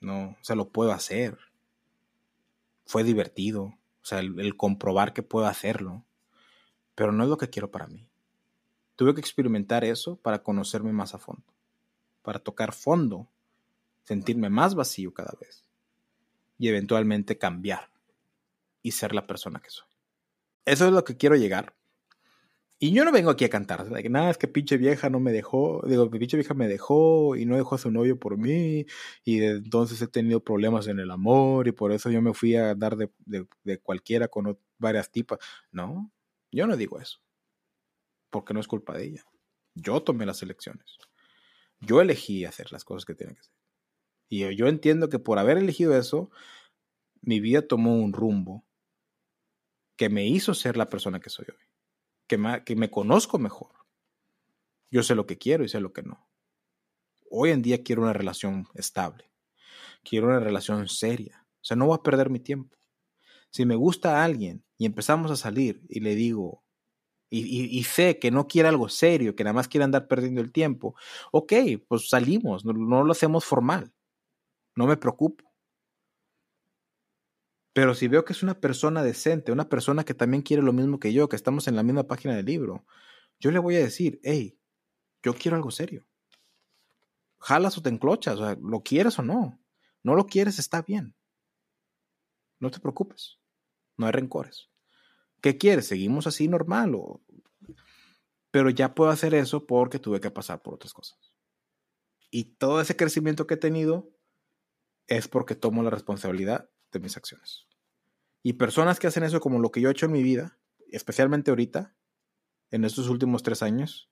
No, 0.00 0.36
o 0.40 0.44
sea, 0.44 0.56
lo 0.56 0.68
puedo 0.68 0.92
hacer 0.92 1.38
fue 2.86 3.04
divertido, 3.04 3.62
o 3.64 4.06
sea, 4.06 4.20
el, 4.20 4.56
comprobar 4.56 5.12
que 5.12 5.22
puedo 5.22 5.46
hacerlo, 5.46 6.04
pero 6.94 7.12
no 7.12 7.24
es 7.24 7.30
lo 7.30 7.38
que 7.38 7.50
quiero 7.50 7.70
para 7.70 7.86
mí. 7.86 8.08
Tuve 8.96 9.14
que 9.14 9.20
experimentar 9.20 9.84
eso 9.84 10.16
para 10.16 10.42
conocerme 10.42 10.92
más 10.92 11.14
a 11.14 11.18
fondo, 11.18 11.44
para 12.22 12.38
tocar 12.38 12.72
fondo, 12.72 13.28
sentirme 14.04 14.50
más 14.50 14.74
vacío 14.74 15.12
cada 15.12 15.36
vez 15.40 15.64
y 16.58 16.68
eventualmente 16.68 17.38
cambiar 17.38 17.90
y 18.82 18.92
ser 18.92 19.14
la 19.14 19.26
persona 19.26 19.60
que 19.60 19.70
soy. 19.70 19.88
Eso 20.64 20.86
es 20.86 20.92
lo 20.92 21.04
que 21.04 21.16
quiero 21.16 21.36
llegar. 21.36 21.74
Y 22.84 22.92
yo 22.92 23.02
no 23.06 23.12
vengo 23.12 23.30
aquí 23.30 23.46
a 23.46 23.48
cantar, 23.48 23.90
nada, 24.10 24.30
es 24.30 24.36
que 24.36 24.46
pinche 24.46 24.76
vieja 24.76 25.08
no 25.08 25.18
me 25.18 25.32
dejó, 25.32 25.82
digo, 25.86 26.10
mi 26.10 26.18
pinche 26.18 26.36
vieja 26.36 26.52
me 26.52 26.68
dejó 26.68 27.34
y 27.34 27.46
no 27.46 27.56
dejó 27.56 27.76
a 27.76 27.78
su 27.78 27.90
novio 27.90 28.18
por 28.18 28.36
mí, 28.36 28.84
y 29.24 29.42
entonces 29.42 30.02
he 30.02 30.06
tenido 30.06 30.44
problemas 30.44 30.86
en 30.86 30.98
el 30.98 31.10
amor 31.10 31.66
y 31.66 31.72
por 31.72 31.92
eso 31.92 32.10
yo 32.10 32.20
me 32.20 32.34
fui 32.34 32.56
a 32.56 32.74
dar 32.74 32.98
de, 32.98 33.78
cualquiera 33.78 34.28
con 34.28 34.58
varias 34.76 35.10
tipas. 35.10 35.38
No, 35.72 36.12
yo 36.52 36.66
no 36.66 36.76
digo 36.76 37.00
eso, 37.00 37.22
porque 38.28 38.52
no 38.52 38.60
es 38.60 38.68
culpa 38.68 38.98
de 38.98 39.04
ella. 39.06 39.24
Yo 39.74 40.02
tomé 40.02 40.26
las 40.26 40.42
elecciones. 40.42 40.98
Yo 41.80 42.02
elegí 42.02 42.44
hacer 42.44 42.70
las 42.70 42.84
cosas 42.84 43.06
que 43.06 43.14
tenía 43.14 43.32
que 43.32 43.40
hacer. 43.40 43.54
Y 44.28 44.56
yo 44.56 44.66
entiendo 44.66 45.08
que 45.08 45.18
por 45.18 45.38
haber 45.38 45.56
elegido 45.56 45.96
eso, 45.96 46.30
mi 47.22 47.40
vida 47.40 47.66
tomó 47.66 47.96
un 47.96 48.12
rumbo 48.12 48.62
que 49.96 50.10
me 50.10 50.26
hizo 50.26 50.52
ser 50.52 50.76
la 50.76 50.90
persona 50.90 51.18
que 51.18 51.30
soy 51.30 51.46
hoy 51.48 51.73
que 52.26 52.38
me, 52.38 52.64
que 52.64 52.76
me 52.76 52.90
conozco 52.90 53.38
mejor. 53.38 53.72
Yo 54.90 55.02
sé 55.02 55.14
lo 55.14 55.26
que 55.26 55.38
quiero 55.38 55.64
y 55.64 55.68
sé 55.68 55.80
lo 55.80 55.92
que 55.92 56.02
no. 56.02 56.28
Hoy 57.30 57.50
en 57.50 57.62
día 57.62 57.82
quiero 57.82 58.02
una 58.02 58.12
relación 58.12 58.66
estable. 58.74 59.30
Quiero 60.02 60.28
una 60.28 60.40
relación 60.40 60.88
seria. 60.88 61.46
O 61.56 61.64
sea, 61.64 61.76
no 61.76 61.86
voy 61.86 61.96
a 61.98 62.02
perder 62.02 62.30
mi 62.30 62.40
tiempo. 62.40 62.76
Si 63.50 63.64
me 63.64 63.76
gusta 63.76 64.20
a 64.20 64.24
alguien 64.24 64.64
y 64.76 64.86
empezamos 64.86 65.30
a 65.30 65.36
salir 65.36 65.82
y 65.88 66.00
le 66.00 66.14
digo, 66.14 66.64
y, 67.30 67.82
sé 67.84 68.18
que 68.20 68.30
no 68.30 68.46
quiere 68.46 68.68
algo 68.68 68.88
serio, 68.88 69.34
que 69.34 69.42
nada 69.42 69.54
más 69.54 69.66
quiere 69.66 69.84
andar 69.84 70.06
perdiendo 70.06 70.40
el 70.40 70.52
tiempo, 70.52 70.94
ok, 71.32 71.52
pues 71.88 72.08
salimos, 72.08 72.64
no 72.64 73.02
lo 73.02 73.10
hacemos 73.10 73.44
formal. 73.44 73.92
No 74.76 74.86
me 74.86 74.96
preocupo. 74.96 75.53
Pero 77.74 77.94
si 77.96 78.06
veo 78.06 78.24
que 78.24 78.32
es 78.32 78.42
una 78.44 78.60
persona 78.60 79.02
decente, 79.02 79.50
una 79.50 79.68
persona 79.68 80.04
que 80.04 80.14
también 80.14 80.42
quiere 80.42 80.62
lo 80.62 80.72
mismo 80.72 81.00
que 81.00 81.12
yo, 81.12 81.28
que 81.28 81.36
estamos 81.36 81.66
en 81.66 81.74
la 81.74 81.82
misma 81.82 82.06
página 82.06 82.36
del 82.36 82.46
libro, 82.46 82.86
yo 83.40 83.50
le 83.50 83.58
voy 83.58 83.74
a 83.74 83.80
decir, 83.80 84.20
hey, 84.22 84.56
yo 85.24 85.34
quiero 85.34 85.56
algo 85.56 85.72
serio. 85.72 86.06
Jalas 87.40 87.76
o 87.76 87.82
te 87.82 87.88
enclochas, 87.88 88.38
o 88.38 88.44
sea, 88.44 88.56
lo 88.62 88.82
quieres 88.82 89.18
o 89.18 89.22
no. 89.22 89.60
No 90.04 90.14
lo 90.14 90.24
quieres, 90.26 90.60
está 90.60 90.82
bien. 90.82 91.16
No 92.60 92.70
te 92.70 92.78
preocupes. 92.78 93.40
No 93.96 94.06
hay 94.06 94.12
rencores. 94.12 94.70
¿Qué 95.42 95.58
quieres? 95.58 95.88
¿Seguimos 95.88 96.28
así 96.28 96.46
normal? 96.46 96.94
O... 96.94 97.24
Pero 98.52 98.70
ya 98.70 98.94
puedo 98.94 99.10
hacer 99.10 99.34
eso 99.34 99.66
porque 99.66 99.98
tuve 99.98 100.20
que 100.20 100.30
pasar 100.30 100.62
por 100.62 100.74
otras 100.74 100.92
cosas. 100.92 101.34
Y 102.30 102.54
todo 102.56 102.80
ese 102.80 102.94
crecimiento 102.94 103.48
que 103.48 103.54
he 103.54 103.58
tenido 103.58 104.12
es 105.08 105.26
porque 105.26 105.56
tomo 105.56 105.82
la 105.82 105.90
responsabilidad 105.90 106.70
de 106.94 107.00
mis 107.00 107.18
acciones. 107.18 107.66
Y 108.42 108.54
personas 108.54 108.98
que 108.98 109.06
hacen 109.06 109.24
eso 109.24 109.40
como 109.40 109.58
lo 109.58 109.70
que 109.70 109.82
yo 109.82 109.88
he 109.88 109.92
hecho 109.92 110.06
en 110.06 110.12
mi 110.12 110.22
vida, 110.22 110.58
especialmente 110.90 111.50
ahorita, 111.50 111.94
en 112.70 112.84
estos 112.84 113.08
últimos 113.08 113.42
tres 113.42 113.62
años, 113.62 114.10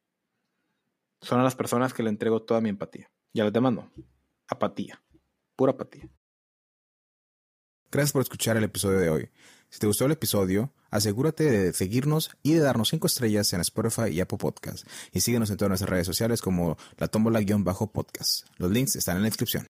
son 1.22 1.40
a 1.40 1.44
las 1.44 1.56
personas 1.56 1.94
que 1.94 2.02
le 2.02 2.10
entrego 2.10 2.42
toda 2.42 2.60
mi 2.60 2.68
empatía. 2.68 3.10
Ya 3.32 3.44
les 3.44 3.52
demando. 3.52 3.90
Apatía. 4.48 5.02
Pura 5.56 5.72
apatía. 5.72 6.10
Gracias 7.90 8.12
por 8.12 8.22
escuchar 8.22 8.56
el 8.56 8.64
episodio 8.64 8.98
de 8.98 9.10
hoy. 9.10 9.30
Si 9.68 9.78
te 9.78 9.86
gustó 9.86 10.06
el 10.06 10.12
episodio, 10.12 10.72
asegúrate 10.90 11.44
de 11.50 11.72
seguirnos 11.72 12.30
y 12.42 12.54
de 12.54 12.60
darnos 12.60 12.88
cinco 12.88 13.06
estrellas 13.06 13.52
en 13.52 13.60
Spotify 13.60 14.08
y 14.10 14.20
Apple 14.20 14.38
Podcasts. 14.38 14.86
Y 15.12 15.20
síguenos 15.20 15.50
en 15.50 15.56
todas 15.56 15.70
nuestras 15.70 15.90
redes 15.90 16.06
sociales 16.06 16.42
como 16.42 16.76
la 16.98 17.08
tómbola-podcast. 17.08 18.46
Los 18.58 18.70
links 18.70 18.96
están 18.96 19.16
en 19.16 19.22
la 19.22 19.28
descripción. 19.28 19.68